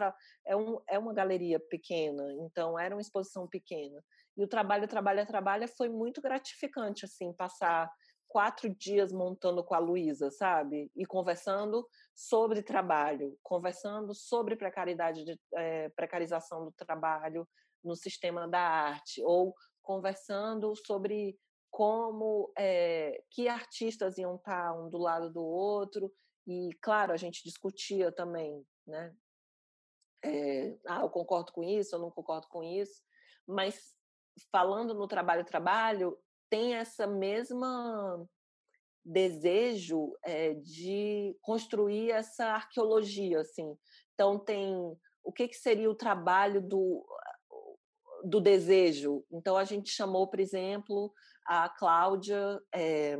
[0.45, 4.01] é, um, é uma galeria pequena, então era uma exposição pequena.
[4.37, 7.91] E o trabalho Trabalha, Trabalha foi muito gratificante, assim, passar
[8.27, 10.89] quatro dias montando com a Luísa, sabe?
[10.95, 17.45] E conversando sobre trabalho, conversando sobre precariedade, de, é, precarização do trabalho
[17.85, 21.37] no sistema da arte, ou conversando sobre
[21.69, 26.11] como é, que artistas iam estar um do lado do outro
[26.47, 29.13] e claro a gente discutia também né
[30.23, 33.03] é, ah eu concordo com isso eu não concordo com isso
[33.45, 33.93] mas
[34.51, 36.17] falando no trabalho trabalho
[36.49, 38.25] tem essa mesma
[39.05, 43.77] desejo é, de construir essa arqueologia assim.
[44.13, 44.75] Então tem
[45.23, 47.05] o que, que seria o trabalho do
[48.25, 49.23] do desejo.
[49.31, 51.13] Então, a gente chamou, por exemplo,
[51.45, 53.17] a Cláudia é, eh,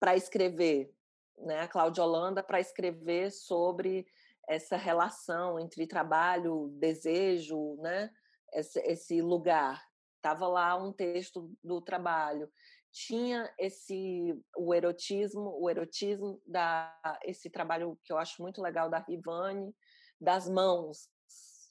[0.00, 0.92] para escrever,
[1.38, 1.60] né?
[1.60, 4.06] a Cláudia Holanda, para escrever sobre
[4.48, 8.10] essa relação entre trabalho, desejo, né?
[8.52, 9.82] esse, esse lugar.
[10.16, 12.50] Estava lá um texto do trabalho.
[12.92, 16.94] Tinha esse o erotismo, o erotismo da
[17.24, 19.74] esse trabalho que eu acho muito legal da Rivane,
[20.20, 21.08] das mãos,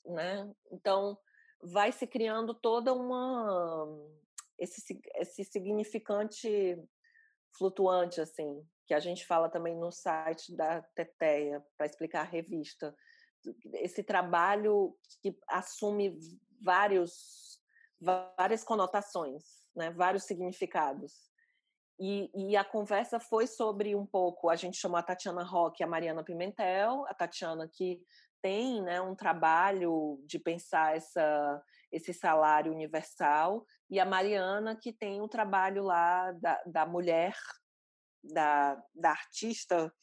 [0.05, 0.51] né?
[0.71, 1.17] Então,
[1.63, 3.87] vai se criando toda uma
[4.57, 6.77] esse, esse significante
[7.57, 12.93] flutuante assim que a gente fala também no site da Teteia para explicar a revista.
[13.75, 16.19] Esse trabalho que assume
[16.61, 17.59] vários
[18.37, 19.43] várias conotações
[19.75, 21.31] né vários significados.
[22.03, 25.85] E, e, a conversa foi sobre um pouco a gente chamou a Tatiana Roque e
[25.85, 28.01] a Mariana Pimentel a Tatiana que
[28.41, 35.21] tem né, um trabalho de pensar essa, esse salário universal, e a Mariana, que tem
[35.21, 37.35] o um trabalho lá da, da mulher,
[38.23, 39.93] da, da artista,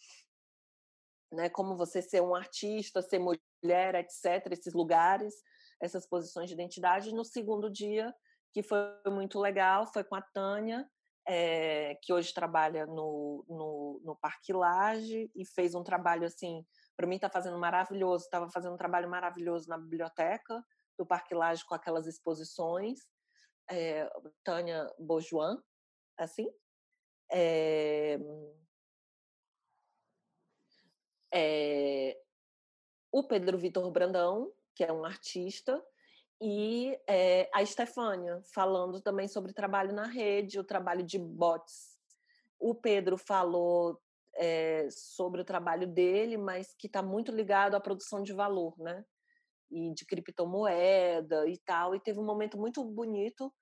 [1.33, 5.35] né, como você ser um artista, ser mulher, etc., esses lugares,
[5.81, 7.15] essas posições de identidade.
[7.15, 8.15] No segundo dia,
[8.53, 10.89] que foi muito legal, foi com a Tânia,
[11.27, 16.65] é, que hoje trabalha no, no, no Parque Lage e fez um trabalho assim
[16.99, 20.61] para mim está fazendo maravilhoso, estava fazendo um trabalho maravilhoso na biblioteca
[20.99, 22.99] do Parque Lage com aquelas exposições,
[23.71, 24.11] é,
[24.43, 25.63] Tânia Bojuan,
[26.17, 26.53] assim,
[27.31, 28.19] é,
[31.33, 32.21] é,
[33.13, 35.81] o Pedro Vitor Brandão, que é um artista,
[36.41, 41.97] e é, a Estefânia, falando também sobre trabalho na rede, o trabalho de bots.
[42.59, 44.03] O Pedro falou
[44.39, 49.05] é, sobre o trabalho dele, mas que está muito ligado à produção de valor, né?
[49.71, 51.95] e de criptomoeda e tal.
[51.95, 53.53] E teve um momento muito bonito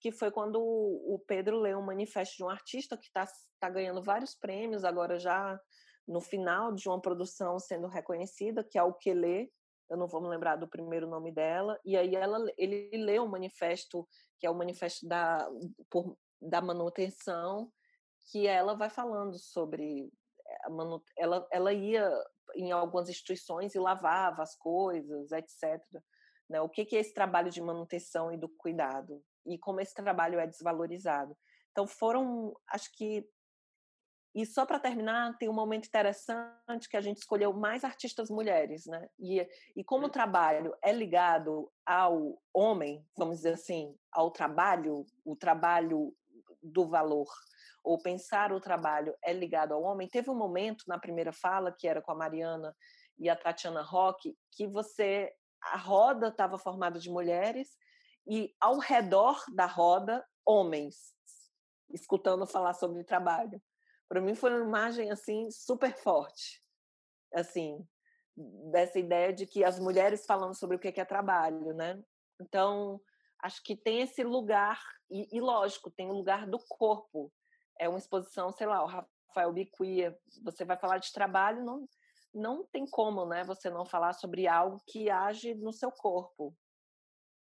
[0.00, 3.24] que foi quando o Pedro leu um manifesto de um artista que está
[3.60, 5.58] tá ganhando vários prêmios, agora já
[6.06, 9.48] no final de uma produção sendo reconhecida, que é o Quelê,
[9.88, 13.28] eu não vou me lembrar do primeiro nome dela, e aí ela, ele leu um
[13.28, 14.06] manifesto,
[14.40, 15.48] que é o manifesto da,
[15.88, 17.70] por, da manutenção,
[18.26, 20.10] que ela vai falando sobre
[21.16, 22.10] ela, ela ia
[22.54, 25.80] em algumas instituições e lavava as coisas, etc.
[26.48, 26.60] Né?
[26.60, 29.22] O que, que é esse trabalho de manutenção e do cuidado?
[29.44, 31.36] E como esse trabalho é desvalorizado?
[31.72, 33.28] Então, foram, acho que.
[34.34, 38.84] E só para terminar, tem um momento interessante que a gente escolheu mais artistas mulheres,
[38.84, 39.08] né?
[39.18, 40.12] E, e como o hum.
[40.12, 46.14] trabalho é ligado ao homem, vamos dizer assim, ao trabalho, o trabalho
[46.62, 47.28] do valor,
[47.86, 51.86] ou pensar o trabalho é ligado ao homem, teve um momento na primeira fala, que
[51.86, 52.74] era com a Mariana
[53.16, 55.32] e a Tatiana Roque, que você.
[55.62, 57.76] A roda estava formada de mulheres
[58.28, 61.14] e ao redor da roda, homens,
[61.90, 63.60] escutando falar sobre trabalho.
[64.08, 66.62] Para mim foi uma imagem assim super forte.
[67.34, 67.84] Assim,
[68.70, 72.00] dessa ideia de que as mulheres falando sobre o que é trabalho, né?
[72.40, 73.00] Então,
[73.42, 74.80] acho que tem esse lugar,
[75.10, 77.32] e, e lógico, tem o lugar do corpo,
[77.78, 81.88] é uma exposição, sei lá, o Rafael Biquia, você vai falar de trabalho, não,
[82.32, 86.56] não tem como, né, você não falar sobre algo que age no seu corpo,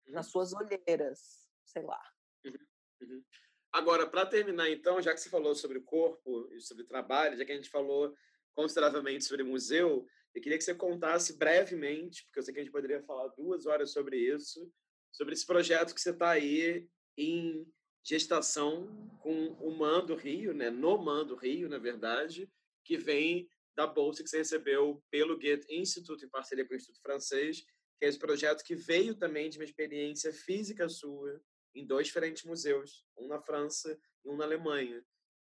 [0.07, 0.15] uhum.
[0.15, 2.03] nas suas olheiras, sei lá.
[2.45, 2.59] Uhum.
[3.03, 3.25] Uhum.
[3.73, 7.45] Agora, para terminar, então, já que você falou sobre o corpo e sobre trabalho, já
[7.45, 8.15] que a gente falou
[8.55, 12.73] consideravelmente sobre museu, eu queria que você contasse brevemente, porque eu sei que a gente
[12.73, 14.71] poderia falar duas horas sobre isso,
[15.13, 17.67] sobre esse projeto que você está aí em
[18.05, 18.89] gestação
[19.21, 20.71] com o MAN do Rio, né?
[20.71, 22.51] no MAN do Rio, na verdade,
[22.85, 27.01] que vem da bolsa que você recebeu pelo Goethe Institute, em parceria com o Instituto
[27.01, 27.61] Francês,
[27.99, 31.41] que é esse projeto que veio também de uma experiência física sua
[31.75, 35.05] em dois diferentes museus, um na França e um na Alemanha,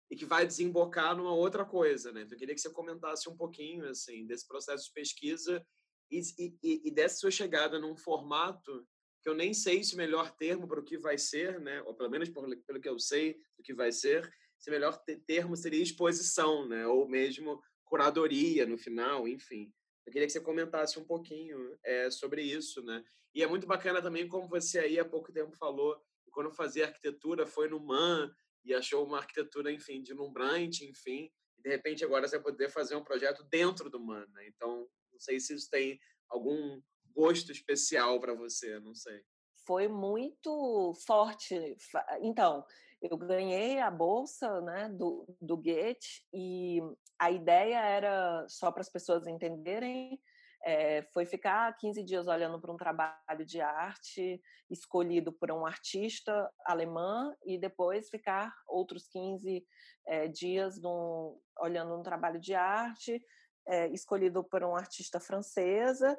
[0.09, 2.21] e que vai desembocar numa outra coisa, né?
[2.21, 5.65] Então, eu queria que você comentasse um pouquinho, assim, desse processo de pesquisa
[6.09, 8.87] e, e, e dessa sua chegada num formato
[9.23, 11.81] que eu nem sei se o melhor termo para o que vai ser, né?
[11.83, 14.29] ou pelo menos pelo que eu sei do que vai ser,
[14.59, 16.85] se o melhor termo seria exposição, né?
[16.85, 19.71] ou mesmo curadoria no final, enfim.
[20.05, 23.01] Eu queria que você comentasse um pouquinho é, sobre isso, né?
[23.33, 25.97] E é muito bacana também como você aí há pouco tempo falou,
[26.31, 28.29] quando fazia arquitetura foi no MAN
[28.65, 32.69] e achou uma arquitetura, enfim, de lumbrante, enfim, e de repente agora você vai poder
[32.69, 34.47] fazer um projeto dentro do MAN, né?
[34.47, 36.81] Então, não sei se isso tem algum
[37.15, 38.79] gosto especial para você?
[38.79, 39.21] Não sei.
[39.65, 41.77] Foi muito forte.
[42.21, 42.65] Então,
[43.01, 46.79] eu ganhei a bolsa né, do, do Goethe e
[47.19, 50.19] a ideia era, só para as pessoas entenderem,
[50.65, 56.49] é, foi ficar 15 dias olhando para um trabalho de arte escolhido por um artista
[56.65, 59.65] alemã e depois ficar outros 15
[60.07, 63.21] é, dias num, olhando um trabalho de arte
[63.67, 66.17] é, escolhido por um artista francesa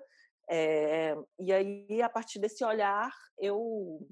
[0.50, 4.06] é, e aí, a partir desse olhar, eu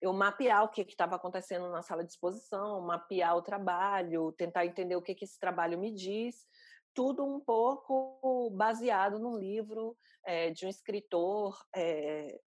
[0.00, 4.96] eu mapear o que estava acontecendo na sala de exposição, mapear o trabalho, tentar entender
[4.96, 6.46] o que, que esse trabalho me diz,
[6.92, 9.96] tudo um pouco baseado num livro
[10.26, 12.38] é, de um escritor é,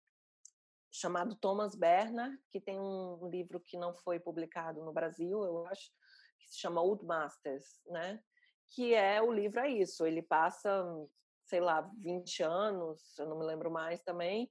[0.91, 5.91] chamado Thomas Bernard, que tem um livro que não foi publicado no Brasil, eu acho,
[6.39, 8.21] que se chama Old Masters, né?
[8.69, 10.85] Que é o livro é isso, ele passa
[11.47, 14.49] sei lá, 20 anos, eu não me lembro mais também,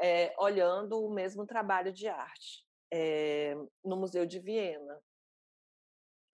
[0.00, 3.54] é, olhando o mesmo trabalho de arte é,
[3.84, 5.00] no Museu de Viena.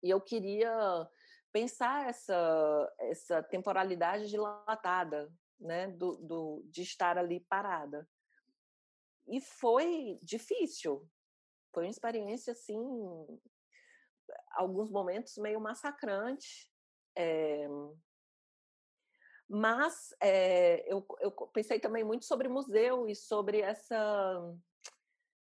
[0.03, 1.09] E eu queria
[1.53, 8.07] pensar essa, essa temporalidade dilatada, né, do, do, de estar ali parada.
[9.27, 11.09] E foi difícil,
[11.73, 12.79] foi uma experiência, assim,
[14.53, 16.71] alguns momentos meio massacrante,
[17.17, 17.67] é,
[19.49, 24.41] mas é, eu, eu pensei também muito sobre museu e sobre essa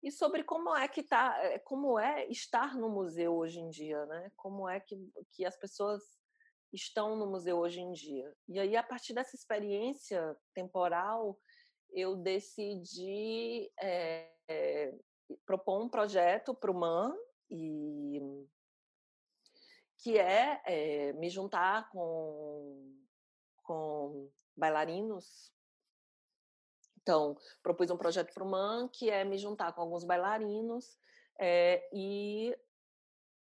[0.03, 4.05] e sobre como é que tá, eh, como é estar no museu hoje em dia,
[4.05, 4.31] né?
[4.35, 4.95] Como é que,
[5.31, 6.03] que as pessoas
[6.71, 8.31] estão no museu hoje em dia.
[8.47, 11.39] E aí a partir dessa experiência temporal,
[11.91, 14.93] eu decidi é, é,
[15.45, 17.15] propor um projeto para o MAN
[17.49, 18.21] e
[19.97, 22.94] que é, é me juntar com
[23.65, 25.51] com bailarinos.
[27.01, 30.97] Então, propus um projeto para o MAN, que é me juntar com alguns bailarinos
[31.39, 32.57] é, e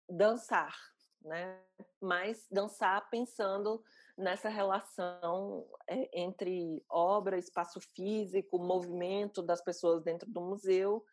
[0.09, 0.77] dançar,
[1.23, 1.63] né?
[2.01, 3.83] Mas dançar pensando
[4.17, 11.05] nessa relação é, entre obra, espaço físico, movimento das pessoas dentro do museu.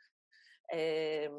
[0.71, 1.31] É,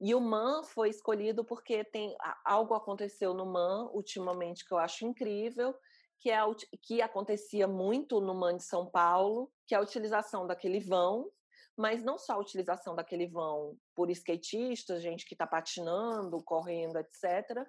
[0.00, 5.04] e o MAN foi escolhido porque tem algo aconteceu no MAN ultimamente que eu acho
[5.04, 5.74] incrível,
[6.20, 6.46] que, é a,
[6.82, 11.30] que acontecia muito no MAN de São Paulo, que é a utilização daquele vão,
[11.76, 17.66] mas não só a utilização daquele vão por skatistas, gente que está patinando, correndo, etc.,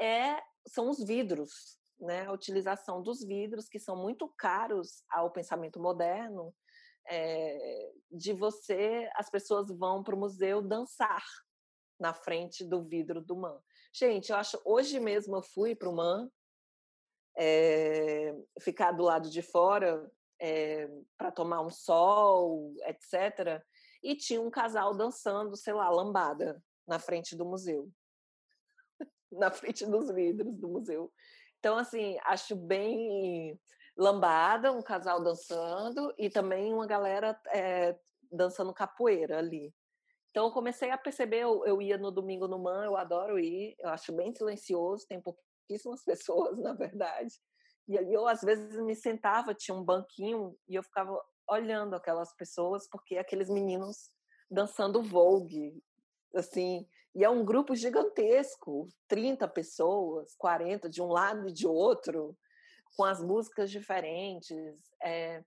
[0.00, 2.26] é, são os vidros, né?
[2.26, 6.54] a utilização dos vidros, que são muito caros ao pensamento moderno,
[7.08, 11.24] é, de você, as pessoas vão para o museu dançar
[11.98, 13.60] na frente do vidro do MAN.
[13.92, 16.30] Gente, eu acho, hoje mesmo eu fui para o MAN,
[17.42, 20.06] é, ficar do lado de fora
[20.38, 20.86] é,
[21.16, 23.64] para tomar um sol, etc.
[24.02, 27.90] E tinha um casal dançando, sei lá, lambada na frente do museu.
[29.32, 31.10] na frente dos vidros do museu.
[31.58, 33.58] Então, assim, acho bem
[33.96, 37.98] lambada, um casal dançando e também uma galera é,
[38.30, 39.74] dançando capoeira ali.
[40.30, 43.74] Então, eu comecei a perceber, eu, eu, ia no domingo no MAN, eu adoro ir,
[43.78, 45.22] eu acho bem silencioso, tem
[45.70, 47.34] pouquíssimas pessoas, na verdade.
[47.88, 52.88] E eu, às vezes, me sentava, tinha um banquinho, e eu ficava olhando aquelas pessoas,
[52.88, 54.10] porque aqueles meninos
[54.50, 55.82] dançando Vogue,
[56.34, 62.36] assim, e é um grupo gigantesco, 30 pessoas, 40 de um lado e de outro,
[62.96, 64.76] com as músicas diferentes.
[65.02, 65.42] É...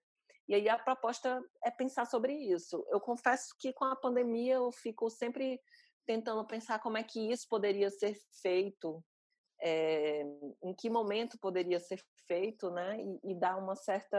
[0.45, 2.85] E aí a proposta é pensar sobre isso.
[2.89, 5.57] Eu confesso que com a pandemia eu fico sempre
[6.05, 9.01] tentando pensar como é que isso poderia ser feito,
[9.63, 10.23] é...
[10.61, 12.97] em que momento poderia ser feito, né?
[13.01, 14.17] E, e dar uma certa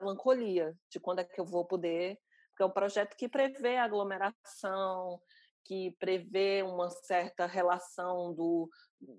[0.00, 2.18] melancolia de quando é que eu vou poder,
[2.50, 5.20] porque é um projeto que prevê aglomeração,
[5.64, 8.68] que prevê uma certa relação do,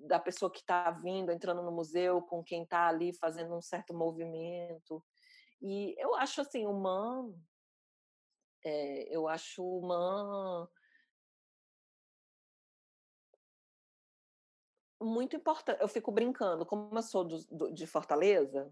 [0.07, 3.93] da pessoa que está vindo, entrando no museu, com quem está ali fazendo um certo
[3.93, 5.03] movimento.
[5.61, 7.29] E eu acho assim, uma.
[8.63, 10.69] É, eu acho uma.
[15.05, 15.79] Muito importante.
[15.79, 18.71] Eu fico brincando, como eu sou do, do, de Fortaleza,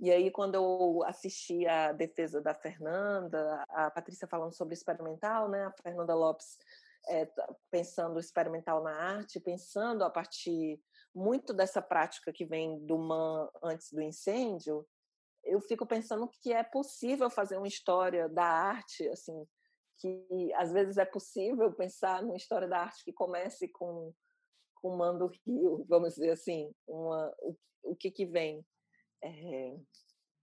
[0.00, 5.66] e aí, quando eu assisti a defesa da Fernanda, a Patrícia falando sobre experimental, né?
[5.66, 6.56] A Fernanda Lopes
[7.06, 7.30] é,
[7.70, 10.80] pensando experimental na arte, pensando a partir
[11.14, 14.86] muito dessa prática que vem do MAN antes do incêndio,
[15.44, 19.46] eu fico pensando que é possível fazer uma história da arte, assim,
[19.98, 24.14] que às vezes é possível pensar numa história da arte que comece com
[24.80, 28.64] com Man do Rio, vamos dizer assim, uma, o, o que que vem?
[29.22, 29.76] É,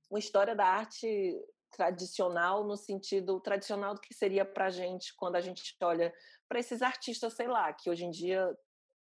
[0.10, 1.36] uma história da arte
[1.72, 6.14] tradicional no sentido tradicional do que seria para a gente quando a gente olha
[6.48, 8.56] para esses artistas, sei lá, que hoje em dia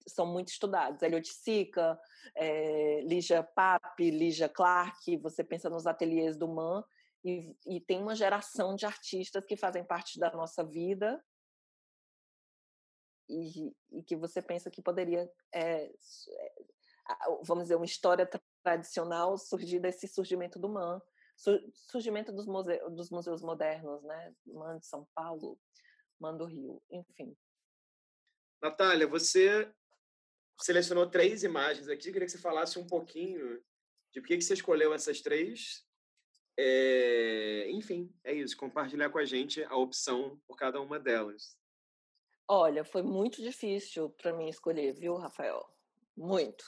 [0.07, 1.01] são muito estudados.
[1.01, 1.99] Elliot Sica,
[2.35, 6.83] é, Lígia Pape, Lígia Clark, você pensa nos ateliês do Man,
[7.23, 11.23] e, e, tem uma geração de artistas que fazem parte da nossa vida
[13.31, 15.91] e, e que você pensa que poderia, é,
[17.43, 18.29] vamos dizer, uma história
[18.63, 21.01] tradicional surgir desse surgimento do Man
[21.89, 24.33] surgimento dos, museus, dos museus modernos, né?
[24.45, 25.59] Man de São Paulo,
[26.19, 27.35] Man do Rio, enfim.
[28.61, 29.73] Natália, você
[30.59, 32.11] selecionou três imagens aqui.
[32.11, 33.59] Queria que você falasse um pouquinho
[34.13, 35.83] de por que você escolheu essas três.
[36.57, 37.67] É...
[37.71, 38.55] Enfim, é isso.
[38.55, 41.57] Compartilhar com a gente a opção por cada uma delas.
[42.53, 45.65] Olha, foi muito difícil para mim escolher, viu, Rafael?
[46.17, 46.65] Muito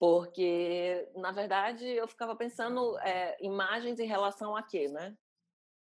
[0.00, 5.14] porque na verdade eu ficava pensando é, imagens em relação a quê, né?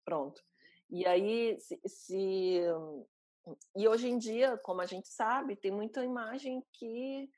[0.03, 0.43] Pronto.
[0.89, 2.61] E aí se, se,
[3.77, 7.29] e hoje em dia, como a gente sabe, tem muita imagem que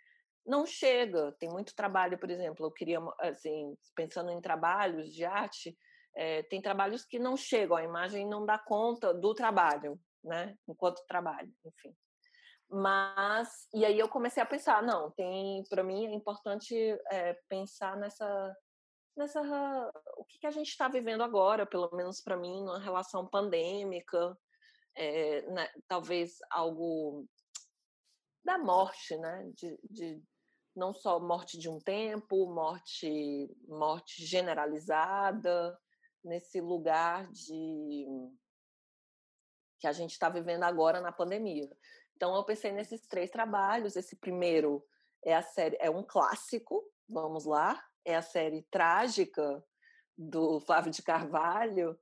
[0.44, 1.32] não chega.
[1.34, 5.78] Tem muito trabalho, por exemplo, eu queria assim pensando em trabalhos de arte,
[6.16, 10.56] é, tem trabalhos que não chegam, a imagem não dá conta do trabalho, né?
[10.68, 11.96] Enquanto trabalho, enfim.
[12.70, 16.74] Mas, e aí eu comecei a pensar, não, tem, para mim é importante
[17.12, 18.58] é, pensar nessa,
[19.18, 19.42] nessa,
[20.16, 24.38] o que, que a gente está vivendo agora, pelo menos para mim, numa relação pandêmica,
[24.96, 27.28] é, né, talvez algo
[28.44, 30.24] da morte, né, de, de
[30.74, 35.78] não só morte de um tempo, morte, morte generalizada,
[36.24, 38.06] nesse lugar de
[39.82, 41.70] que a gente está vivendo agora na pandemia.
[42.16, 43.96] Então eu pensei nesses três trabalhos.
[43.96, 44.86] Esse primeiro
[45.26, 49.62] é a série, é um clássico, vamos lá, é a série Trágica
[50.18, 52.00] do Flávio de Carvalho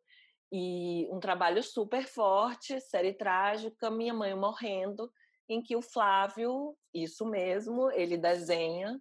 [0.51, 5.11] e um trabalho super forte, série trágica, Minha Mãe Morrendo,
[5.47, 8.99] em que o Flávio, isso mesmo, ele desenha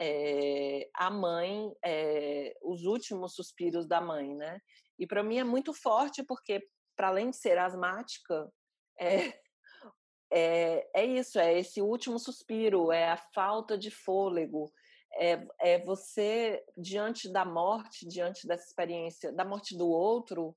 [0.00, 4.60] é, a mãe, é, os últimos suspiros da mãe, né?
[4.98, 6.66] E para mim é muito forte porque,
[6.98, 8.52] para além de ser asmática,
[8.98, 9.08] é,
[10.32, 14.70] é, é isso, é esse último suspiro, é a falta de fôlego,
[15.14, 20.56] é, é você, diante da morte, diante dessa experiência, da morte do outro,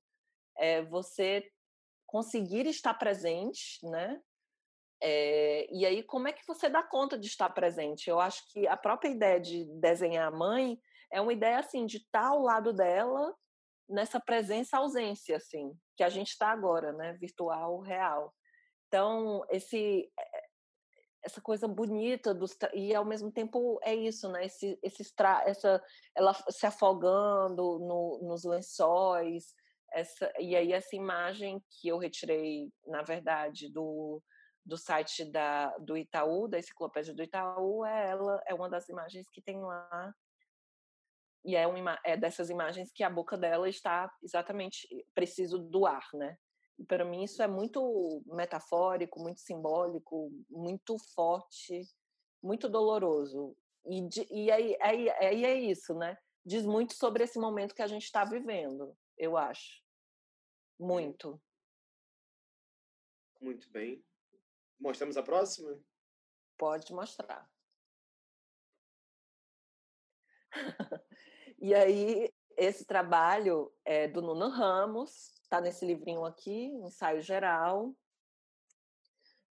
[0.58, 1.48] é você
[2.06, 4.20] conseguir estar presente, né?
[5.00, 8.10] É, e aí, como é que você dá conta de estar presente?
[8.10, 10.78] Eu acho que a própria ideia de desenhar a mãe
[11.10, 13.34] é uma ideia assim de estar ao lado dela
[13.92, 17.12] nessa presença ausência assim que a gente está agora, né?
[17.14, 18.34] Virtual, real.
[18.88, 20.42] Então esse eh,
[21.24, 24.46] essa coisa bonita dos e ao mesmo tempo é isso, né?
[24.46, 25.02] Esse, esse
[25.46, 25.82] essa
[26.16, 29.54] ela se afogando no, nos lençóis,
[29.92, 34.22] essa e aí essa imagem que eu retirei na verdade do
[34.64, 39.28] do site da, do Itaú, da enciclopédia do Itaú, é ela, é uma das imagens
[39.28, 40.14] que tem lá.
[41.44, 46.06] E é, uma, é dessas imagens que a boca dela está exatamente preciso do ar,
[46.14, 46.36] né?
[46.78, 51.82] E para mim isso é muito metafórico, muito simbólico, muito forte,
[52.42, 53.56] muito doloroso.
[53.84, 56.16] E, e aí, aí, aí é isso, né?
[56.44, 59.82] Diz muito sobre esse momento que a gente está vivendo, eu acho.
[60.78, 61.40] Muito.
[63.40, 64.04] Muito bem.
[64.80, 65.80] Mostramos a próxima?
[66.58, 67.48] Pode mostrar.
[71.62, 77.94] e aí, esse trabalho é do Nuno Ramos, está nesse livrinho aqui, Ensaio Geral,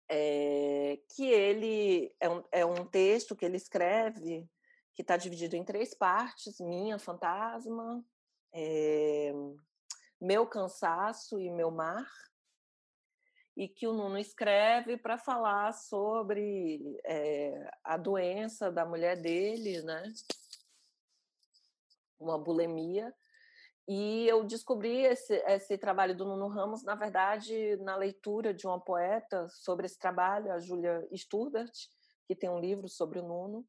[0.10, 4.50] é, que ele é um, é um texto que ele escreve
[4.96, 8.04] que está dividido em três partes: Minha Fantasma,
[8.52, 9.32] é,
[10.20, 12.10] Meu Cansaço e Meu Mar
[13.56, 20.12] e que o Nuno escreve para falar sobre é, a doença da mulher dele, né?
[22.20, 23.14] Uma bulimia.
[23.88, 28.80] E eu descobri esse, esse trabalho do Nuno Ramos, na verdade, na leitura de uma
[28.80, 31.76] poeta sobre esse trabalho, a Júlia Sturdart,
[32.28, 33.66] que tem um livro sobre o Nuno,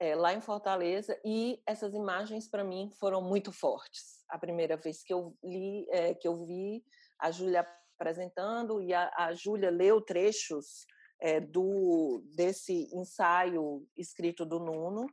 [0.00, 1.20] é, lá em Fortaleza.
[1.22, 4.24] E essas imagens, para mim, foram muito fortes.
[4.30, 6.82] A primeira vez que eu li, é, que eu vi
[7.18, 7.66] a Júlia
[7.98, 10.86] apresentando e a, a Júlia leu trechos
[11.20, 15.06] é, do desse ensaio escrito do Nuno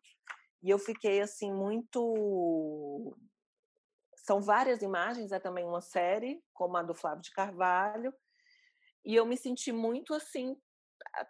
[0.63, 3.15] e eu fiquei assim muito
[4.15, 8.13] são várias imagens é também uma série como a do Flávio de Carvalho
[9.05, 10.55] e eu me senti muito assim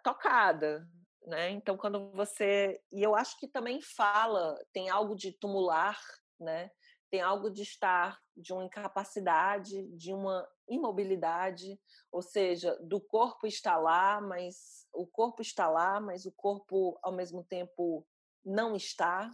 [0.02, 0.86] tocada
[1.26, 1.50] né?
[1.50, 5.98] Então quando você e eu acho que também fala tem algo de tumular
[6.42, 6.70] né?
[7.10, 11.78] Tem algo de estar de uma incapacidade, de uma imobilidade,
[12.10, 17.12] ou seja, do corpo está lá, mas o corpo está lá, mas o corpo ao
[17.12, 18.06] mesmo tempo
[18.44, 19.30] não está.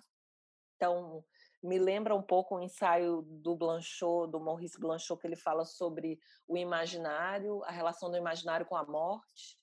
[0.76, 1.24] Então,
[1.62, 6.18] me lembra um pouco o ensaio do Blanchot, do Maurice Blanchot, que ele fala sobre
[6.46, 9.58] o imaginário, a relação do imaginário com a morte,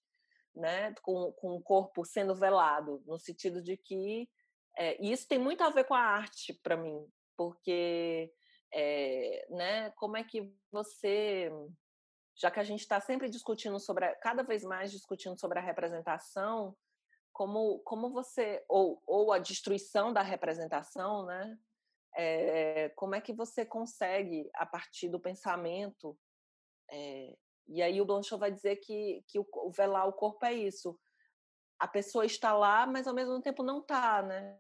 [0.53, 0.93] né?
[1.01, 4.29] com, com o corpo sendo velado, no sentido de que
[4.77, 7.07] é, e isso tem muito a ver com a arte para mim,
[7.37, 8.31] porque
[8.73, 11.49] é, né, como é que você,
[12.35, 15.61] já que a gente está sempre discutindo sobre, a, cada vez mais discutindo sobre a
[15.61, 16.75] representação,
[17.35, 21.59] como, como você, ou, ou a destruição da representação, né?
[22.15, 26.17] É, como é que você consegue, a partir do pensamento,
[26.89, 27.35] é,
[27.67, 30.97] e aí o Blanchot vai dizer que, que o, o velar o corpo é isso.
[31.77, 34.57] A pessoa está lá, mas ao mesmo tempo não está, né?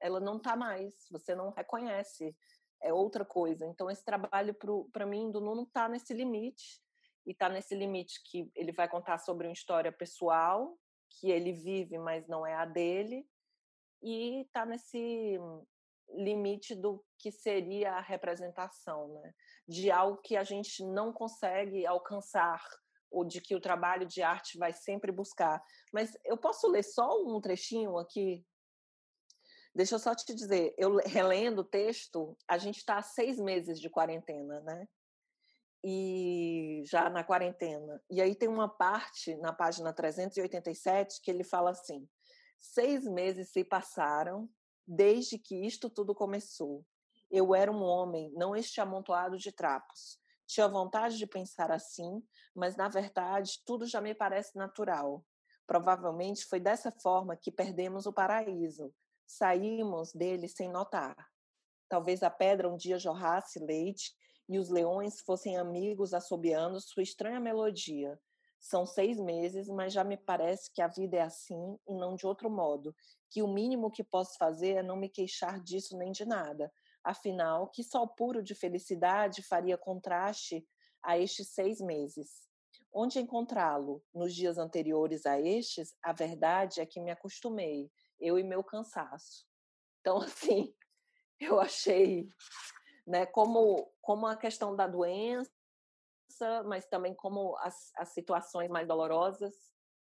[0.00, 2.36] ela não está mais, você não reconhece,
[2.82, 3.64] é outra coisa.
[3.64, 4.56] Então, esse trabalho,
[4.92, 6.82] para mim, do Nuno está nesse limite,
[7.24, 10.76] e está nesse limite que ele vai contar sobre uma história pessoal,
[11.10, 13.26] que ele vive, mas não é a dele,
[14.02, 15.38] e está nesse
[16.10, 19.34] limite do que seria a representação, né?
[19.66, 22.62] de algo que a gente não consegue alcançar,
[23.10, 25.62] ou de que o trabalho de arte vai sempre buscar.
[25.92, 28.44] Mas eu posso ler só um trechinho aqui
[29.78, 33.78] Deixa eu só te dizer, eu relendo o texto, a gente está há seis meses
[33.78, 34.88] de quarentena, né?
[35.84, 38.02] E já na quarentena.
[38.10, 42.08] E aí tem uma parte na página 387 que ele fala assim:
[42.58, 44.48] seis meses se passaram
[44.86, 46.84] desde que isto tudo começou.
[47.30, 50.18] Eu era um homem, não este amontoado de trapos.
[50.46, 52.22] Tinha vontade de pensar assim,
[52.54, 55.24] mas na verdade tudo já me parece natural.
[55.66, 58.92] Provavelmente foi dessa forma que perdemos o paraíso,
[59.28, 61.14] Saímos dele sem notar.
[61.86, 64.14] Talvez a pedra um dia jorrasse leite
[64.48, 68.18] e os leões fossem amigos assobiando sua estranha melodia.
[68.60, 72.26] São seis meses, mas já me parece que a vida é assim e não de
[72.26, 72.94] outro modo.
[73.30, 76.72] Que o mínimo que posso fazer é não me queixar disso nem de nada.
[77.04, 80.66] Afinal, que sol puro de felicidade faria contraste
[81.02, 82.48] a estes seis meses?
[82.92, 84.02] Onde encontrá-lo?
[84.12, 89.46] Nos dias anteriores a estes, a verdade é que me acostumei, eu e meu cansaço.
[90.00, 90.74] Então, assim,
[91.38, 92.28] eu achei,
[93.08, 95.50] né, como, como a questão da doença,
[96.66, 99.54] mas também como as, as situações mais dolorosas,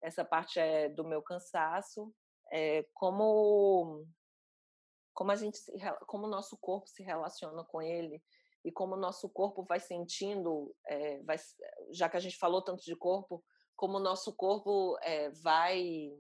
[0.02, 2.12] essa parte é do meu cansaço,
[2.52, 4.06] é, como
[5.14, 5.60] como a gente
[6.06, 8.24] como o nosso corpo se relaciona com ele
[8.64, 11.38] e como o nosso corpo vai sentindo é, vai,
[11.92, 13.44] já que a gente falou tanto de corpo
[13.76, 16.12] como o nosso corpo é, vai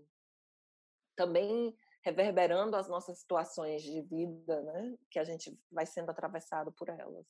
[1.16, 1.76] também
[2.08, 4.98] reverberando as nossas situações de vida, né?
[5.12, 7.28] Que a gente vai sendo atravessado por elas.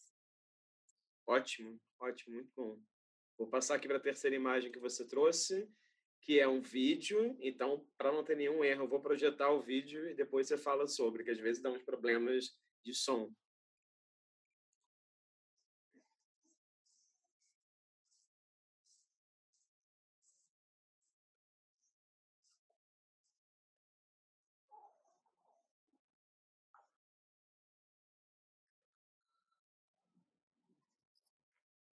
[1.25, 2.79] Ótimo, ótimo, muito bom.
[3.39, 5.67] Vou passar aqui para a terceira imagem que você trouxe,
[6.21, 7.35] que é um vídeo.
[7.39, 10.87] Então, para não ter nenhum erro, eu vou projetar o vídeo e depois você fala
[10.87, 12.55] sobre, que às vezes dá uns problemas
[12.85, 13.31] de som.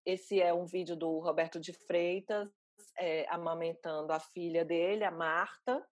[0.05, 2.49] Esse é um vídeo do Roberto de Freitas,
[2.97, 5.85] é, amamentando a filha dele, a Marta.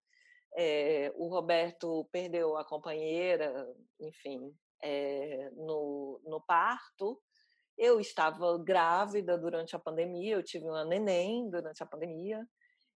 [0.57, 3.65] É, o Roberto perdeu a companheira,
[4.01, 7.21] enfim, é, no, no parto.
[7.77, 12.45] Eu estava grávida durante a pandemia, eu tive uma neném durante a pandemia.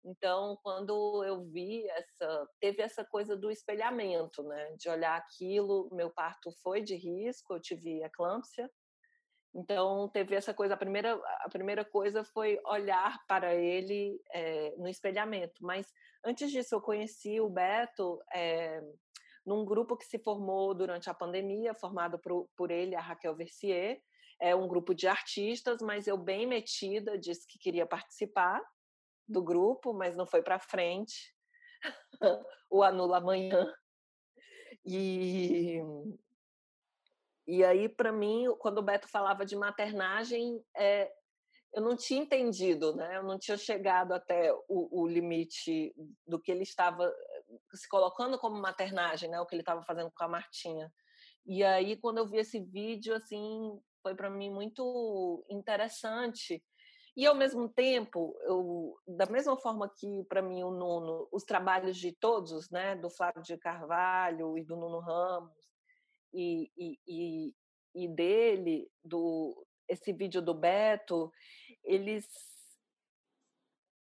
[0.05, 4.74] Então, quando eu vi essa, teve essa coisa do espelhamento, né?
[4.78, 8.68] De olhar aquilo, meu parto foi de risco, eu tive eclâmpsia,
[9.54, 10.74] então teve essa coisa.
[10.74, 15.54] A primeira, a primeira coisa foi olhar para ele é, no espelhamento.
[15.60, 15.86] Mas
[16.24, 18.80] antes disso eu conheci o Beto é,
[19.44, 24.00] num grupo que se formou durante a pandemia, formado por, por ele, a Raquel Versier.
[24.40, 28.60] É um grupo de artistas, mas eu bem metida disse que queria participar
[29.28, 31.34] do grupo, mas não foi para frente.
[32.70, 33.72] o anula amanhã.
[34.84, 35.80] E
[37.52, 41.12] e aí, para mim, quando o Beto falava de maternagem, é,
[41.74, 43.18] eu não tinha entendido, né?
[43.18, 45.94] Eu não tinha chegado até o, o, limite
[46.26, 47.42] do que ele estava eh,
[47.74, 49.38] se colocando como maternagem, né?
[49.38, 50.90] O que ele estava fazendo com a Martinha.
[51.44, 56.64] E aí, quando eu vi esse vídeo, assim, foi para mim muito interessante.
[57.14, 61.98] E ao mesmo tempo, eu, da mesma forma que para mim o Nuno, os trabalhos
[61.98, 65.61] de todos, né, do Flávio de Carvalho e do Nuno Ramos,
[66.32, 66.70] e,
[67.06, 67.54] e,
[67.94, 71.30] e, dele, do esse vídeo do Beto,
[71.84, 72.26] eles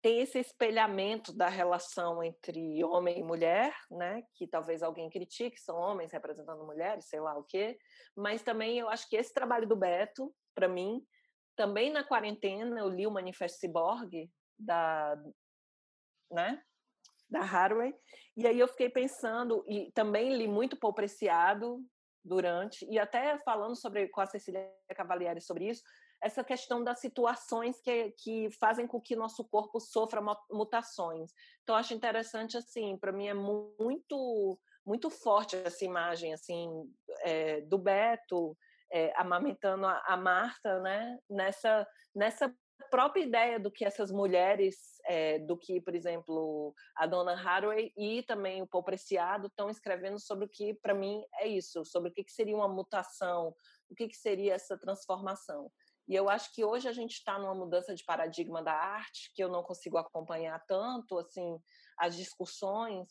[0.03, 4.23] têm esse espelhamento da relação entre homem e mulher, né?
[4.35, 7.79] Que talvez alguém critique, são homens representando mulheres, sei lá o quê.
[8.17, 11.05] Mas também eu acho que esse trabalho do Beto, para mim,
[11.57, 15.17] também na quarentena eu li o Manifesto Cyborg da,
[16.31, 16.63] né?
[17.29, 17.95] Da Haraway
[18.37, 21.85] e aí eu fiquei pensando e também li muito Paul Preciado
[22.25, 25.83] durante, e até falando sobre com a Cecília Cavalieri sobre isso,
[26.23, 30.21] essa questão das situações que, que fazem com que nosso corpo sofra
[30.51, 31.33] mutações.
[31.63, 36.69] Então, acho interessante, assim, para mim é muito muito forte essa imagem, assim,
[37.23, 38.57] é, do Beto
[38.91, 42.53] é, amamentando a, a Marta, né, nessa, nessa
[42.91, 44.77] própria ideia do que essas mulheres,
[45.07, 50.19] é, do que, por exemplo, a dona Haraway e também o Paul Preciado estão escrevendo
[50.19, 53.55] sobre o que, para mim, é isso, sobre o que, que seria uma mutação,
[53.89, 55.71] o que, que seria essa transformação.
[56.09, 59.43] E eu acho que hoje a gente está numa mudança de paradigma da arte, que
[59.43, 61.57] eu não consigo acompanhar tanto, assim,
[61.99, 63.09] as discussões,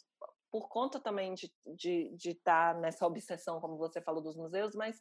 [0.51, 4.75] por conta também de estar de, de tá nessa obsessão, como você falou, dos museus,
[4.75, 4.99] mas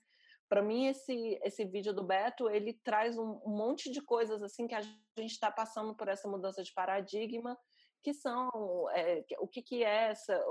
[0.49, 4.67] para mim esse esse vídeo do Beto ele traz um, um monte de coisas assim
[4.67, 7.57] que a gente está passando por essa mudança de paradigma
[8.03, 8.49] que são
[8.95, 10.45] é, o que, que é essa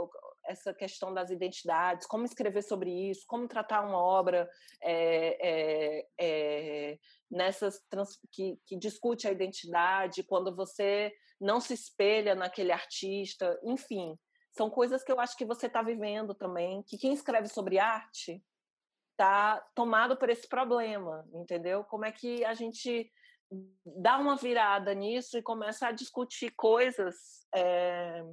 [0.46, 4.48] essa questão das identidades como escrever sobre isso como tratar uma obra
[4.82, 7.00] é, é, é
[7.30, 14.18] nessas trans, que, que discute a identidade quando você não se espelha naquele artista enfim.
[14.52, 18.42] São coisas que eu acho que você está vivendo também que quem escreve sobre arte
[19.18, 21.84] está tomado por esse problema, entendeu?
[21.84, 23.12] Como é que a gente
[23.84, 27.16] dá uma virada nisso e começa a discutir coisas
[27.56, 28.24] é,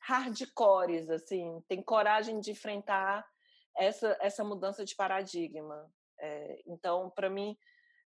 [0.00, 3.26] hardcores, assim, tem coragem de enfrentar
[3.76, 5.90] essa, essa mudança de paradigma.
[6.18, 7.54] É, então, para mim,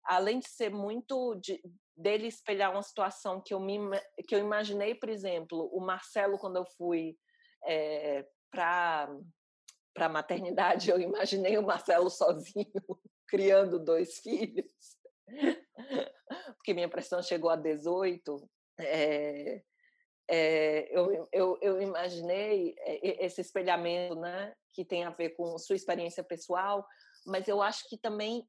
[0.05, 1.61] além de ser muito de,
[1.97, 3.77] dele espelhar uma situação que eu me
[4.25, 7.17] que eu imaginei, por exemplo, o Marcelo quando eu fui
[7.65, 9.09] é, para
[9.99, 12.71] para a maternidade, eu imaginei o Marcelo sozinho
[13.27, 14.71] criando dois filhos,
[16.55, 18.49] porque minha pressão chegou a 18.
[18.79, 19.61] É,
[20.29, 22.73] é, eu, eu, eu imaginei
[23.03, 26.87] esse espelhamento, né, que tem a ver com sua experiência pessoal,
[27.25, 28.47] mas eu acho que também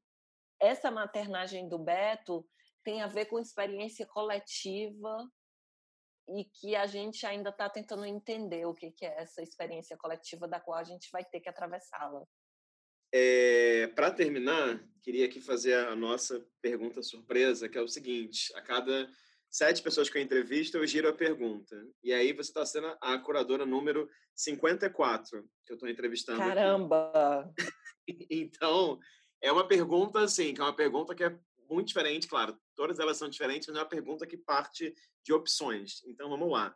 [0.57, 2.47] essa maternagem do Beto
[2.81, 5.29] tem a ver com experiência coletiva
[6.37, 10.47] e que a gente ainda está tentando entender o que, que é essa experiência coletiva
[10.47, 12.23] da qual a gente vai ter que atravessá-la.
[13.13, 18.61] É, Para terminar, queria aqui fazer a nossa pergunta surpresa, que é o seguinte: a
[18.61, 19.09] cada
[19.49, 21.75] sete pessoas que eu entrevisto, eu giro a pergunta.
[22.01, 26.39] E aí você está sendo a curadora número 54 que eu estou entrevistando.
[26.39, 27.53] Caramba!
[28.29, 28.97] então,
[29.41, 31.37] é uma pergunta, assim, que é uma pergunta que é
[31.73, 34.93] muito diferente, claro, todas elas são diferentes, mas é uma pergunta que parte
[35.23, 36.01] de opções.
[36.05, 36.75] Então, vamos lá.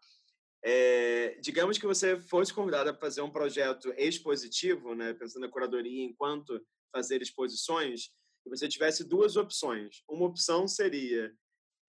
[0.64, 6.04] É, digamos que você fosse convidada a fazer um projeto expositivo, né, pensando na curadoria
[6.04, 6.60] enquanto
[6.92, 8.10] fazer exposições,
[8.46, 10.04] e você tivesse duas opções.
[10.10, 11.32] Uma opção seria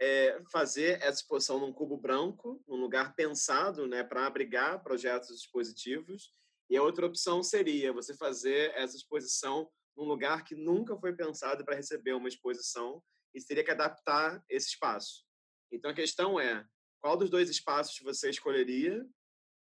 [0.01, 6.33] é, fazer essa exposição num cubo branco, num lugar pensado né, para abrigar projetos expositivos,
[6.69, 11.65] e a outra opção seria você fazer essa exposição num lugar que nunca foi pensado
[11.65, 13.03] para receber uma exposição
[13.35, 15.25] e teria que adaptar esse espaço.
[15.73, 16.67] Então a questão é,
[17.01, 19.07] qual dos dois espaços você escolheria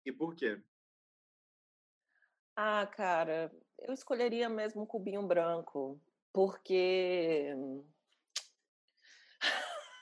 [0.04, 0.62] e por quê?
[2.56, 6.00] Ah, cara, eu escolheria mesmo um cubinho branco,
[6.32, 7.54] porque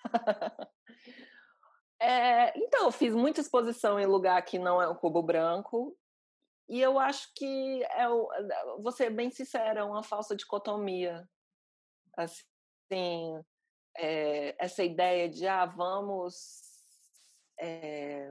[2.01, 5.97] é, então, eu fiz muita exposição em lugar que não é um cubo branco
[6.71, 8.07] e eu acho que é,
[8.79, 11.29] vou ser bem sincera, é uma falsa dicotomia.
[12.17, 13.43] Assim,
[13.99, 16.61] é, essa ideia de ah, vamos
[17.59, 18.31] é,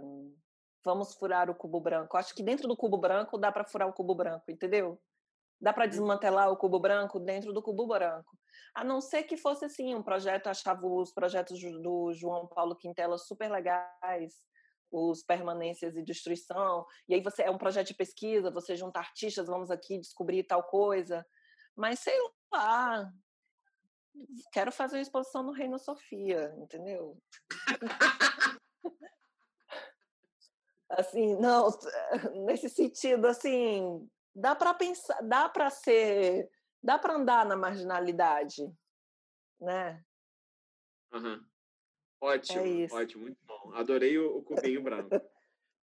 [0.86, 2.16] vamos furar o cubo branco.
[2.16, 4.98] Acho que dentro do cubo branco dá para furar o cubo branco, entendeu?
[5.60, 5.90] Dá para uhum.
[5.90, 8.40] desmantelar o cubo branco dentro do cubo branco.
[8.74, 13.18] A não ser que fosse assim um projeto, achava os projetos do João Paulo Quintela
[13.18, 14.34] super legais,
[14.92, 19.48] os permanências e destruição, e aí você é um projeto de pesquisa, você junta artistas,
[19.48, 21.26] vamos aqui descobrir tal coisa,
[21.76, 22.18] mas sei
[22.52, 23.12] lá,
[24.52, 27.18] quero fazer uma exposição no Reino Sofia, entendeu?
[30.90, 31.70] assim, não,
[32.46, 36.50] nesse sentido, assim, dá para pensar, dá para ser,
[36.82, 38.64] dá para andar na marginalidade,
[39.60, 40.04] né?
[41.14, 41.44] Uhum.
[42.22, 43.72] Ótimo, é ótimo, muito bom.
[43.74, 45.10] Adorei o, o cubinho branco.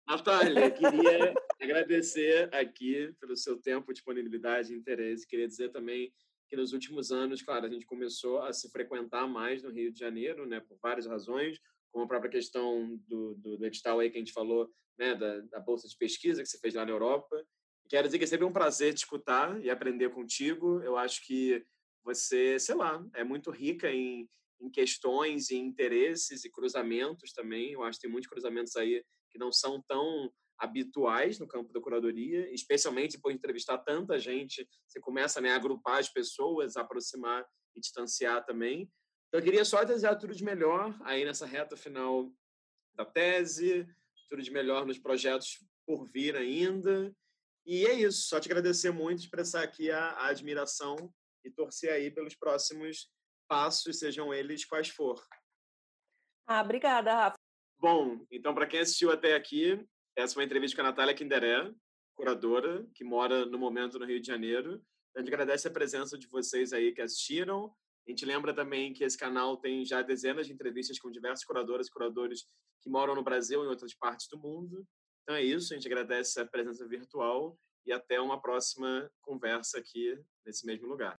[0.07, 5.27] Natália, queria agradecer aqui pelo seu tempo, disponibilidade e interesse.
[5.27, 6.13] Queria dizer também
[6.49, 9.99] que nos últimos anos, claro, a gente começou a se frequentar mais no Rio de
[9.99, 11.59] Janeiro, né, por várias razões,
[11.91, 14.69] como a própria questão do, do, do edital aí que a gente falou,
[14.99, 17.43] né, da, da, bolsa de pesquisa que você fez lá na Europa.
[17.89, 20.83] Quero dizer que é sempre um prazer te escutar e aprender contigo.
[20.83, 21.65] Eu acho que
[22.05, 24.29] você, sei lá, é muito rica em
[24.63, 27.73] em questões e interesses e cruzamentos também.
[27.73, 31.81] Eu acho que tem muitos cruzamentos aí que não são tão habituais no campo da
[31.81, 37.45] curadoria, especialmente depois de entrevistar tanta gente, você começa né, a agrupar as pessoas, aproximar
[37.75, 38.89] e distanciar também.
[39.29, 42.33] Então, eu queria só desejar tudo de melhor aí nessa reta final
[42.95, 43.87] da tese,
[44.29, 47.13] tudo de melhor nos projetos por vir ainda.
[47.67, 51.13] E é isso, só te agradecer muito, expressar aqui a, a admiração
[51.45, 53.11] e torcer aí pelos próximos
[53.49, 55.23] passos, sejam eles quais for.
[56.47, 57.37] Ah, obrigada, Rafa.
[57.79, 59.85] Bom, então, para quem assistiu até aqui,
[60.17, 61.73] essa foi uma entrevista com a Natália Kinderé,
[62.15, 64.81] curadora, que mora no momento no Rio de Janeiro.
[65.17, 67.75] A gente agradece a presença de vocês aí que assistiram.
[68.07, 71.87] A gente lembra também que esse canal tem já dezenas de entrevistas com diversos curadoras
[71.87, 72.47] e curadores
[72.81, 74.87] que moram no Brasil e em outras partes do mundo.
[75.23, 77.57] Então é isso, a gente agradece a presença virtual
[77.87, 81.11] e até uma próxima conversa aqui nesse mesmo lugar.